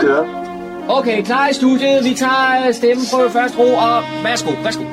kører. 0.00 0.24
Okay, 0.88 1.22
klar 1.24 1.48
i 1.48 1.54
studiet. 1.54 2.04
Vi 2.04 2.14
tager 2.14 2.72
stemmeprøve 2.72 3.30
først 3.30 3.58
ro, 3.58 3.74
og 3.74 4.02
værsgo, 4.24 4.50
værsgo. 4.62 4.84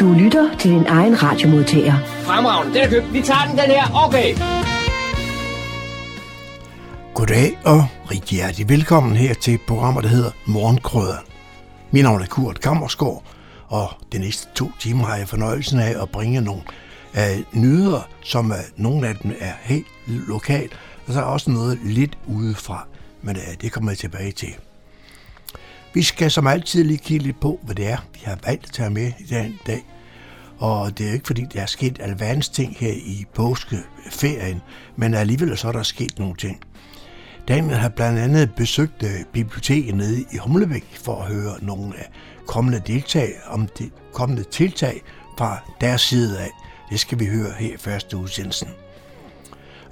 Du 0.00 0.12
lytter 0.12 0.56
til 0.58 0.70
din 0.70 0.86
egen 0.86 1.22
radiomodtager. 1.22 1.94
Fremragende, 2.04 2.74
den 2.74 2.82
er 2.82 2.88
købt. 2.88 3.12
Vi 3.12 3.22
tager 3.22 3.44
den, 3.48 3.58
den 3.58 3.70
her. 3.70 4.06
Okay. 4.06 4.34
Goddag 7.14 7.58
og 7.64 7.84
rigtig 8.10 8.36
hjertelig 8.36 8.68
velkommen 8.68 9.16
her 9.16 9.34
til 9.34 9.58
programmet, 9.66 10.04
der 10.04 10.10
hedder 10.10 10.30
Morgenkrøderen. 10.46 11.26
Mit 11.90 12.02
navn 12.02 12.22
er 12.22 12.26
Kurt 12.26 12.60
Kammersgaard, 12.60 13.22
og 13.68 13.88
de 14.12 14.18
næste 14.18 14.48
to 14.54 14.70
timer 14.80 15.04
har 15.04 15.16
jeg 15.16 15.28
fornøjelsen 15.28 15.80
af 15.80 16.02
at 16.02 16.08
bringe 16.08 16.40
nogle 16.40 16.62
uh, 17.14 17.60
nyheder, 17.62 18.08
som 18.22 18.50
uh, 18.50 18.56
nogle 18.76 19.08
af 19.08 19.16
dem 19.16 19.32
er 19.40 19.52
helt 19.62 19.86
lokalt, 20.06 20.72
og 21.06 21.12
så 21.12 21.20
er 21.20 21.24
også 21.24 21.50
noget 21.50 21.78
lidt 21.84 22.18
udefra, 22.26 22.86
men 23.26 23.36
øh, 23.36 23.60
det 23.60 23.72
kommer 23.72 23.90
jeg 23.90 23.98
tilbage 23.98 24.32
til. 24.32 24.56
Vi 25.94 26.02
skal 26.02 26.30
som 26.30 26.46
altid 26.46 26.84
lige 26.84 26.98
kigge 26.98 27.26
lidt 27.26 27.40
på, 27.40 27.60
hvad 27.62 27.74
det 27.74 27.86
er, 27.86 27.96
vi 28.14 28.20
har 28.24 28.38
valgt 28.46 28.64
at 28.64 28.72
tage 28.72 28.90
med 28.90 29.12
i 29.18 29.24
den 29.24 29.58
dag. 29.66 29.84
Og 30.58 30.98
det 30.98 31.04
er 31.04 31.10
jo 31.10 31.14
ikke 31.14 31.26
fordi, 31.26 31.44
der 31.52 31.62
er 31.62 31.66
sket 31.66 31.98
alverdens 32.00 32.48
ting 32.48 32.76
her 32.78 32.92
i 32.92 33.24
påskeferien, 33.34 34.60
men 34.96 35.14
alligevel 35.14 35.58
så 35.58 35.68
er 35.68 35.72
der 35.72 35.82
sket 35.82 36.18
nogle 36.18 36.34
ting. 36.36 36.60
Daniel 37.48 37.76
har 37.76 37.88
blandt 37.88 38.18
andet 38.18 38.54
besøgt 38.54 39.02
øh, 39.02 39.24
biblioteket 39.32 39.94
nede 39.94 40.20
i 40.32 40.36
Humlebæk 40.38 40.84
for 41.04 41.22
at 41.22 41.34
høre 41.34 41.64
nogle 41.64 41.98
af 41.98 42.10
kommende 42.46 42.82
deltag 42.86 43.32
om 43.46 43.68
de 43.78 43.90
kommende 44.12 44.44
tiltag 44.44 45.02
fra 45.38 45.58
deres 45.80 46.00
side 46.00 46.40
af. 46.40 46.50
Det 46.90 47.00
skal 47.00 47.18
vi 47.18 47.26
høre 47.26 47.52
her 47.58 47.74
i 47.74 47.78
første 47.78 48.16
udsendelsen. 48.16 48.68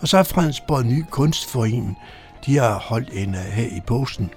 Og 0.00 0.08
så 0.08 0.18
er 0.18 0.22
Fredensborg 0.22 0.86
Ny 0.86 1.04
Kunstforening, 1.10 1.98
de 2.46 2.56
har 2.56 2.78
holdt 2.78 3.08
en 3.12 3.34
øh, 3.34 3.40
her 3.40 3.76
i 3.76 3.80
posten 3.86 4.30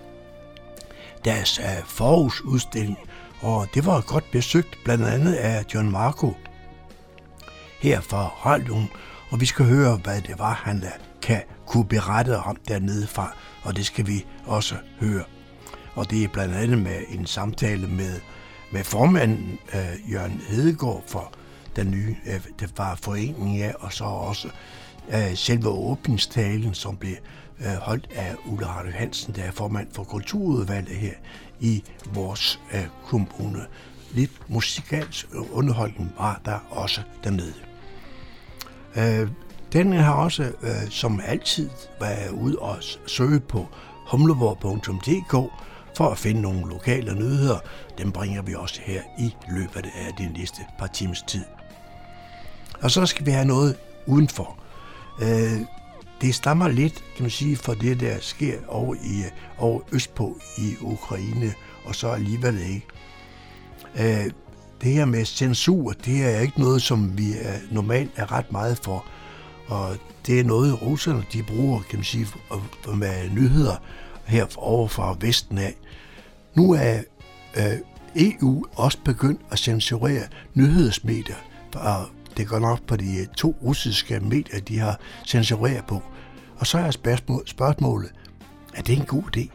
deres 1.25 1.59
øh, 1.59 1.86
forårsudstilling, 1.86 2.97
og 3.41 3.67
det 3.73 3.86
var 3.86 4.02
godt 4.02 4.31
besøgt 4.31 4.77
blandt 4.83 5.05
andet 5.05 5.33
af 5.33 5.66
John 5.73 5.91
Marco 5.91 6.33
her 7.80 8.02
fra 8.02 8.27
radioen, 8.27 8.89
og 9.30 9.41
vi 9.41 9.45
skal 9.45 9.66
høre, 9.66 9.95
hvad 10.03 10.22
det 10.22 10.39
var, 10.39 10.53
han 10.53 10.77
øh, 10.77 10.91
kan 11.22 11.41
kunne 11.66 11.86
berette 11.86 12.38
om 12.38 12.58
dernede 12.67 13.08
fra, 13.08 13.36
og 13.64 13.75
det 13.75 13.86
skal 13.86 14.08
vi 14.08 14.25
også 14.45 14.75
høre. 14.99 15.23
Og 15.95 16.11
det 16.11 16.23
er 16.23 16.27
blandt 16.27 16.55
andet 16.55 16.77
med 16.77 16.99
en 17.09 17.25
samtale 17.25 17.88
med, 17.88 18.19
med 18.71 18.83
formanden 18.83 19.59
uh, 19.73 20.11
Jørgen 20.11 20.42
Hedegaard 20.49 21.03
for 21.08 21.33
den 21.75 21.92
nye 21.92 22.16
uh, 22.25 22.33
det 22.59 22.77
var 22.77 22.95
foreningen, 22.95 23.58
ja, 23.58 23.71
og 23.80 23.94
så 23.94 24.03
også 24.03 24.47
uh, 25.08 25.36
selve 25.36 25.69
åbningstalen, 25.69 26.73
som 26.73 26.97
blev 26.97 27.16
øh, 27.59 27.73
holdt 27.73 28.09
af 28.16 28.36
Ulla 28.45 28.67
Arne 28.67 28.91
Hansen, 28.91 29.36
der 29.36 29.44
er 29.44 29.52
formand 29.52 29.88
for 29.91 30.03
kulturudvalget 30.03 30.95
her 30.95 31.13
i 31.59 31.83
vores 32.14 32.59
øh, 32.73 32.86
kommune. 33.05 33.66
Lidt 34.11 34.49
musikalsk 34.49 35.27
øh, 35.33 35.58
underholdning 35.58 36.14
var 36.17 36.41
der 36.45 36.59
også 36.69 37.02
dernede. 37.23 37.53
Øh, 38.95 39.30
den 39.73 39.94
har 39.94 40.14
også, 40.14 40.44
øh, 40.44 40.89
som 40.89 41.22
altid, 41.25 41.69
været 41.99 42.30
ude 42.30 42.59
og 42.59 42.77
søge 43.08 43.39
på 43.39 43.67
humleborg.dk 44.08 45.52
for 45.97 46.09
at 46.09 46.17
finde 46.17 46.42
nogle 46.42 46.69
lokale 46.69 47.16
nyheder. 47.16 47.59
Dem 47.97 48.11
bringer 48.11 48.42
vi 48.42 48.55
også 48.55 48.81
her 48.83 49.02
i 49.19 49.36
løbet 49.49 49.86
af 49.95 50.14
de 50.17 50.33
næste 50.33 50.61
par 50.80 50.88
timers 50.88 51.21
tid. 51.21 51.44
Og 52.81 52.92
så 52.92 53.05
skal 53.05 53.25
vi 53.25 53.31
have 53.31 53.45
noget 53.45 53.75
udenfor. 54.05 54.58
Øh, 55.21 55.61
det 56.21 56.35
stammer 56.35 56.67
lidt, 56.67 57.03
kan 57.15 57.23
man 57.23 57.31
sige, 57.31 57.55
fra 57.55 57.75
det, 57.75 57.99
der 57.99 58.17
sker 58.19 58.57
over, 58.67 58.95
i, 58.95 59.23
over 59.57 59.81
østpå 59.91 60.37
i 60.57 60.75
Ukraine, 60.81 61.53
og 61.86 61.95
så 61.95 62.08
alligevel 62.08 62.59
ikke. 62.59 62.86
Øh, 63.99 64.31
det 64.81 64.92
her 64.92 65.05
med 65.05 65.25
censur, 65.25 65.92
det 65.92 66.36
er 66.36 66.39
ikke 66.39 66.59
noget, 66.59 66.81
som 66.81 67.17
vi 67.17 67.31
er, 67.42 67.53
normalt 67.71 68.11
er 68.15 68.31
ret 68.31 68.52
meget 68.52 68.77
for. 68.77 69.05
Og 69.67 69.97
det 70.27 70.39
er 70.39 70.43
noget, 70.43 70.81
russerne 70.81 71.23
de 71.33 71.43
bruger, 71.43 71.81
kan 71.81 71.99
man 71.99 72.03
sige, 72.03 72.27
med 72.95 73.30
nyheder 73.30 73.75
her 74.25 74.45
over 74.58 74.87
fra 74.87 75.15
Vesten 75.19 75.58
af. 75.58 75.75
Nu 76.55 76.73
er 76.73 77.02
øh, 77.58 77.77
EU 78.15 78.65
også 78.75 78.97
begyndt 79.05 79.42
at 79.52 79.59
censurere 79.59 80.23
nyhedsmedier, 80.53 81.36
fra 81.73 82.09
det 82.37 82.48
går 82.48 82.59
nok 82.59 82.87
på 82.87 82.95
de 82.95 83.17
øh, 83.17 83.27
to 83.37 83.55
russiske 83.64 84.20
medier, 84.20 84.59
de 84.59 84.80
har 84.80 84.99
censureret 85.25 85.86
på. 85.86 86.02
Og 86.58 86.67
så 86.67 86.77
er 86.77 86.92
spørgsmål, 86.92 87.48
spørgsmålet, 87.48 88.11
er 88.73 88.81
det 88.81 88.98
en 88.98 89.05
god 89.05 89.23
idé? 89.37 89.49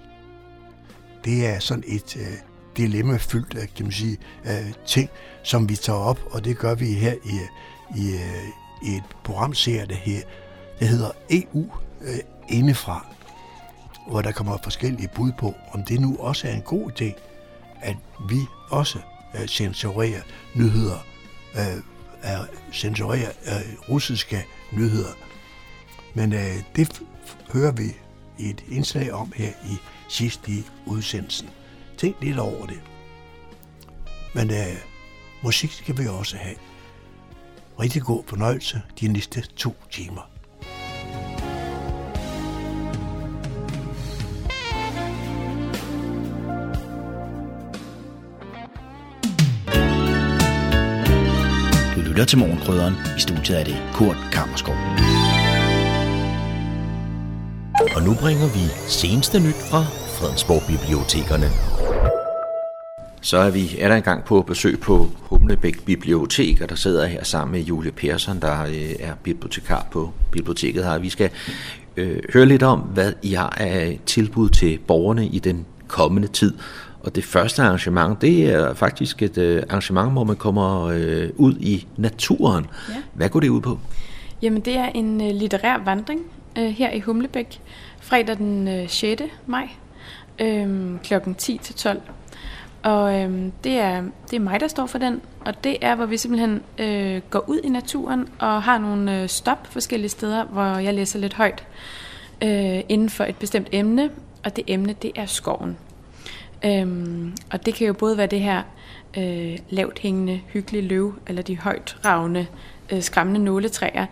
Det 1.24 1.46
er 1.46 1.58
sådan 1.58 1.84
et 1.86 2.16
øh, 2.16 2.36
dilemmafyldt, 2.76 3.74
kan 3.74 3.84
man 3.84 3.92
sige, 3.92 4.18
øh, 4.44 4.72
ting, 4.86 5.10
som 5.42 5.68
vi 5.68 5.76
tager 5.76 5.98
op, 5.98 6.20
og 6.30 6.44
det 6.44 6.58
gør 6.58 6.74
vi 6.74 6.92
her 6.92 7.12
i, 7.12 7.34
øh, 7.34 8.04
i, 8.04 8.14
øh, 8.14 8.48
i 8.82 8.96
et 8.96 9.02
programserie, 9.24 9.86
der 9.86 9.94
her, 9.94 10.20
det 10.80 10.88
hedder 10.88 11.10
EU 11.30 11.66
øh, 12.00 12.18
indefra, 12.48 13.06
hvor 14.08 14.22
der 14.22 14.32
kommer 14.32 14.58
forskellige 14.64 15.10
bud 15.14 15.32
på, 15.38 15.54
om 15.72 15.84
det 15.84 16.00
nu 16.00 16.16
også 16.18 16.48
er 16.48 16.52
en 16.52 16.62
god 16.62 16.90
idé, 16.90 17.12
at 17.80 17.96
vi 18.28 18.38
også 18.70 18.98
øh, 19.34 19.46
censurerer 19.46 20.22
nyheder, 20.54 21.06
øh, 21.54 21.91
censurerer 22.72 23.30
øh, 23.46 23.88
russiske 23.88 24.44
nyheder. 24.72 25.12
Men 26.14 26.32
øh, 26.32 26.56
det 26.76 27.02
hører 27.52 27.72
vi 27.72 27.96
i 28.38 28.50
et 28.50 28.64
indslag 28.70 29.12
om 29.12 29.32
her 29.36 29.48
i 29.48 29.76
sidst 30.08 30.48
i 30.48 30.64
udsendelsen. 30.86 31.48
Tænk 31.98 32.16
lidt 32.20 32.38
over 32.38 32.66
det. 32.66 32.80
Men 34.34 34.50
øh, 34.50 34.76
musik 35.42 35.72
skal 35.72 35.98
vi 35.98 36.06
også 36.06 36.36
have. 36.36 36.56
Rigtig 37.80 38.02
god 38.02 38.24
fornøjelse 38.26 38.82
de 39.00 39.08
næste 39.08 39.40
to 39.40 39.74
timer. 39.90 40.31
Lytter 52.22 52.30
til 52.30 52.38
Morgenkrydderen. 52.38 52.94
I 53.16 53.20
studiet 53.20 53.60
er 53.60 53.64
det 53.64 53.76
Kurt 53.94 54.16
Kammerskov. 54.32 54.74
Og 57.96 58.02
nu 58.02 58.14
bringer 58.14 58.46
vi 58.46 58.64
seneste 58.88 59.40
nyt 59.40 59.60
fra 59.70 59.82
Fredensborg 60.16 60.62
Bibliotekerne. 60.68 61.48
Så 63.20 63.36
er 63.36 63.50
vi 63.50 63.76
er 63.78 63.88
der 63.88 63.96
engang 63.96 64.24
på 64.24 64.42
besøg 64.42 64.80
på 64.80 65.10
Humlebæk 65.18 65.84
Bibliotek, 65.84 66.60
og 66.60 66.68
der 66.68 66.74
sidder 66.74 67.06
her 67.06 67.24
sammen 67.24 67.52
med 67.52 67.60
Julie 67.60 67.92
Persson, 67.92 68.40
der 68.40 68.62
øh, 68.62 68.94
er 69.00 69.14
bibliotekar 69.22 69.86
på 69.92 70.12
biblioteket 70.32 70.84
her. 70.84 70.98
Vi 70.98 71.08
skal 71.08 71.30
øh, 71.96 72.18
høre 72.32 72.46
lidt 72.46 72.62
om, 72.62 72.78
hvad 72.78 73.12
I 73.22 73.32
har 73.32 73.54
af 73.56 74.00
tilbud 74.06 74.48
til 74.48 74.78
borgerne 74.86 75.26
i 75.26 75.38
den 75.38 75.66
kommende 75.88 76.28
tid. 76.28 76.54
Og 77.04 77.14
det 77.14 77.24
første 77.24 77.62
arrangement, 77.62 78.20
det 78.20 78.50
er 78.50 78.74
faktisk 78.74 79.22
et 79.22 79.38
øh, 79.38 79.62
arrangement, 79.68 80.12
hvor 80.12 80.24
man 80.24 80.36
kommer 80.36 80.84
øh, 80.84 81.28
ud 81.36 81.54
i 81.54 81.86
naturen. 81.96 82.66
Ja. 82.88 82.94
Hvad 83.12 83.28
går 83.28 83.40
det 83.40 83.48
ud 83.48 83.60
på? 83.60 83.78
Jamen, 84.42 84.60
det 84.60 84.76
er 84.76 84.88
en 84.88 85.20
øh, 85.20 85.34
litterær 85.34 85.78
vandring 85.84 86.20
øh, 86.58 86.68
her 86.68 86.90
i 86.90 87.00
Humlebæk, 87.00 87.60
fredag 88.00 88.36
den 88.38 88.68
øh, 88.68 88.88
6. 88.88 89.22
maj, 89.46 89.68
øh, 90.38 90.90
klokken 91.04 91.34
10 91.34 91.58
til 91.62 91.74
12. 91.74 92.00
Og 92.82 93.20
øh, 93.20 93.30
det, 93.64 93.72
er, 93.72 94.02
det 94.30 94.36
er 94.36 94.40
mig, 94.40 94.60
der 94.60 94.68
står 94.68 94.86
for 94.86 94.98
den, 94.98 95.20
og 95.40 95.64
det 95.64 95.76
er, 95.80 95.94
hvor 95.94 96.06
vi 96.06 96.16
simpelthen 96.16 96.62
øh, 96.78 97.20
går 97.30 97.44
ud 97.48 97.60
i 97.64 97.68
naturen 97.68 98.28
og 98.38 98.62
har 98.62 98.78
nogle 98.78 99.22
øh, 99.22 99.28
stop 99.28 99.66
forskellige 99.70 100.08
steder, 100.08 100.44
hvor 100.44 100.78
jeg 100.78 100.94
læser 100.94 101.18
lidt 101.18 101.34
højt 101.34 101.66
øh, 102.42 102.80
inden 102.88 103.10
for 103.10 103.24
et 103.24 103.36
bestemt 103.36 103.68
emne, 103.72 104.10
og 104.44 104.56
det 104.56 104.64
emne, 104.66 104.92
det 104.92 105.12
er 105.14 105.26
skoven. 105.26 105.76
Øhm, 106.64 107.32
og 107.52 107.66
det 107.66 107.74
kan 107.74 107.86
jo 107.86 107.92
både 107.92 108.16
være 108.16 108.26
det 108.26 108.40
her 108.40 108.62
øh, 109.18 109.58
lavt 109.70 109.98
hængende, 109.98 110.40
hyggelige 110.46 110.88
løv, 110.88 111.14
eller 111.26 111.42
de 111.42 111.58
højt 111.58 111.96
ravne, 112.04 112.46
øh, 112.92 113.02
skræmmende 113.02 113.44
nåletræer. 113.44 114.06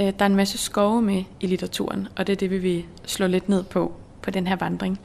Øh, 0.00 0.06
der 0.06 0.12
er 0.18 0.26
en 0.26 0.36
masse 0.36 0.58
skove 0.58 1.02
med 1.02 1.24
i 1.40 1.46
litteraturen, 1.46 2.08
og 2.16 2.26
det 2.26 2.32
er 2.32 2.36
det, 2.36 2.50
vi 2.50 2.58
vil 2.58 2.84
slå 3.06 3.26
lidt 3.26 3.48
ned 3.48 3.62
på 3.62 3.92
på 4.22 4.30
den 4.30 4.46
her 4.46 4.56
vandring. 4.56 5.00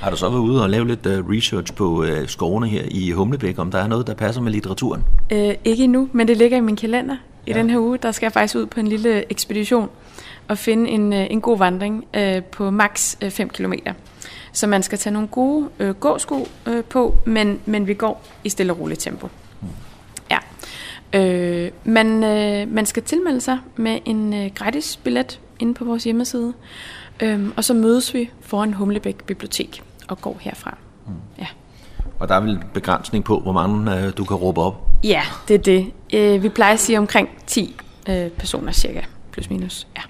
Har 0.00 0.10
du 0.10 0.16
så 0.16 0.28
været 0.28 0.40
ude 0.40 0.62
og 0.62 0.70
lave 0.70 0.86
lidt 0.86 1.06
uh, 1.06 1.30
research 1.30 1.74
på 1.74 2.02
uh, 2.02 2.08
skovene 2.26 2.68
her 2.68 2.82
i 2.90 3.10
Humlebæk, 3.10 3.58
om 3.58 3.70
der 3.70 3.78
er 3.78 3.86
noget, 3.86 4.06
der 4.06 4.14
passer 4.14 4.42
med 4.42 4.52
litteraturen? 4.52 5.04
Øh, 5.32 5.54
ikke 5.64 5.84
endnu, 5.84 6.08
men 6.12 6.28
det 6.28 6.36
ligger 6.36 6.56
i 6.56 6.60
min 6.60 6.76
kalender. 6.76 7.16
I 7.46 7.50
ja. 7.50 7.58
den 7.58 7.70
her 7.70 7.78
uge, 7.78 7.98
der 7.98 8.12
skal 8.12 8.26
jeg 8.26 8.32
faktisk 8.32 8.54
ud 8.56 8.66
på 8.66 8.80
en 8.80 8.88
lille 8.88 9.32
ekspedition 9.32 9.88
og 10.48 10.58
finde 10.58 10.90
en, 10.90 11.12
uh, 11.12 11.18
en 11.18 11.40
god 11.40 11.58
vandring 11.58 12.04
uh, 12.16 12.44
på 12.44 12.70
maks 12.70 13.18
5 13.30 13.48
km. 13.48 13.72
Så 14.56 14.66
man 14.66 14.82
skal 14.82 14.98
tage 14.98 15.12
nogle 15.12 15.28
gode 15.28 15.68
uh, 15.80 15.88
gåsko 15.88 16.48
uh, 16.66 16.84
på, 16.84 17.18
men, 17.24 17.60
men 17.66 17.86
vi 17.86 17.94
går 17.94 18.24
i 18.44 18.48
stille 18.48 18.72
og 18.72 18.80
roligt 18.80 19.00
tempo. 19.00 19.28
Mm. 19.60 19.68
Ja. 20.30 20.38
Øh, 21.12 21.70
man, 21.84 22.24
øh, 22.24 22.72
man 22.72 22.86
skal 22.86 23.02
tilmelde 23.02 23.40
sig 23.40 23.58
med 23.76 23.98
en 24.04 24.34
øh, 24.34 24.50
gratis 24.54 24.96
billet 24.96 25.40
inde 25.58 25.74
på 25.74 25.84
vores 25.84 26.04
hjemmeside. 26.04 26.52
Øhm, 27.20 27.52
og 27.56 27.64
så 27.64 27.74
mødes 27.74 28.14
vi 28.14 28.30
foran 28.40 28.72
Humlebæk 28.72 29.24
Bibliotek 29.24 29.82
og 30.08 30.20
går 30.20 30.36
herfra. 30.40 30.76
Mm. 31.06 31.12
Ja. 31.38 31.46
Og 32.18 32.28
der 32.28 32.34
er 32.34 32.40
vel 32.40 32.60
begrænsning 32.74 33.24
på, 33.24 33.40
hvor 33.40 33.52
mange 33.52 33.96
øh, 33.98 34.12
du 34.16 34.24
kan 34.24 34.36
råbe 34.36 34.60
op? 34.60 34.74
Ja, 35.04 35.22
det 35.48 35.54
er 35.54 35.58
det. 35.58 35.92
Øh, 36.14 36.42
vi 36.42 36.48
plejer 36.48 36.72
at 36.72 36.80
sige 36.80 36.98
omkring 36.98 37.28
10 37.46 37.76
øh, 38.08 38.30
personer 38.30 38.72
cirka, 38.72 39.00
plus 39.32 39.50
minus. 39.50 39.86
Ja. 39.96 40.02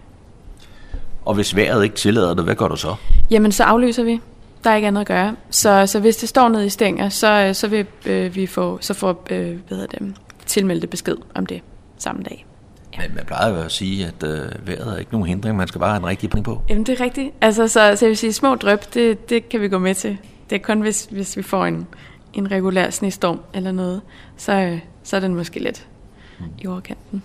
Og 1.25 1.34
hvis 1.34 1.56
vejret 1.56 1.84
ikke 1.84 1.96
tillader 1.96 2.34
det, 2.34 2.44
hvad 2.44 2.54
gør 2.54 2.69
du 2.69 2.76
så? 2.76 2.94
Jamen, 3.31 3.52
så 3.52 3.64
aflyser 3.64 4.04
vi. 4.04 4.20
Der 4.67 4.73
er 4.73 4.77
ikke 4.77 4.89
andet 4.89 5.01
at 5.01 5.07
gøre. 5.07 5.37
Så, 5.51 5.87
så 5.87 6.01
hvis 6.01 6.17
det 6.17 6.29
står 6.29 6.49
nede 6.49 6.67
i 6.67 6.69
stænger, 6.69 7.09
så, 7.09 7.51
så 7.53 7.69
vil 7.69 7.87
øh, 8.07 8.35
vi 8.35 8.47
få, 8.47 8.79
så 8.81 8.95
får 8.95 9.27
øh, 9.31 9.59
hvad 9.69 9.79
hedder 9.79 9.99
det, 9.99 10.15
tilmeldte 10.47 10.87
besked 10.87 11.17
om 11.35 11.47
det 11.47 11.63
samme 11.99 12.23
dag. 12.23 12.47
Ja. 12.95 13.03
Men 13.03 13.17
man 13.17 13.25
plejer 13.27 13.49
jo 13.49 13.57
at 13.57 13.73
sige, 13.73 14.07
at 14.07 14.23
øh, 14.23 14.67
vejret 14.67 14.95
er 14.95 14.97
ikke 14.97 15.13
nogen 15.13 15.27
hindring. 15.27 15.57
Man 15.57 15.69
skal 15.69 15.79
bare 15.79 15.91
have 15.91 16.01
en 16.01 16.07
rigtig 16.07 16.31
penge 16.31 16.45
på. 16.45 16.63
Jamen, 16.69 16.87
det 16.87 17.01
er 17.01 17.05
rigtigt. 17.05 17.35
Altså, 17.41 17.69
så, 17.69 17.93
så 17.97 18.05
jeg 18.05 18.09
vil 18.09 18.17
sige, 18.17 18.33
små 18.33 18.55
drøb, 18.55 18.81
det, 18.95 19.31
det 19.31 19.49
kan 19.49 19.61
vi 19.61 19.69
gå 19.69 19.79
med 19.79 19.95
til. 19.95 20.19
Det 20.51 20.57
er 20.57 20.63
kun, 20.63 20.81
hvis, 20.81 21.09
hvis 21.11 21.37
vi 21.37 21.43
får 21.43 21.67
en, 21.67 21.87
en 22.33 22.51
regulær 22.51 22.91
snestorm 22.91 23.41
eller 23.55 23.73
noget, 23.73 24.01
så, 24.37 24.53
øh, 24.53 24.79
så 25.03 25.17
er 25.17 25.21
den 25.21 25.35
måske 25.35 25.61
lidt 25.61 25.87
mm. 26.39 26.45
i 26.59 26.67
overkanten. 26.67 27.23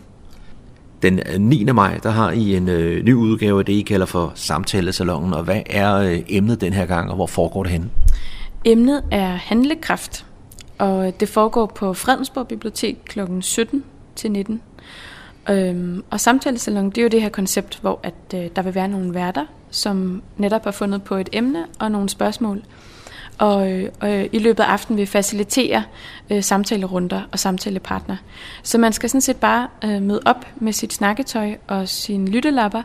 Den 1.01 1.19
øh, 1.33 1.39
9. 1.39 1.63
Maj, 1.63 1.99
der 2.03 2.09
har 2.09 2.31
I 2.31 2.55
en 2.55 2.69
øh, 2.69 3.03
ny 3.03 3.13
udgave 3.13 3.59
af 3.59 3.65
det, 3.65 3.73
I 3.73 3.81
kalder 3.81 4.05
for 4.05 4.31
Samtalesalongen. 4.35 5.33
Og 5.33 5.43
hvad 5.43 5.61
er 5.65 5.95
øh, 5.95 6.19
emnet 6.27 6.61
den 6.61 6.73
her 6.73 6.85
gang, 6.85 7.09
og 7.09 7.15
hvor 7.15 7.27
foregår 7.27 7.63
det 7.63 7.71
henne? 7.71 7.89
Emnet 8.65 9.03
er 9.11 9.27
handlekraft, 9.27 10.25
og 10.77 11.19
det 11.19 11.29
foregår 11.29 11.65
på 11.65 11.93
Fredensborg 11.93 12.47
Bibliotek 12.47 12.97
kl. 13.05 13.19
17 13.41 13.83
til 14.15 14.31
19. 14.31 14.61
Øhm, 15.49 16.03
og 16.09 16.19
samtalesalon, 16.19 16.89
det 16.89 16.97
er 16.97 17.01
jo 17.01 17.07
det 17.07 17.21
her 17.21 17.29
koncept, 17.29 17.79
hvor 17.81 17.99
at, 18.03 18.13
øh, 18.35 18.49
der 18.55 18.61
vil 18.61 18.75
være 18.75 18.87
nogle 18.87 19.13
værter, 19.13 19.45
som 19.69 20.21
netop 20.37 20.63
har 20.63 20.71
fundet 20.71 21.03
på 21.03 21.15
et 21.15 21.29
emne 21.33 21.65
og 21.79 21.91
nogle 21.91 22.09
spørgsmål. 22.09 22.61
Og, 23.41 23.71
øh, 23.71 23.89
og 23.99 24.27
i 24.31 24.39
løbet 24.39 24.63
af 24.63 24.67
aftenen 24.67 24.97
vil 24.97 25.07
facilitere 25.07 25.83
øh, 26.29 26.43
samtalerunder 26.43 27.21
og 27.31 27.39
samtalepartner. 27.39 28.15
Så 28.63 28.77
man 28.77 28.93
skal 28.93 29.09
sådan 29.09 29.21
set 29.21 29.37
bare 29.37 29.67
øh, 29.83 30.01
møde 30.01 30.21
op 30.25 30.45
med 30.55 30.73
sit 30.73 30.93
snakketøj 30.93 31.55
og 31.67 31.89
sine 31.89 32.29
lyttelapper 32.29 32.81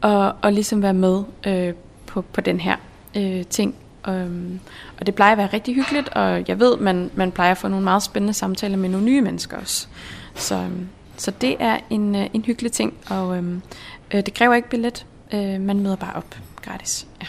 og, 0.00 0.34
og 0.42 0.52
ligesom 0.52 0.82
være 0.82 0.94
med 0.94 1.22
øh, 1.46 1.74
på, 2.06 2.22
på 2.22 2.40
den 2.40 2.60
her 2.60 2.76
øh, 3.16 3.44
ting. 3.44 3.74
Og, 4.02 4.28
og 5.00 5.06
det 5.06 5.14
plejer 5.14 5.32
at 5.32 5.38
være 5.38 5.50
rigtig 5.52 5.74
hyggeligt, 5.74 6.08
og 6.08 6.48
jeg 6.48 6.60
ved, 6.60 6.76
man, 6.76 7.10
man 7.14 7.32
plejer 7.32 7.50
at 7.50 7.58
få 7.58 7.68
nogle 7.68 7.84
meget 7.84 8.02
spændende 8.02 8.34
samtaler 8.34 8.76
med 8.76 8.88
nogle 8.88 9.06
nye 9.06 9.20
mennesker 9.20 9.56
også. 9.56 9.86
Så, 10.34 10.54
øhm, 10.54 10.88
så 11.16 11.30
det 11.30 11.56
er 11.58 11.78
en, 11.90 12.14
øh, 12.14 12.26
en 12.32 12.44
hyggelig 12.44 12.72
ting, 12.72 12.94
og 13.10 13.36
øhm, 13.36 13.62
øh, 14.14 14.26
det 14.26 14.34
kræver 14.34 14.54
ikke 14.54 14.68
billet. 14.68 15.06
Øh, 15.34 15.60
man 15.60 15.80
møder 15.80 15.96
bare 15.96 16.12
op 16.14 16.36
gratis. 16.62 17.06
Ja. 17.22 17.26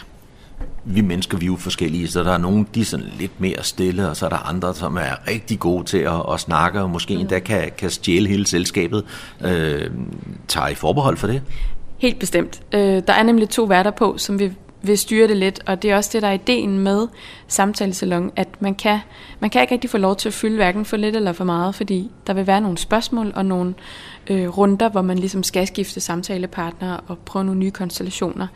Vi 0.88 1.00
mennesker, 1.00 1.38
vi 1.38 1.44
er 1.44 1.50
jo 1.50 1.56
forskellige, 1.56 2.08
så 2.08 2.22
der 2.22 2.32
er 2.32 2.38
nogen, 2.38 2.68
de 2.74 2.80
er 2.80 2.84
sådan 2.84 3.06
lidt 3.18 3.40
mere 3.40 3.62
stille, 3.62 4.08
og 4.08 4.16
så 4.16 4.24
er 4.24 4.30
der 4.30 4.48
andre, 4.48 4.74
som 4.74 4.96
er 4.96 5.28
rigtig 5.30 5.58
gode 5.58 5.84
til 5.84 5.98
at, 5.98 6.22
at 6.32 6.40
snakke, 6.40 6.80
og 6.80 6.90
måske 6.90 7.14
endda 7.14 7.38
kan, 7.38 7.70
kan 7.78 7.90
stjæle 7.90 8.28
hele 8.28 8.46
selskabet. 8.46 9.04
Øh, 9.44 9.90
tager 10.48 10.68
I 10.68 10.74
forbehold 10.74 11.16
for 11.16 11.26
det? 11.26 11.42
Helt 11.98 12.18
bestemt. 12.18 12.62
Øh, 12.72 13.02
der 13.06 13.12
er 13.12 13.22
nemlig 13.22 13.48
to 13.48 13.64
værter 13.64 13.90
på, 13.90 14.18
som 14.18 14.38
vi 14.38 14.52
vil 14.82 14.98
styre 14.98 15.28
det 15.28 15.36
lidt, 15.36 15.60
og 15.66 15.82
det 15.82 15.90
er 15.90 15.96
også 15.96 16.10
det, 16.12 16.22
der 16.22 16.28
er 16.28 16.32
ideen 16.32 16.78
med 16.78 17.06
samtalesalon, 17.48 18.32
at 18.36 18.62
man 18.62 18.74
kan, 18.74 18.98
man 19.40 19.50
kan 19.50 19.62
ikke 19.62 19.74
rigtig 19.74 19.90
få 19.90 19.98
lov 19.98 20.16
til 20.16 20.28
at 20.28 20.34
fylde 20.34 20.56
hverken 20.56 20.84
for 20.84 20.96
lidt 20.96 21.16
eller 21.16 21.32
for 21.32 21.44
meget, 21.44 21.74
fordi 21.74 22.10
der 22.26 22.34
vil 22.34 22.46
være 22.46 22.60
nogle 22.60 22.78
spørgsmål 22.78 23.32
og 23.34 23.46
nogle 23.46 23.74
øh, 24.30 24.48
runder, 24.48 24.88
hvor 24.88 25.02
man 25.02 25.18
ligesom 25.18 25.42
skal 25.42 25.66
skifte 25.66 26.00
samtalepartner 26.00 26.96
og 27.06 27.18
prøve 27.18 27.44
nogle 27.44 27.60
nye 27.60 27.70
konstellationer. 27.70 28.46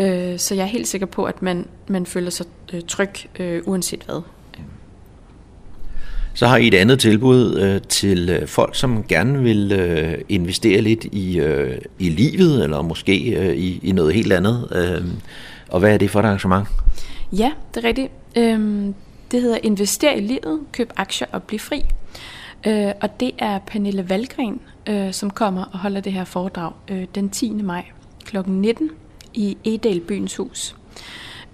Øh, 0.00 0.38
så 0.38 0.54
jeg 0.54 0.62
er 0.62 0.66
helt 0.66 0.88
sikker 0.88 1.06
på, 1.06 1.24
at 1.24 1.42
man, 1.42 1.66
man 1.88 2.06
føler 2.06 2.30
sig 2.30 2.46
øh, 2.72 2.80
tryg, 2.88 3.10
øh, 3.40 3.62
uanset 3.66 4.02
hvad. 4.04 4.22
Så 6.34 6.46
har 6.46 6.56
I 6.56 6.68
et 6.68 6.74
andet 6.74 6.98
tilbud 6.98 7.58
øh, 7.58 7.82
til 7.82 8.28
øh, 8.28 8.48
folk, 8.48 8.74
som 8.74 9.04
gerne 9.04 9.42
vil 9.42 9.72
øh, 9.72 10.18
investere 10.28 10.80
lidt 10.80 11.04
i, 11.04 11.38
øh, 11.38 11.78
i 11.98 12.08
livet, 12.08 12.64
eller 12.64 12.82
måske 12.82 13.30
øh, 13.30 13.56
i, 13.56 13.80
i 13.82 13.92
noget 13.92 14.14
helt 14.14 14.32
andet. 14.32 14.68
Øh, 14.74 15.08
og 15.68 15.80
hvad 15.80 15.94
er 15.94 15.98
det 15.98 16.10
for 16.10 16.20
et 16.20 16.24
arrangement? 16.24 16.68
Ja, 17.32 17.52
det 17.74 17.84
er 17.84 17.88
rigtigt. 17.88 18.12
Øhm, 18.36 18.94
det 19.30 19.42
hedder 19.42 19.58
Invester 19.62 20.12
i 20.12 20.20
livet, 20.20 20.60
køb 20.72 20.92
aktier 20.96 21.28
og 21.32 21.42
bliv 21.42 21.58
fri. 21.58 21.82
Øh, 22.66 22.92
og 23.00 23.20
det 23.20 23.30
er 23.38 23.58
Pernille 23.58 24.08
Valgren, 24.08 24.60
øh, 24.88 25.12
som 25.12 25.30
kommer 25.30 25.64
og 25.64 25.78
holder 25.78 26.00
det 26.00 26.12
her 26.12 26.24
foredrag 26.24 26.72
øh, 26.88 27.06
den 27.14 27.30
10. 27.30 27.52
maj 27.52 27.84
kl. 28.24 28.36
19 28.46 28.90
i 29.36 29.56
Edal 29.64 30.00
Byens 30.00 30.36
Hus. 30.36 30.76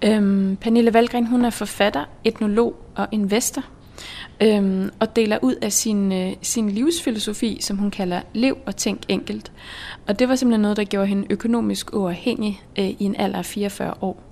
Øhm, 0.03 0.57
Pernille 0.61 0.93
Valgren, 0.93 1.27
hun 1.27 1.45
er 1.45 1.49
forfatter, 1.49 2.05
etnolog 2.23 2.75
og 2.95 3.07
investor, 3.11 3.63
øhm, 4.41 4.89
og 4.99 5.15
deler 5.15 5.37
ud 5.41 5.55
af 5.55 5.71
sin, 5.71 6.11
øh, 6.11 6.33
sin 6.41 6.69
livsfilosofi, 6.69 7.57
som 7.61 7.77
hun 7.77 7.91
kalder 7.91 8.21
Lev 8.33 8.57
og 8.65 8.75
tænk 8.75 9.01
enkelt. 9.07 9.51
Og 10.07 10.19
det 10.19 10.29
var 10.29 10.35
simpelthen 10.35 10.61
noget, 10.61 10.77
der 10.77 10.83
gjorde 10.83 11.07
hende 11.07 11.27
økonomisk 11.29 11.95
uafhængig 11.95 12.61
øh, 12.79 12.89
i 12.89 13.03
en 13.03 13.15
alder 13.15 13.37
af 13.37 13.45
44 13.45 13.93
år. 14.01 14.23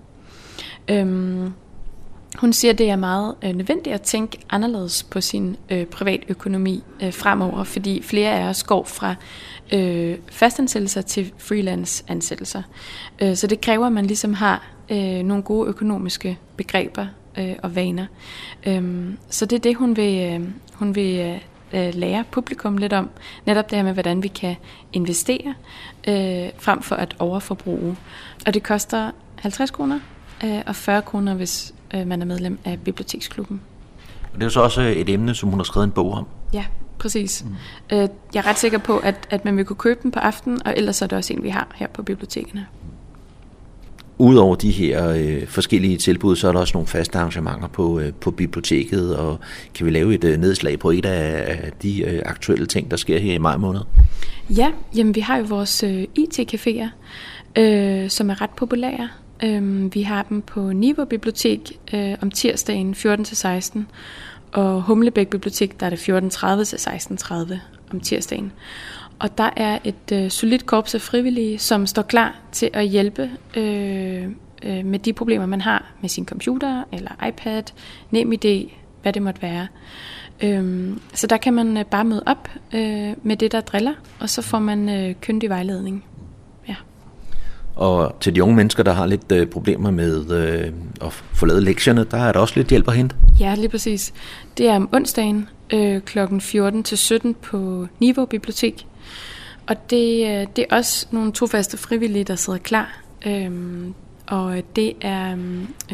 Øhm, 0.88 1.54
hun 2.38 2.54
siger, 2.54 2.72
at 2.72 2.78
det 2.78 2.89
er 2.89 2.95
meget 2.95 3.36
øh, 3.44 3.54
nødvendigt 3.54 3.94
at 3.94 4.01
tænke 4.01 4.38
anderledes 4.50 5.04
på 5.04 5.22
sin 5.22 5.57
øh, 5.69 5.86
privatøkonomi 5.86 6.83
øh, 7.04 7.13
fremover, 7.13 7.63
fordi 7.63 8.01
flere 8.01 8.31
af 8.31 8.50
os 8.50 8.63
går 8.63 8.83
fra 8.83 9.16
øh, 9.74 10.18
fastansættelser 10.31 11.01
til 11.01 11.33
freelance-ansættelser. 11.38 12.62
Øh, 13.22 13.36
så 13.36 13.48
det 13.48 13.62
kræver, 13.62 13.86
at 13.86 13.94
man 13.94 14.06
ligesom 14.06 14.33
har 14.33 14.68
øh, 14.89 15.24
nogle 15.24 15.44
gode 15.44 15.69
økonomiske 15.69 16.39
begreber 16.57 17.07
øh, 17.38 17.56
og 17.63 17.75
vaner. 17.75 18.06
Øh, 18.66 19.13
så 19.30 19.45
det 19.45 19.56
er 19.56 19.62
det, 19.62 19.75
hun 19.75 19.98
vil, 19.98 20.31
øh, 20.31 20.48
hun 20.74 20.95
vil 20.95 21.19
øh, 21.19 21.39
øh, 21.74 21.95
lære 21.95 22.24
publikum 22.31 22.78
lidt 22.78 22.94
om. 22.94 23.10
Netop 23.45 23.69
det 23.69 23.78
her 23.78 23.83
med, 23.83 23.94
hvordan 23.94 24.24
vi 24.24 24.28
kan 24.28 24.56
investere 24.94 25.54
øh, 26.07 26.50
frem 26.57 26.81
for 26.81 26.95
at 26.95 27.16
overforbruge. 27.19 27.98
Og 28.45 28.54
det 28.54 28.63
koster 28.63 29.12
50 29.36 29.72
kroner 29.72 30.00
øh, 30.44 30.62
og 30.66 30.75
40 30.75 31.01
kroner, 31.01 31.33
hvis 31.33 31.74
øh, 31.93 32.07
man 32.07 32.21
er 32.21 32.25
medlem 32.25 32.59
af 32.65 32.79
biblioteksklubben. 32.79 33.61
Og 34.23 34.35
det 34.35 34.41
er 34.41 34.45
jo 34.45 34.49
så 34.49 34.61
også 34.61 34.81
et 34.81 35.09
emne, 35.09 35.35
som 35.35 35.49
hun 35.49 35.59
har 35.59 35.63
skrevet 35.63 35.85
en 35.85 35.91
bog 35.91 36.13
om. 36.13 36.25
Ja, 36.53 36.65
præcis. 36.97 37.45
Mm. 37.45 37.97
Øh, 37.97 38.07
jeg 38.33 38.39
er 38.39 38.47
ret 38.47 38.59
sikker 38.59 38.77
på, 38.77 38.97
at, 38.97 39.27
at 39.29 39.45
man 39.45 39.57
vil 39.57 39.65
kunne 39.65 39.77
købe 39.77 39.99
den 40.03 40.11
på 40.11 40.19
aftenen, 40.19 40.67
og 40.67 40.73
ellers 40.77 41.01
er 41.01 41.07
det 41.07 41.17
også 41.17 41.33
en, 41.33 41.43
vi 41.43 41.49
har 41.49 41.67
her 41.75 41.88
på 41.88 42.03
bibliotekerne. 42.03 42.65
Udover 44.18 44.56
de 44.56 44.71
her 44.71 45.09
øh, 45.09 45.47
forskellige 45.47 45.97
tilbud, 45.97 46.35
så 46.35 46.47
er 46.47 46.51
der 46.51 46.59
også 46.59 46.73
nogle 46.73 46.87
faste 46.87 47.18
arrangementer 47.18 47.68
på, 47.68 47.99
øh, 47.99 48.13
på 48.13 48.31
biblioteket, 48.31 49.16
og 49.16 49.39
kan 49.75 49.85
vi 49.85 49.92
lave 49.92 50.13
et 50.13 50.23
øh, 50.23 50.37
nedslag 50.37 50.80
på 50.80 50.89
et 50.92 51.06
af, 51.06 51.59
af 51.63 51.71
de 51.81 52.01
øh, 52.01 52.21
aktuelle 52.25 52.66
ting, 52.66 52.92
der 52.92 52.97
sker 52.97 53.19
her 53.19 53.33
i 53.33 53.37
maj 53.37 53.57
måned? 53.57 53.81
Ja, 54.49 54.71
jamen 54.95 55.16
vi 55.16 55.19
har 55.19 55.37
jo 55.37 55.44
vores 55.44 55.83
øh, 55.83 56.04
IT-caféer, 56.19 56.87
øh, 57.56 58.09
som 58.09 58.30
er 58.30 58.42
ret 58.42 58.49
populære. 58.49 59.09
Øh, 59.44 59.94
vi 59.94 60.02
har 60.02 60.24
dem 60.24 60.42
på 60.42 60.74
Niveau 60.74 61.06
Bibliotek 61.06 61.80
øh, 61.94 62.16
om 62.21 62.31
tirsdagen 62.31 62.94
14-16, 62.94 63.80
og 64.52 64.81
Humlebæk 64.81 65.28
Bibliotek, 65.28 65.80
der 65.80 65.86
er 65.86 65.90
det 65.90 66.10
14.30 66.10 66.64
til 66.64 66.76
16.30 66.76 67.54
om 67.92 68.00
tirsdagen. 68.00 68.52
Og 69.19 69.38
der 69.38 69.50
er 69.56 69.80
et 69.83 70.12
øh, 70.14 70.30
solidt 70.30 70.66
korps 70.66 70.95
af 70.95 71.02
frivillige, 71.02 71.60
som 71.60 71.88
står 71.88 72.02
klar 72.02 72.36
til 72.52 72.69
at 72.74 72.88
hjælpe 72.88 73.30
øh, 73.57 74.24
øh, 74.64 74.86
med 74.86 75.00
de 75.00 75.14
problemer, 75.14 75.45
man 75.45 75.62
har 75.62 75.92
med 76.02 76.10
sin 76.10 76.26
computer 76.26 76.83
eller 76.92 77.28
iPad, 77.28 77.64
NemID, 78.12 78.69
hvad 79.02 79.14
det 79.14 79.21
måtte 79.21 79.42
være. 79.42 79.68
Øh, 80.44 80.92
så 81.14 81.28
der 81.28 81.38
kan 81.38 81.54
man 81.54 81.78
øh, 81.78 81.86
bare 81.86 82.06
møde 82.06 82.24
op 82.26 82.50
øh, 82.74 83.14
med 83.24 83.38
det, 83.38 83.52
der 83.52 83.62
driller, 83.62 83.94
og 84.19 84.30
så 84.30 84.42
får 84.42 84.60
man 84.60 84.90
øh, 84.90 85.16
kyndig 85.21 85.50
vejledning. 85.50 86.06
Og 87.81 88.16
til 88.19 88.35
de 88.35 88.44
unge 88.44 88.56
mennesker, 88.56 88.83
der 88.83 88.94
har 88.94 89.06
lidt 89.06 89.31
øh, 89.31 89.47
problemer 89.47 89.92
med 89.92 90.31
øh, 90.31 90.73
at 91.02 91.14
få 91.14 91.45
lavet 91.45 91.64
lektierne, 91.64 92.06
der 92.11 92.18
er 92.18 92.31
der 92.31 92.40
også 92.40 92.54
lidt 92.56 92.68
hjælp 92.68 92.88
at 92.88 92.95
hente. 92.95 93.16
Ja, 93.40 93.56
lige 93.56 93.69
præcis. 93.69 94.14
Det 94.57 94.68
er 94.68 94.76
om 94.76 94.90
onsdagen 94.94 95.50
øh, 95.73 96.02
kl. 96.02 96.19
14 96.40 96.83
til 96.83 96.97
17 96.97 97.33
på 97.33 97.88
Niveau 98.00 98.26
Bibliotek. 98.26 98.85
Og 99.68 99.90
det, 99.90 100.28
øh, 100.28 100.47
det 100.56 100.66
er 100.69 100.76
også 100.76 101.07
nogle 101.11 101.31
tofaste 101.31 101.78
frivillige, 101.78 102.23
der 102.23 102.35
sidder 102.35 102.59
klar. 102.59 103.02
Øh, 103.26 103.52
og 104.31 104.61
det 104.76 104.94
er 105.02 105.35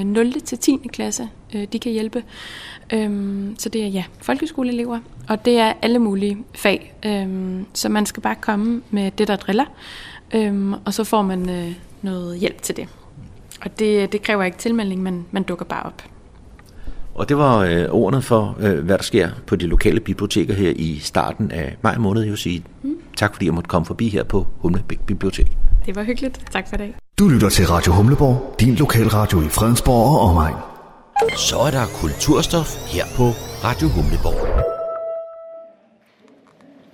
0. 0.03 0.27
Øh, 0.27 0.33
til 0.33 0.57
10. 0.57 0.79
klasse, 0.93 1.29
øh, 1.55 1.67
de 1.73 1.79
kan 1.79 1.91
hjælpe. 1.91 2.23
Øhm, 2.93 3.55
så 3.59 3.69
det 3.69 3.83
er 3.83 3.87
ja, 3.87 4.03
folkeskoleelever, 4.21 4.99
og 5.29 5.45
det 5.45 5.57
er 5.59 5.73
alle 5.81 5.99
mulige 5.99 6.37
fag. 6.55 6.93
Øhm, 7.05 7.65
så 7.73 7.89
man 7.89 8.05
skal 8.05 8.23
bare 8.23 8.35
komme 8.35 8.81
med 8.91 9.11
det, 9.11 9.27
der 9.27 9.35
driller, 9.35 9.65
øhm, 10.35 10.73
og 10.73 10.93
så 10.93 11.03
får 11.03 11.21
man 11.21 11.49
øh, 11.49 11.71
noget 12.01 12.39
hjælp 12.39 12.61
til 12.61 12.75
det. 12.75 12.87
Og 13.61 13.79
det, 13.79 14.11
det 14.11 14.21
kræver 14.21 14.43
ikke 14.43 14.57
tilmelding, 14.57 15.03
men 15.03 15.25
man 15.31 15.43
dukker 15.43 15.65
bare 15.65 15.83
op. 15.83 16.03
Og 17.15 17.29
det 17.29 17.37
var 17.37 17.57
øh, 17.57 17.85
ordene 17.89 18.21
for, 18.21 18.57
øh, 18.59 18.85
hvad 18.85 18.97
der 18.97 19.03
sker 19.03 19.29
på 19.47 19.55
de 19.55 19.67
lokale 19.67 19.99
biblioteker 19.99 20.53
her 20.53 20.73
i 20.75 20.99
starten 20.99 21.51
af 21.51 21.77
maj 21.81 21.97
måned. 21.97 22.21
Jeg 22.21 22.29
vil 22.29 22.37
sige 22.37 22.63
mm. 22.83 22.97
tak, 23.17 23.33
fordi 23.33 23.45
jeg 23.45 23.53
måtte 23.53 23.67
komme 23.67 23.85
forbi 23.85 24.09
her 24.09 24.23
på 24.23 24.47
Humlebæk 24.57 24.99
Bibliotek. 24.99 25.57
Det 25.85 25.95
var 25.95 26.03
hyggeligt. 26.03 26.41
Tak 26.51 26.69
for 26.69 26.77
det. 26.77 26.93
Du 27.19 27.29
lytter 27.29 27.49
til 27.49 27.67
Radio 27.67 27.93
Humleborg, 27.93 28.55
din 28.59 28.75
lokalradio 28.75 29.41
i 29.41 29.49
Fredensborg 29.49 30.19
og 30.19 30.19
omegn. 30.19 30.55
Så 31.37 31.57
er 31.57 31.71
der 31.71 31.85
kulturstof 32.01 32.93
her 32.93 33.05
på 33.15 33.23
Radio 33.63 33.87
Humleborg. 33.87 34.63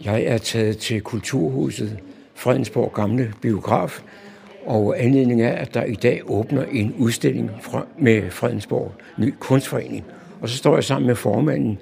Jeg 0.06 0.24
er 0.24 0.38
taget 0.38 0.77
til 0.77 1.01
Kulturhuset 1.01 2.00
Fredensborg 2.36 2.94
Gamle 2.94 3.34
Biograf, 3.42 4.01
og 4.65 5.03
anledningen 5.03 5.46
er, 5.46 5.51
at 5.51 5.74
der 5.74 5.84
i 5.84 5.96
dag 5.96 6.22
åbner 6.25 6.63
en 6.72 6.96
udstilling 6.98 7.51
med 8.00 8.32
Fredensborg 8.32 8.92
Ny 9.18 9.34
Kunstforening. 9.39 10.06
Og 10.42 10.50
så 10.50 10.58
står 10.58 10.75
jeg 10.75 10.84
sammen 10.84 11.08
med 11.08 11.15
formanden 11.15 11.77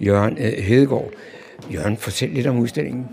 Jørgen 0.00 0.38
Hedegaard. 0.38 1.10
Jørgen, 1.72 1.96
fortæl 1.96 2.30
lidt 2.30 2.46
om 2.46 2.58
udstillingen. 2.58 3.08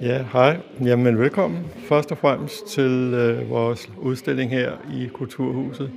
Ja, 0.00 0.24
hej. 0.32 0.56
Jamen 0.84 1.18
velkommen 1.18 1.64
først 1.88 2.12
og 2.12 2.18
fremmest 2.18 2.66
til 2.66 3.14
øh, 3.14 3.50
vores 3.50 3.90
udstilling 3.98 4.50
her 4.50 4.72
i 4.94 5.06
Kulturhuset. 5.06 5.90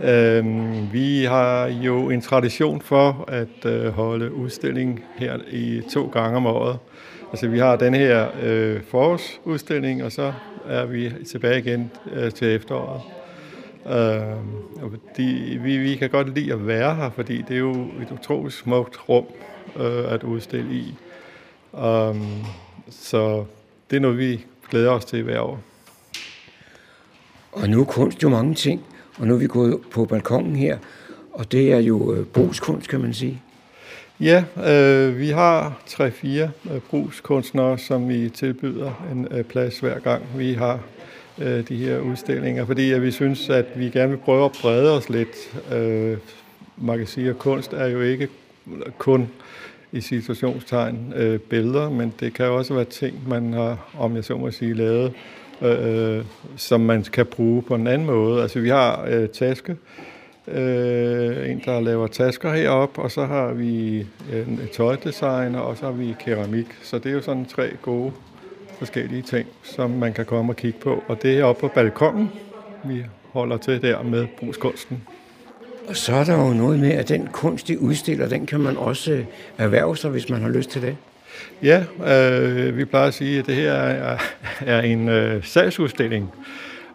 Øh, 0.00 0.44
vi 0.92 1.24
har 1.24 1.66
jo 1.66 2.10
en 2.10 2.20
tradition 2.20 2.80
for 2.80 3.24
at 3.28 3.66
øh, 3.66 3.92
holde 3.92 4.32
udstilling 4.34 5.04
her 5.16 5.38
i 5.50 5.82
to 5.92 6.06
gange 6.06 6.36
om 6.36 6.46
året. 6.46 6.78
Altså 7.30 7.48
vi 7.48 7.58
har 7.58 7.76
den 7.76 7.94
her 7.94 8.28
øh, 8.42 8.82
forårsudstilling, 8.82 10.04
og 10.04 10.12
så 10.12 10.32
er 10.68 10.86
vi 10.86 11.12
tilbage 11.30 11.58
igen 11.58 11.90
øh, 12.12 12.30
til 12.30 12.54
efteråret. 12.56 13.00
Øh, 13.86 14.90
fordi 14.90 15.58
vi, 15.62 15.78
vi 15.78 15.94
kan 15.94 16.10
godt 16.10 16.34
lide 16.34 16.52
at 16.52 16.66
være 16.66 16.94
her, 16.94 17.10
fordi 17.10 17.42
det 17.48 17.54
er 17.54 17.60
jo 17.60 17.72
et 17.72 18.12
utroligt 18.12 18.54
smukt 18.54 19.08
rum 19.08 19.26
øh, 19.76 20.12
at 20.12 20.22
udstille 20.22 20.74
i. 20.74 20.94
Um, 21.72 22.44
så 23.00 23.44
det 23.90 23.96
er 23.96 24.00
noget, 24.00 24.18
vi 24.18 24.44
glæder 24.70 24.90
os 24.90 25.04
til 25.04 25.22
hver 25.22 25.40
år. 25.40 25.60
Og 27.52 27.68
nu 27.68 27.80
er 27.80 27.84
kunst 27.84 28.22
jo 28.22 28.28
mange 28.28 28.54
ting, 28.54 28.84
og 29.18 29.26
nu 29.26 29.34
er 29.34 29.38
vi 29.38 29.46
gået 29.46 29.80
på 29.90 30.04
balkongen 30.04 30.56
her, 30.56 30.78
og 31.32 31.52
det 31.52 31.72
er 31.72 31.78
jo 31.78 32.14
øh, 32.14 32.26
brugskunst, 32.26 32.88
kan 32.88 33.00
man 33.00 33.14
sige. 33.14 33.42
Ja, 34.20 34.44
øh, 34.66 35.18
vi 35.18 35.28
har 35.28 35.82
tre-fire 35.86 36.50
øh, 36.70 36.80
brugskunstnere, 36.80 37.78
som 37.78 38.08
vi 38.08 38.28
tilbyder 38.28 39.06
en 39.12 39.28
øh, 39.30 39.44
plads 39.44 39.78
hver 39.78 39.98
gang 39.98 40.22
vi 40.36 40.52
har 40.52 40.80
øh, 41.38 41.68
de 41.68 41.76
her 41.76 41.98
udstillinger, 41.98 42.66
fordi 42.66 42.92
at 42.92 43.02
vi 43.02 43.10
synes, 43.10 43.50
at 43.50 43.66
vi 43.74 43.90
gerne 43.90 44.10
vil 44.10 44.18
prøve 44.18 44.44
at 44.44 44.52
brede 44.60 44.96
os 44.96 45.08
lidt. 45.08 45.62
Øh, 45.72 46.18
man 46.76 46.98
kan 46.98 47.06
sige, 47.06 47.30
at 47.30 47.38
kunst 47.38 47.72
er 47.72 47.86
jo 47.86 48.00
ikke 48.00 48.28
kun 48.98 49.28
i 49.92 50.00
situationstegn 50.00 51.12
øh, 51.16 51.38
billeder, 51.38 51.90
men 51.90 52.14
det 52.20 52.34
kan 52.34 52.46
også 52.46 52.74
være 52.74 52.84
ting, 52.84 53.28
man 53.28 53.52
har, 53.52 53.90
om 53.98 54.16
jeg 54.16 54.24
så 54.24 54.36
må 54.36 54.50
sige, 54.50 54.74
lavet, 54.74 55.12
øh, 55.62 56.24
som 56.56 56.80
man 56.80 57.02
kan 57.02 57.26
bruge 57.26 57.62
på 57.62 57.74
en 57.74 57.86
anden 57.86 58.06
måde. 58.06 58.42
Altså 58.42 58.60
vi 58.60 58.68
har 58.68 59.06
øh, 59.08 59.28
taske, 59.28 59.76
øh, 60.48 61.50
en 61.50 61.62
der 61.64 61.80
laver 61.80 62.06
tasker 62.06 62.52
heroppe, 62.52 63.02
og 63.02 63.10
så 63.10 63.24
har 63.24 63.52
vi 63.52 63.98
øh, 64.32 64.48
en 64.48 64.60
tøjdesigner, 64.72 65.58
og 65.58 65.76
så 65.76 65.84
har 65.84 65.92
vi 65.92 66.14
keramik. 66.20 66.66
Så 66.82 66.98
det 66.98 67.06
er 67.06 67.14
jo 67.14 67.22
sådan 67.22 67.46
tre 67.46 67.70
gode 67.82 68.12
forskellige 68.78 69.22
ting, 69.22 69.48
som 69.62 69.90
man 69.90 70.12
kan 70.12 70.26
komme 70.26 70.52
og 70.52 70.56
kigge 70.56 70.78
på. 70.78 71.02
Og 71.08 71.22
det 71.22 71.38
er 71.38 71.44
oppe 71.44 71.60
på 71.60 71.68
balkongen, 71.74 72.30
vi 72.84 73.04
holder 73.32 73.56
til 73.56 73.82
der 73.82 74.02
med 74.02 74.26
brugskunsten. 74.40 75.02
Og 75.88 75.96
så 75.96 76.14
er 76.14 76.24
der 76.24 76.46
jo 76.46 76.52
noget 76.52 76.78
med, 76.78 76.90
at 76.90 77.08
den 77.08 77.26
kunst, 77.32 77.68
de 77.68 77.80
udstiller, 77.80 78.28
den 78.28 78.46
kan 78.46 78.60
man 78.60 78.76
også 78.76 79.12
øh, 79.12 79.24
erhverve 79.58 79.96
sig, 79.96 80.10
hvis 80.10 80.28
man 80.28 80.42
har 80.42 80.48
lyst 80.48 80.70
til 80.70 80.82
det. 80.82 80.96
Ja, 81.62 81.84
øh, 82.06 82.76
vi 82.76 82.84
plejer 82.84 83.08
at 83.08 83.14
sige, 83.14 83.38
at 83.38 83.46
det 83.46 83.54
her 83.54 83.72
er, 83.72 84.18
er 84.60 84.80
en 84.80 85.08
øh, 85.08 85.44
salgsudstilling. 85.44 86.30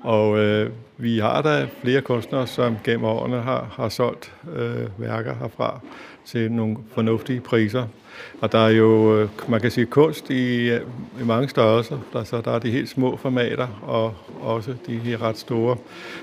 Og 0.03 0.39
øh, 0.39 0.71
vi 0.97 1.19
har 1.19 1.41
da 1.41 1.67
flere 1.83 2.01
kunstnere, 2.01 2.47
som 2.47 2.77
gennem 2.83 3.05
årene 3.05 3.41
har, 3.41 3.73
har 3.75 3.89
solgt 3.89 4.31
øh, 4.55 4.87
værker 4.97 5.35
herfra 5.41 5.79
til 6.25 6.51
nogle 6.51 6.77
fornuftige 6.93 7.39
priser. 7.39 7.87
Og 8.41 8.51
der 8.51 8.59
er 8.59 8.69
jo, 8.69 9.19
øh, 9.19 9.29
man 9.47 9.61
kan 9.61 9.71
sige, 9.71 9.85
kunst 9.85 10.29
i, 10.29 10.69
øh, 10.69 10.81
i 11.21 11.23
mange 11.23 11.49
størrelser. 11.49 11.97
Der, 12.13 12.23
så 12.23 12.41
der 12.41 12.51
er 12.51 12.59
de 12.59 12.71
helt 12.71 12.89
små 12.89 13.17
formater, 13.17 13.67
og 13.81 14.13
også 14.41 14.73
de 14.87 14.95
her 14.95 15.21
ret 15.21 15.37
store. 15.37 15.77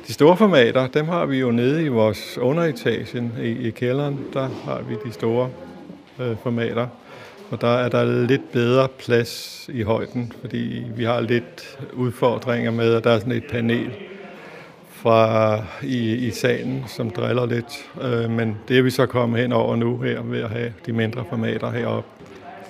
De 0.06 0.12
store 0.12 0.36
formater, 0.36 0.86
dem 0.86 1.08
har 1.08 1.26
vi 1.26 1.38
jo 1.38 1.50
nede 1.50 1.84
i 1.84 1.88
vores 1.88 2.38
underetagen 2.38 3.32
i, 3.42 3.48
i 3.48 3.70
kælderen. 3.70 4.18
Der 4.32 4.48
har 4.64 4.82
vi 4.88 4.94
de 5.04 5.12
store 5.12 5.50
øh, 6.20 6.36
formater. 6.42 6.86
Og 7.50 7.60
der 7.60 7.74
er 7.74 7.88
der 7.88 8.26
lidt 8.26 8.52
bedre 8.52 8.88
plads 8.88 9.64
i 9.72 9.82
højden, 9.82 10.32
fordi 10.40 10.82
vi 10.96 11.04
har 11.04 11.20
lidt 11.20 11.78
udfordringer 11.92 12.70
med, 12.70 12.94
at 12.94 13.04
der 13.04 13.10
er 13.10 13.18
sådan 13.18 13.32
et 13.32 13.44
panel 13.50 13.90
fra 15.04 15.62
i, 15.82 16.14
i 16.14 16.30
salen, 16.30 16.84
som 16.86 17.10
driller 17.10 17.46
lidt. 17.46 17.90
Øh, 18.02 18.30
men 18.30 18.56
det 18.68 18.78
er 18.78 18.82
vi 18.82 18.90
så 18.90 19.06
kommet 19.06 19.40
hen 19.40 19.52
over 19.52 19.76
nu 19.76 19.98
her 19.98 20.22
ved 20.22 20.40
at 20.40 20.50
have 20.50 20.72
de 20.86 20.92
mindre 20.92 21.24
formater 21.28 21.70
heroppe. 21.70 22.08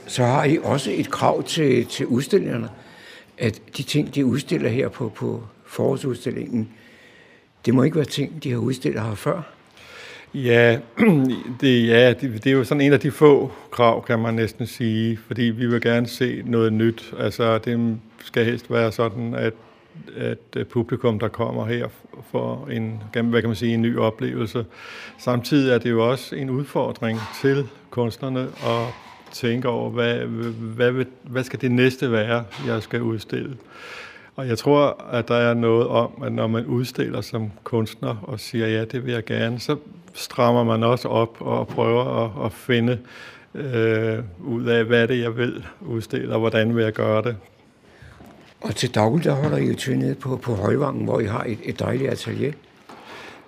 Så 0.06 0.24
har 0.24 0.44
I 0.44 0.58
også 0.62 0.90
et 0.94 1.10
krav 1.10 1.42
til, 1.42 1.86
til 1.86 2.06
udstillingerne, 2.06 2.68
at 3.38 3.60
de 3.76 3.82
ting, 3.82 4.14
de 4.14 4.26
udstiller 4.26 4.68
her 4.68 4.88
på, 4.88 5.08
på 5.08 5.42
forårsudstillingen, 5.66 6.68
det 7.66 7.74
må 7.74 7.82
ikke 7.82 7.96
være 7.96 8.04
ting, 8.04 8.44
de 8.44 8.50
har 8.50 8.58
udstillet 8.58 9.02
her 9.02 9.14
før? 9.14 9.42
Ja, 10.34 10.78
det, 11.60 11.88
ja 11.88 12.12
det, 12.12 12.44
det 12.44 12.46
er 12.46 12.54
jo 12.54 12.64
sådan 12.64 12.80
en 12.80 12.92
af 12.92 13.00
de 13.00 13.10
få 13.10 13.52
krav, 13.70 14.04
kan 14.06 14.18
man 14.18 14.34
næsten 14.34 14.66
sige, 14.66 15.18
fordi 15.26 15.42
vi 15.42 15.66
vil 15.66 15.80
gerne 15.80 16.06
se 16.06 16.42
noget 16.46 16.72
nyt. 16.72 17.14
Altså, 17.18 17.58
det 17.58 17.98
skal 18.24 18.44
helst 18.44 18.70
være 18.70 18.92
sådan, 18.92 19.34
at 19.34 19.52
at 20.16 20.38
øh, 20.56 20.66
publikum, 20.66 21.18
der 21.18 21.28
kommer 21.28 21.66
her, 21.66 21.88
for 22.30 22.68
en, 22.72 23.02
hvad 23.12 23.40
kan 23.40 23.48
man 23.48 23.56
sige, 23.56 23.74
en 23.74 23.82
ny 23.82 23.98
oplevelse. 23.98 24.64
Samtidig 25.18 25.74
er 25.74 25.78
det 25.78 25.90
jo 25.90 26.10
også 26.10 26.36
en 26.36 26.50
udfordring 26.50 27.18
til 27.40 27.68
kunstnerne 27.90 28.40
at 28.42 28.86
tænke 29.32 29.68
over, 29.68 29.90
hvad, 29.90 30.14
hvad, 30.16 30.90
hvad, 30.90 31.04
hvad 31.22 31.44
skal 31.44 31.60
det 31.60 31.70
næste 31.70 32.12
være, 32.12 32.44
jeg 32.66 32.82
skal 32.82 33.02
udstille. 33.02 33.56
Og 34.36 34.48
jeg 34.48 34.58
tror, 34.58 35.04
at 35.12 35.28
der 35.28 35.34
er 35.34 35.54
noget 35.54 35.86
om, 35.86 36.22
at 36.24 36.32
når 36.32 36.46
man 36.46 36.66
udstiller 36.66 37.20
som 37.20 37.50
kunstner 37.64 38.16
og 38.22 38.40
siger, 38.40 38.66
ja, 38.66 38.84
det 38.84 39.06
vil 39.06 39.12
jeg 39.12 39.24
gerne, 39.24 39.60
så 39.60 39.76
strammer 40.14 40.64
man 40.64 40.82
også 40.82 41.08
op 41.08 41.36
og 41.40 41.68
prøver 41.68 42.24
at, 42.24 42.46
at 42.46 42.52
finde 42.52 42.98
øh, 43.54 44.18
ud 44.40 44.64
af, 44.64 44.84
hvad 44.84 45.08
det 45.08 45.20
jeg 45.20 45.36
vil 45.36 45.64
udstille, 45.80 46.34
og 46.34 46.40
hvordan 46.40 46.76
vil 46.76 46.84
jeg 46.84 46.92
gøre 46.92 47.22
det. 47.22 47.36
Og 48.64 48.76
til 48.76 48.94
daglig, 48.94 49.24
der 49.24 49.32
holder 49.32 49.56
I 49.56 49.66
jo 49.66 49.74
til 49.74 49.98
nede 49.98 50.14
på, 50.14 50.36
på 50.36 50.54
Højvangen, 50.54 51.04
hvor 51.04 51.20
I 51.20 51.24
har 51.24 51.44
et, 51.48 51.58
et 51.62 51.78
dejligt 51.78 52.10
atelier. 52.10 52.52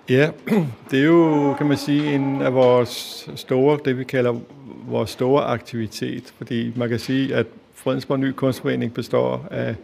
Ja, 0.09 0.29
det 0.91 0.99
er 0.99 1.03
jo, 1.03 1.53
kan 1.57 1.67
man 1.67 1.77
sige, 1.77 2.15
en 2.15 2.41
af 2.41 2.53
vores 2.53 3.29
store, 3.35 3.79
det 3.85 3.97
vi 3.97 4.03
kalder 4.03 4.39
vores 4.87 5.09
store 5.09 5.43
aktivitet. 5.43 6.33
Fordi 6.37 6.73
man 6.75 6.89
kan 6.89 6.99
sige, 6.99 7.35
at 7.35 7.45
Fredensborg 7.73 8.19
Ny 8.19 8.31
Kunstforening 8.31 8.93
består 8.93 9.47
af 9.51 9.75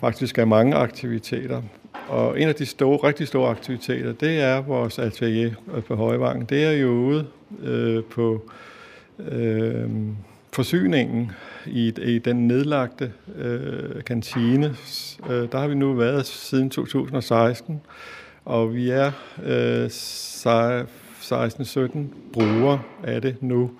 faktisk 0.00 0.38
af 0.38 0.46
mange 0.46 0.74
aktiviteter. 0.74 1.62
Og 2.08 2.40
en 2.40 2.48
af 2.48 2.54
de 2.54 2.66
store, 2.66 3.08
rigtig 3.08 3.28
store 3.28 3.50
aktiviteter, 3.50 4.12
det 4.12 4.40
er 4.40 4.60
vores 4.60 4.98
atelier 4.98 5.50
øh, 5.74 5.82
på 5.82 5.94
Højvangen. 5.94 6.44
Det 6.44 6.64
er 6.64 6.72
jo 6.72 6.88
ude 6.88 7.26
øh, 7.62 8.04
på 8.04 8.50
øh, 9.28 9.88
forsyningen 10.52 11.32
i, 11.70 11.92
i 12.02 12.18
den 12.18 12.48
nedlagte 12.48 13.12
øh, 13.36 14.04
kantine. 14.04 14.76
Øh, 15.30 15.48
der 15.52 15.58
har 15.58 15.68
vi 15.68 15.74
nu 15.74 15.92
været 15.92 16.26
siden 16.26 16.70
2016, 16.70 17.80
og 18.44 18.74
vi 18.74 18.90
er 18.90 19.12
øh, 19.44 19.86
16-17 19.86 21.98
brugere 22.32 22.80
af 23.02 23.22
det 23.22 23.36
nu, 23.40 23.70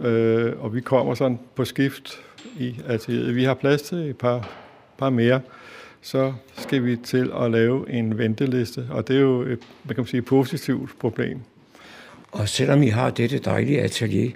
øh, 0.00 0.52
og 0.58 0.74
vi 0.74 0.80
kommer 0.80 1.14
sådan 1.14 1.38
på 1.54 1.64
skift 1.64 2.20
i 2.58 2.76
altså, 2.88 3.12
Vi 3.12 3.44
har 3.44 3.54
plads 3.54 3.82
til 3.82 3.98
et 3.98 4.18
par, 4.18 4.50
par 4.98 5.10
mere, 5.10 5.40
så 6.02 6.32
skal 6.56 6.84
vi 6.84 6.96
til 6.96 7.30
at 7.42 7.50
lave 7.50 7.90
en 7.90 8.18
venteliste, 8.18 8.86
og 8.90 9.08
det 9.08 9.16
er 9.16 9.20
jo 9.20 9.42
et, 9.42 9.58
man 9.84 9.94
kan 9.94 10.06
sige, 10.06 10.18
et 10.18 10.24
positivt 10.24 10.90
problem. 10.98 11.40
Og 12.32 12.48
selvom 12.48 12.82
I 12.82 12.88
har 12.88 13.10
dette 13.10 13.38
dejlige 13.38 13.80
atelier, 13.80 14.30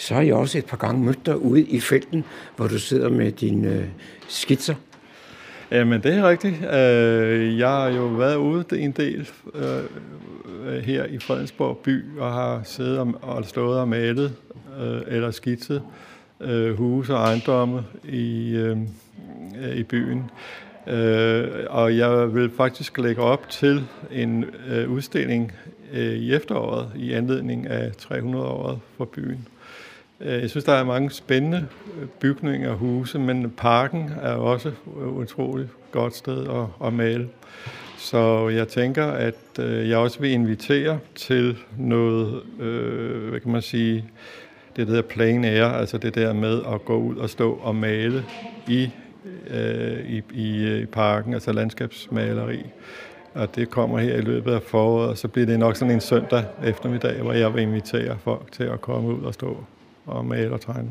så 0.00 0.14
har 0.14 0.22
jeg 0.22 0.34
også 0.34 0.58
et 0.58 0.64
par 0.64 0.76
gange 0.76 1.04
mødt 1.04 1.26
dig 1.26 1.38
ude 1.38 1.62
i 1.62 1.80
felten, 1.80 2.24
hvor 2.56 2.66
du 2.66 2.78
sidder 2.78 3.08
med 3.08 3.32
dine 3.32 3.68
øh, 3.68 3.84
skitser. 4.28 4.74
Jamen, 5.70 6.02
det 6.02 6.14
er 6.14 6.28
rigtigt. 6.28 6.54
Øh, 6.54 7.58
jeg 7.58 7.68
har 7.68 7.88
jo 7.88 8.06
været 8.06 8.36
ude 8.36 8.64
en 8.72 8.92
del 8.92 9.28
øh, 9.54 9.84
øh, 10.66 10.82
her 10.82 11.04
i 11.04 11.18
Fredensborg 11.18 11.78
by, 11.78 12.18
og 12.18 12.32
har 12.32 12.60
siddet 12.64 13.14
og 13.22 13.44
stået 13.44 13.78
og 13.78 13.88
malet 13.88 14.32
øh, 14.80 15.02
eller 15.06 15.30
skitset 15.30 15.82
øh, 16.40 16.76
huse 16.76 17.14
og 17.14 17.20
ejendomme 17.20 17.84
i, 18.08 18.50
øh, 18.50 18.78
i 19.76 19.82
byen. 19.82 20.30
Øh, 20.86 21.48
og 21.68 21.96
jeg 21.96 22.34
vil 22.34 22.50
faktisk 22.56 22.98
lægge 22.98 23.22
op 23.22 23.48
til 23.48 23.84
en 24.12 24.44
øh, 24.68 24.90
udstilling 24.90 25.52
øh, 25.92 26.12
i 26.12 26.34
efteråret 26.34 26.88
i 26.96 27.12
anledning 27.12 27.66
af 27.66 27.90
300-året 27.90 28.78
for 28.96 29.04
byen. 29.04 29.48
Øh, 30.20 30.42
jeg 30.42 30.50
synes, 30.50 30.64
der 30.64 30.72
er 30.72 30.84
mange 30.84 31.10
spændende 31.10 31.66
øh, 32.00 32.08
bygninger 32.08 32.70
og 32.70 32.76
huse, 32.76 33.18
men 33.18 33.50
parken 33.50 34.10
er 34.22 34.32
også 34.32 34.68
et 34.68 34.74
utroligt 35.06 35.68
godt 35.92 36.16
sted 36.16 36.46
at, 36.48 36.86
at 36.86 36.92
male. 36.92 37.28
Så 37.98 38.48
jeg 38.48 38.68
tænker, 38.68 39.06
at 39.06 39.34
øh, 39.58 39.88
jeg 39.88 39.98
også 39.98 40.20
vil 40.20 40.30
invitere 40.30 40.98
til 41.14 41.58
noget, 41.78 42.42
øh, 42.60 43.28
hvad 43.28 43.40
kan 43.40 43.52
man 43.52 43.62
sige, 43.62 44.04
det 44.76 44.86
der 44.86 44.92
hedder 44.92 45.08
plain 45.08 45.44
air, 45.44 45.64
altså 45.64 45.98
det 45.98 46.14
der 46.14 46.32
med 46.32 46.60
at 46.72 46.84
gå 46.84 46.96
ud 46.96 47.16
og 47.16 47.30
stå 47.30 47.52
og 47.52 47.76
male 47.76 48.24
i, 48.68 48.90
øh, 49.50 50.10
i, 50.10 50.22
i, 50.32 50.64
øh, 50.64 50.82
i 50.82 50.86
parken, 50.86 51.34
altså 51.34 51.52
landskabsmaleri. 51.52 52.66
Og 53.34 53.56
det 53.56 53.70
kommer 53.70 53.98
her 53.98 54.16
i 54.16 54.20
løbet 54.20 54.52
af 54.52 54.62
foråret, 54.62 55.08
og 55.08 55.18
så 55.18 55.28
bliver 55.28 55.46
det 55.46 55.58
nok 55.58 55.76
sådan 55.76 55.94
en 55.94 56.00
søndag 56.00 56.44
eftermiddag, 56.64 57.22
hvor 57.22 57.32
jeg 57.32 57.54
vil 57.54 57.62
invitere 57.62 58.18
folk 58.18 58.52
til 58.52 58.64
at 58.64 58.80
komme 58.80 59.08
ud 59.08 59.22
og 59.22 59.34
stå 59.34 59.64
og 60.10 60.24
male 60.24 60.52
og 60.52 60.60
tegne. 60.60 60.90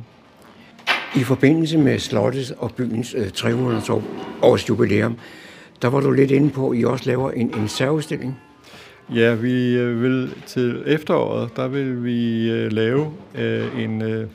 I 1.15 1.23
forbindelse 1.23 1.77
med 1.77 1.99
Slottets 1.99 2.51
og 2.51 2.71
byens 2.71 3.15
øh, 3.17 3.29
300 3.29 3.81
års 4.41 4.69
jubilæum, 4.69 5.17
der 5.81 5.87
var 5.87 5.99
du 5.99 6.11
lidt 6.11 6.31
inde 6.31 6.49
på, 6.49 6.69
at 6.69 6.79
I 6.79 6.83
også 6.83 7.05
laver 7.05 7.31
en, 7.31 7.53
en 7.59 7.67
særudstilling. 7.67 8.39
Ja, 9.15 9.33
vi 9.33 9.77
øh, 9.77 10.03
vil 10.03 10.33
til 10.45 10.83
efteråret, 10.85 11.55
der 11.55 11.67
vil 11.67 12.03
vi 12.03 12.49
øh, 12.51 12.71
lave 12.71 13.11
øh, 13.35 13.83
en, 13.83 14.01
øh, 14.01 14.27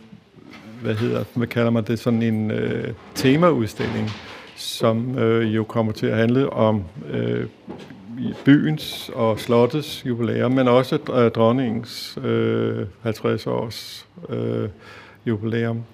hvad 0.83 0.95
hedder, 0.95 1.25
hvad 1.35 1.47
kalder 1.47 1.71
man 1.71 1.85
det, 1.85 1.99
sådan 1.99 2.23
en 2.23 2.50
øh, 2.50 2.95
temaudstilling, 3.14 4.11
som 4.57 5.19
øh, 5.19 5.55
jo 5.55 5.64
kommer 5.64 5.93
til 5.93 6.07
at 6.07 6.17
handle 6.17 6.50
om 6.50 6.85
øh, 7.11 7.47
byens 8.44 9.11
og 9.14 9.40
slottets 9.40 10.06
jubilæum, 10.06 10.52
men 10.52 10.68
også 10.68 10.99
øh, 11.14 11.30
dronningens 11.30 12.18
øh, 12.25 12.87
50 13.02 13.47
års 13.47 14.06
øh, 14.28 14.68
jubilæum. 15.26 15.85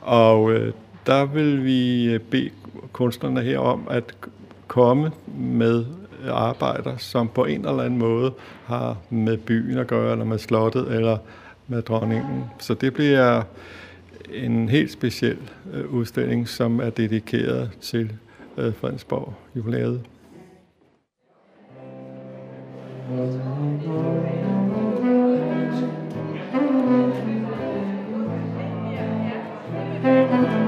Og 0.00 0.52
øh, 0.52 0.72
der 1.06 1.24
vil 1.24 1.64
vi 1.64 2.04
øh, 2.04 2.20
bede 2.20 2.50
kunstnerne 2.92 3.40
her 3.40 3.58
om 3.58 3.86
at 3.90 4.14
komme 4.66 5.10
med 5.36 5.84
arbejder, 6.28 6.96
som 6.96 7.28
på 7.28 7.44
en 7.44 7.66
eller 7.66 7.82
anden 7.82 7.98
måde 7.98 8.32
har 8.64 8.96
med 9.10 9.36
byen 9.36 9.78
at 9.78 9.86
gøre, 9.86 10.12
eller 10.12 10.24
med 10.24 10.38
slottet, 10.38 10.94
eller 10.94 11.18
med 11.68 11.82
dronningen. 11.82 12.44
Så 12.58 12.74
det 12.74 12.94
bliver 12.94 13.42
en 14.34 14.68
helt 14.68 14.92
speciel 14.92 15.38
øh, 15.72 15.94
udstilling, 15.94 16.48
som 16.48 16.80
er 16.80 16.90
dedikeret 16.90 17.70
til 17.80 18.12
øh, 18.58 18.74
Fredensborg 18.74 19.34
jubilæet. 19.56 20.00
Thank 23.10 23.34
you. 30.44 30.59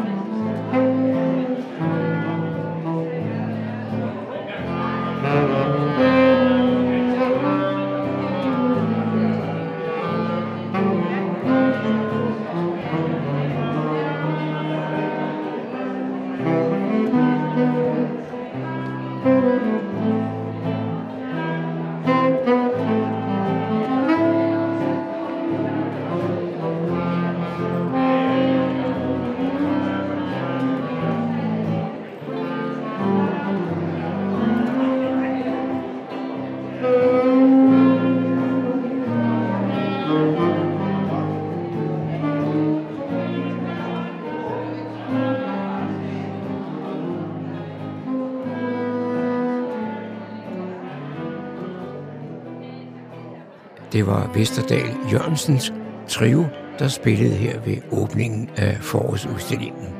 Det 54.02 54.10
var 54.10 54.30
Vesterdal 54.34 54.90
Jørgensens 55.12 55.74
trio, 56.08 56.44
der 56.78 56.88
spillede 56.88 57.34
her 57.34 57.60
ved 57.60 57.76
åbningen 57.92 58.50
af 58.56 58.76
forårsudstillingen. 58.80 59.94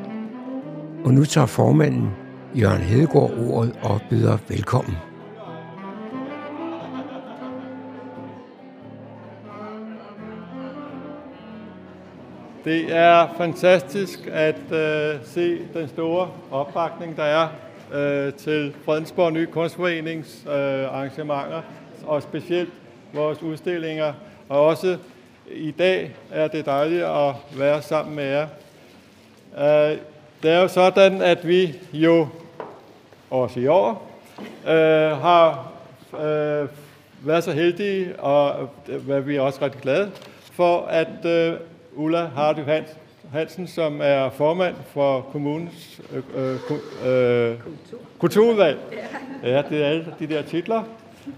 Og 1.04 1.14
nu 1.14 1.24
tager 1.24 1.46
formanden 1.46 2.10
Jørgen 2.54 2.80
Hedegaard 2.80 3.30
ordet 3.48 3.78
og 3.82 4.00
byder 4.10 4.38
velkommen. 4.48 4.96
Det 12.64 12.96
er 12.96 13.34
fantastisk 13.38 14.28
at 14.32 14.72
øh, 14.72 15.20
se 15.24 15.58
den 15.74 15.88
store 15.88 16.28
opbakning, 16.50 17.16
der 17.16 17.24
er 17.24 17.48
øh, 17.94 18.32
til 18.32 18.74
Fredensborg 18.84 19.32
Ny 19.32 19.46
Kunstforenings 19.46 20.42
øh, 20.46 20.52
arrangementer, 20.52 21.62
og 22.06 22.22
specielt 22.22 22.72
vores 23.12 23.42
udstillinger. 23.42 24.12
Og 24.48 24.66
også 24.66 24.98
i 25.51 25.70
dag 25.70 26.11
er 26.31 26.48
det 26.48 26.66
dejligt 26.66 27.05
at 27.05 27.35
være 27.57 27.83
sammen 27.83 28.16
med 28.16 28.25
jer. 28.25 28.46
Uh, 29.53 29.98
det 30.42 30.51
er 30.51 30.61
jo 30.61 30.68
sådan, 30.68 31.22
at 31.22 31.48
vi 31.48 31.75
jo 31.92 32.29
også 33.31 33.61
i 33.61 33.66
år 33.66 34.11
uh, 34.64 34.70
har 35.22 35.72
uh, 36.12 36.68
været 37.27 37.44
så 37.44 37.53
heldige, 37.53 38.20
og 38.20 38.70
hvad 38.87 39.20
vi 39.20 39.37
er 39.37 39.40
også 39.40 39.59
ret 39.62 39.81
glade 39.81 40.11
for, 40.53 40.81
at 40.81 41.27
Ulla 41.92 42.25
Hardy 42.25 42.83
Hansen, 43.33 43.66
som 43.66 44.01
er 44.03 44.31
formand 44.31 44.75
for 44.87 45.20
kommunens 45.20 46.01
øh, 46.12 46.55
øh, 47.07 47.55
kulturudvalg. 48.18 48.79
Ja, 49.42 49.62
det 49.70 49.83
er 49.83 49.87
alle 49.87 50.14
de 50.18 50.27
der 50.27 50.42
titler, 50.42 50.83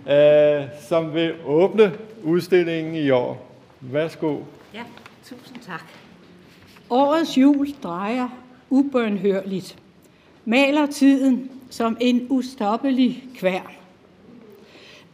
øh, 0.08 0.62
som 0.88 1.14
vil 1.14 1.34
åbne 1.46 1.92
udstillingen 2.22 2.94
i 2.94 3.10
år. 3.10 3.50
Værsgo. 3.80 4.38
Ja, 4.74 4.82
tusind 5.24 5.58
tak. 5.66 5.84
Årets 6.90 7.38
jul 7.38 7.68
drejer 7.82 8.28
ubønhørligt. 8.70 9.76
Maler 10.44 10.86
tiden 10.86 11.50
som 11.70 11.96
en 12.00 12.26
ustoppelig 12.30 13.24
kvær. 13.36 13.72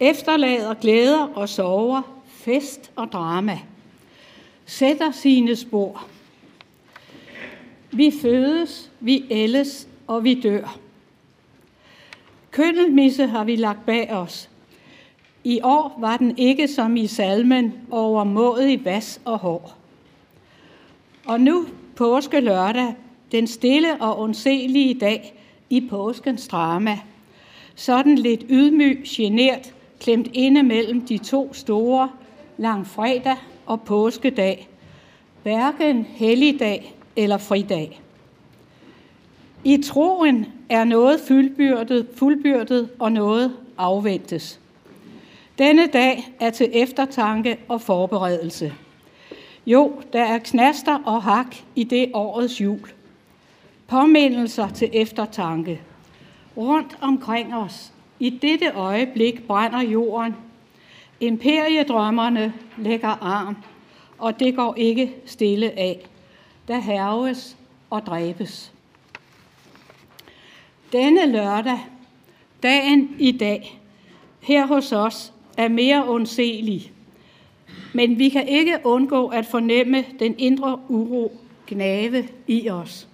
Efterlader 0.00 0.74
glæder 0.74 1.26
og 1.35 1.48
sorger, 1.48 2.02
fest 2.28 2.90
og 2.96 3.09
drama– 3.12 3.59
sætter 4.70 5.11
sine 5.11 5.56
spor. 5.56 6.06
Vi 7.92 8.12
fødes, 8.22 8.90
vi 9.00 9.24
ældes 9.30 9.88
og 10.06 10.24
vi 10.24 10.40
dør. 10.40 10.78
Køndelmisse 12.50 13.26
har 13.26 13.44
vi 13.44 13.56
lagt 13.56 13.87
bag 13.87 14.11
os. 14.11 14.49
I 15.44 15.61
år 15.62 15.96
var 15.98 16.16
den 16.16 16.38
ikke 16.38 16.68
som 16.68 16.96
i 16.96 17.07
salmen 17.07 17.72
over 17.90 18.61
i 18.61 18.85
vas 18.85 19.20
og 19.24 19.38
hår. 19.38 19.76
Og 21.26 21.40
nu 21.40 21.66
påske 21.96 22.40
lørdag, 22.40 22.94
den 23.33 23.46
stille 23.46 23.96
og 24.00 24.20
ondselige 24.20 24.94
dag 24.94 25.35
i 25.70 25.87
påskens 25.90 26.48
drama. 26.48 26.98
Sådan 27.74 28.18
lidt 28.18 28.44
ydmyg, 28.50 29.03
genert, 29.07 29.74
klemt 30.00 30.29
inde 30.33 30.62
mellem 30.62 31.00
de 31.00 31.18
to 31.18 31.55
store, 31.55 32.11
langfredag 32.57 33.37
og 33.66 33.81
påskedag, 33.81 34.68
hverken 35.42 36.07
helligdag 36.09 36.94
eller 37.16 37.38
fridag. 37.38 38.00
I 39.64 39.83
troen 39.83 40.46
er 40.68 40.85
noget 40.85 41.20
fuldbyrdet, 41.20 42.07
fuldbyrdet 42.14 42.88
og 42.98 43.12
noget 43.12 43.57
afventes. 43.79 44.60
Denne 45.61 45.87
dag 45.87 46.33
er 46.40 46.51
til 46.51 46.70
eftertanke 46.73 47.59
og 47.68 47.81
forberedelse. 47.81 48.73
Jo, 49.66 50.03
der 50.12 50.25
er 50.25 50.38
knaster 50.38 50.99
og 51.05 51.23
hak 51.23 51.57
i 51.75 51.85
det 51.85 52.11
årets 52.14 52.61
jul. 52.61 52.90
Påmindelser 53.88 54.68
til 54.68 54.90
eftertanke. 54.92 55.81
Rundt 56.57 56.99
omkring 57.01 57.55
os, 57.55 57.92
i 58.18 58.31
dette 58.31 58.70
øjeblik 58.70 59.46
brænder 59.46 59.83
jorden 59.83 60.37
Imperiedrømmerne 61.20 62.55
lægger 62.79 63.09
arm, 63.09 63.57
og 64.18 64.40
det 64.40 64.57
går 64.57 64.75
ikke 64.75 65.14
stille 65.27 65.79
af. 65.79 66.09
Der 66.68 66.79
herves 66.79 67.57
og 67.90 68.07
dræbes. 68.07 68.73
Denne 70.92 71.33
lørdag, 71.33 71.79
dagen 72.62 73.16
i 73.18 73.33
dag, 73.33 73.81
her 74.40 74.66
hos 74.66 74.92
os, 74.92 75.33
er 75.64 75.68
mere 75.68 76.09
ondselig. 76.09 76.92
Men 77.92 78.18
vi 78.18 78.29
kan 78.29 78.49
ikke 78.49 78.79
undgå 78.85 79.29
at 79.29 79.46
fornemme 79.46 80.05
den 80.18 80.35
indre 80.38 80.81
uro 80.88 81.40
gnave 81.66 82.29
i 82.46 82.70
os. 82.70 83.09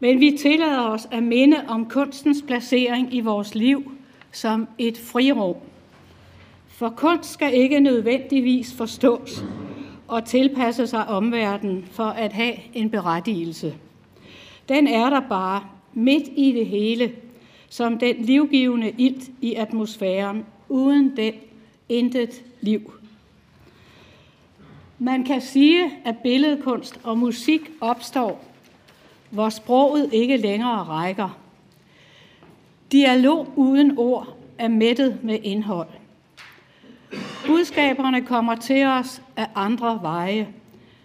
Men 0.00 0.20
vi 0.20 0.38
tillader 0.38 0.88
os 0.88 1.08
at 1.10 1.22
minde 1.22 1.64
om 1.68 1.88
kunstens 1.88 2.44
placering 2.46 3.14
i 3.14 3.20
vores 3.20 3.54
liv– 3.54 3.92
som 4.36 4.68
et 4.78 4.98
frirum. 4.98 5.56
For 6.68 6.88
kunst 6.96 7.32
skal 7.32 7.54
ikke 7.54 7.80
nødvendigvis 7.80 8.74
forstås 8.74 9.44
og 10.08 10.24
tilpasse 10.24 10.86
sig 10.86 11.08
omverdenen 11.08 11.84
for 11.90 12.04
at 12.04 12.32
have 12.32 12.54
en 12.74 12.90
berettigelse. 12.90 13.74
Den 14.68 14.86
er 14.86 15.10
der 15.10 15.20
bare 15.20 15.62
midt 15.94 16.24
i 16.36 16.52
det 16.52 16.66
hele, 16.66 17.12
som 17.68 17.98
den 17.98 18.16
livgivende 18.18 18.92
ilt 18.98 19.30
i 19.40 19.54
atmosfæren. 19.54 20.44
Uden 20.68 21.16
den 21.16 21.34
intet 21.88 22.42
liv. 22.60 22.92
Man 24.98 25.24
kan 25.24 25.40
sige, 25.40 25.90
at 26.04 26.18
billedkunst 26.18 27.00
og 27.02 27.18
musik 27.18 27.70
opstår, 27.80 28.44
hvor 29.30 29.48
sproget 29.48 30.12
ikke 30.12 30.36
længere 30.36 30.84
rækker. 30.84 31.38
Dialog 32.92 33.52
uden 33.56 33.98
ord 33.98 34.36
er 34.58 34.68
mættet 34.68 35.18
med 35.22 35.38
indhold. 35.42 35.88
Budskaberne 37.46 38.22
kommer 38.22 38.54
til 38.54 38.86
os 38.86 39.22
af 39.36 39.48
andre 39.54 39.98
veje. 40.02 40.48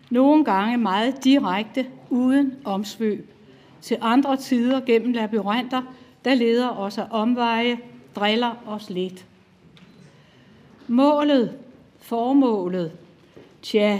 Nogle 0.09 0.45
gange 0.45 0.77
meget 0.77 1.23
direkte, 1.23 1.85
uden 2.09 2.53
omsvøb. 2.63 3.33
Til 3.81 3.97
andre 4.01 4.37
tider 4.37 4.79
gennem 4.79 5.11
labyrinter, 5.11 5.81
der 6.25 6.33
leder 6.33 6.69
os 6.69 6.97
af 6.97 7.05
omveje, 7.11 7.77
driller 8.15 8.55
os 8.67 8.89
lidt. 8.89 9.25
Målet, 10.91 11.57
formålet, 11.99 12.91
tja, 13.61 13.99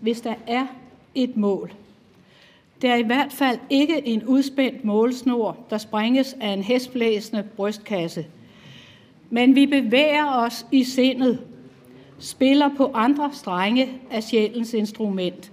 hvis 0.00 0.20
der 0.20 0.34
er 0.46 0.66
et 1.14 1.36
mål. 1.36 1.72
Det 2.82 2.90
er 2.90 2.94
i 2.94 3.02
hvert 3.02 3.32
fald 3.32 3.58
ikke 3.70 4.06
en 4.06 4.24
udspændt 4.24 4.84
målsnor, 4.84 5.56
der 5.70 5.78
springes 5.78 6.36
af 6.40 6.48
en 6.48 6.62
hestblæsende 6.62 7.42
brystkasse. 7.56 8.26
Men 9.30 9.54
vi 9.54 9.66
bevæger 9.66 10.26
os 10.26 10.66
i 10.72 10.84
sindet, 10.84 11.40
spiller 12.18 12.70
på 12.76 12.90
andre 12.94 13.30
strenge 13.32 13.88
af 14.10 14.22
sjælens 14.22 14.74
instrument, 14.74 15.52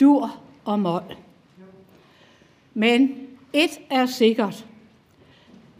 dur 0.00 0.36
og 0.64 0.78
mål. 0.78 1.16
Men 2.74 3.16
et 3.52 3.80
er 3.90 4.06
sikkert. 4.06 4.66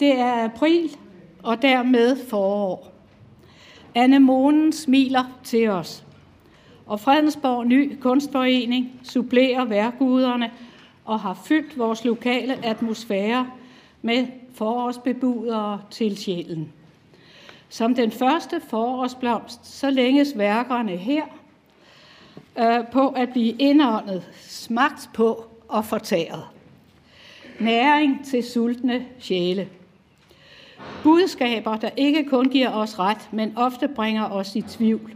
Det 0.00 0.18
er 0.18 0.44
april 0.44 0.96
og 1.42 1.62
dermed 1.62 2.16
forår. 2.28 2.93
Anemonen 3.94 4.72
smiler 4.72 5.24
til 5.44 5.68
os. 5.68 6.04
Og 6.86 7.00
Fredensborg 7.00 7.66
Ny 7.66 7.98
Kunstforening 8.00 9.00
supplerer 9.02 9.64
værkuderne 9.64 10.50
og 11.04 11.20
har 11.20 11.34
fyldt 11.44 11.78
vores 11.78 12.04
lokale 12.04 12.66
atmosfære 12.66 13.50
med 14.02 14.26
forårsbebudere 14.54 15.80
til 15.90 16.16
sjælen. 16.16 16.72
Som 17.68 17.94
den 17.94 18.10
første 18.10 18.60
forårsblomst, 18.68 19.66
så 19.66 19.90
længes 19.90 20.38
værkerne 20.38 20.96
her 20.96 21.24
øh, 22.58 22.86
på 22.92 23.08
at 23.08 23.28
blive 23.28 23.52
indåndet, 23.58 24.30
smagt 24.40 25.10
på 25.14 25.44
og 25.68 25.84
fortæret. 25.84 26.44
Næring 27.60 28.24
til 28.24 28.44
sultne 28.44 29.06
sjæle. 29.18 29.68
Budskaber, 31.02 31.76
der 31.76 31.90
ikke 31.96 32.24
kun 32.24 32.48
giver 32.48 32.70
os 32.70 32.98
ret, 32.98 33.28
men 33.32 33.52
ofte 33.56 33.88
bringer 33.88 34.30
os 34.30 34.56
i 34.56 34.60
tvivl. 34.60 35.14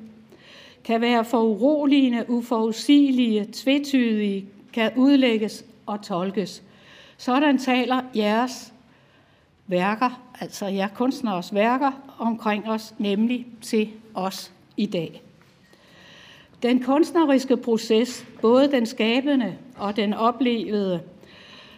Kan 0.85 1.01
være 1.01 1.25
foruroligende, 1.25 2.25
uforudsigelige, 2.29 3.49
tvetydige, 3.53 4.47
kan 4.73 4.93
udlægges 4.97 5.65
og 5.87 6.03
tolkes. 6.03 6.63
Sådan 7.17 7.59
taler 7.59 8.01
jeres 8.17 8.73
værker, 9.67 10.21
altså 10.41 10.67
jer 10.67 10.89
kunstneres 10.89 11.55
værker 11.55 11.91
omkring 12.19 12.69
os, 12.69 12.95
nemlig 12.99 13.47
til 13.63 13.89
os 14.15 14.53
i 14.77 14.87
dag. 14.87 15.23
Den 16.63 16.83
kunstneriske 16.83 17.57
proces, 17.57 18.27
både 18.43 18.71
den 18.71 18.87
skabende 18.87 19.55
og 19.77 19.97
den 19.97 20.15
oplevede, 20.15 21.01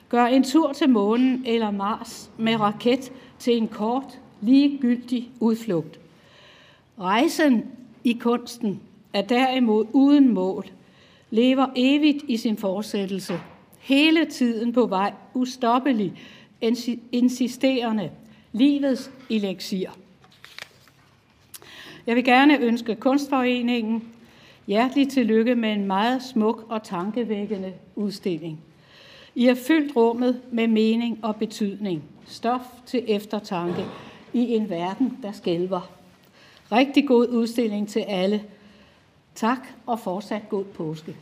gør 0.08 0.24
en 0.24 0.44
tur 0.44 0.72
til 0.72 0.90
månen 0.90 1.42
eller 1.46 1.70
Mars 1.70 2.30
med 2.38 2.60
raket 2.60 3.12
til 3.40 3.56
en 3.56 3.68
kort, 3.68 4.18
ligegyldig 4.40 5.30
udflugt. 5.40 6.00
Rejsen 6.98 7.64
i 8.04 8.12
kunsten 8.12 8.80
er 9.12 9.22
derimod 9.22 9.86
uden 9.92 10.34
mål, 10.34 10.66
lever 11.30 11.66
evigt 11.76 12.24
i 12.28 12.36
sin 12.36 12.56
fortsættelse, 12.56 13.40
hele 13.78 14.24
tiden 14.24 14.72
på 14.72 14.86
vej, 14.86 15.12
ustoppelig, 15.34 16.12
insisterende, 17.12 18.10
livets 18.52 19.10
elixir. 19.30 19.88
Jeg 22.06 22.16
vil 22.16 22.24
gerne 22.24 22.58
ønske 22.58 22.94
Kunstforeningen 22.94 24.04
hjertelig 24.66 25.08
tillykke 25.08 25.54
med 25.54 25.72
en 25.72 25.86
meget 25.86 26.22
smuk 26.22 26.66
og 26.68 26.82
tankevækkende 26.82 27.72
udstilling. 27.96 28.60
I 29.34 29.44
har 29.44 29.54
fyldt 29.54 29.96
rummet 29.96 30.40
med 30.52 30.66
mening 30.68 31.18
og 31.22 31.36
betydning, 31.36 32.02
stof 32.30 32.60
til 32.86 33.04
eftertanke 33.08 33.84
i 34.32 34.54
en 34.54 34.70
verden, 34.70 35.18
der 35.22 35.32
skælver. 35.32 35.90
Rigtig 36.72 37.08
god 37.08 37.28
udstilling 37.28 37.88
til 37.88 38.00
alle. 38.00 38.44
Tak 39.34 39.68
og 39.86 40.00
fortsat 40.00 40.42
god 40.48 40.64
påske. 40.64 41.16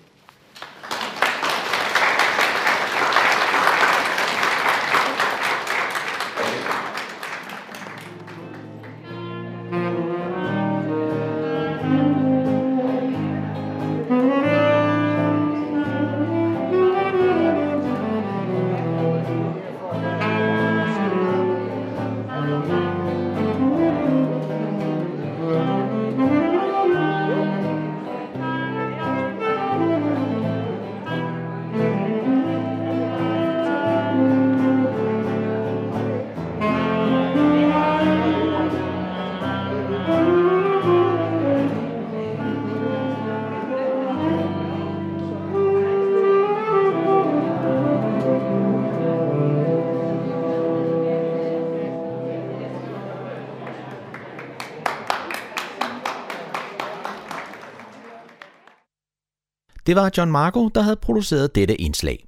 Det 59.89 59.97
var 59.97 60.11
John 60.17 60.31
Marco, 60.31 60.69
der 60.69 60.81
havde 60.81 60.97
produceret 60.97 61.55
dette 61.55 61.81
indslag. 61.81 62.27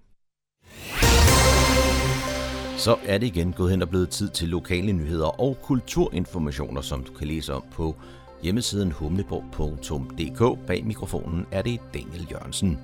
Så 2.77 2.97
er 3.07 3.19
det 3.19 3.27
igen 3.27 3.53
gået 3.53 3.71
hen 3.71 3.83
og 3.83 3.89
blevet 3.89 4.09
tid 4.09 4.29
til 4.29 4.49
lokale 4.49 4.93
nyheder 4.93 5.41
og 5.41 5.59
kulturinformationer, 5.63 6.81
som 6.81 7.05
du 7.05 7.13
kan 7.13 7.27
læse 7.27 7.55
om 7.55 7.65
på 7.73 7.97
hjemmesiden 8.43 8.93
humleborg.dk. 8.93 10.67
Bag 10.67 10.85
mikrofonen 10.87 11.47
er 11.53 11.63
det 11.63 11.81
Daniel 11.95 12.27
Jørgensen. 12.31 12.79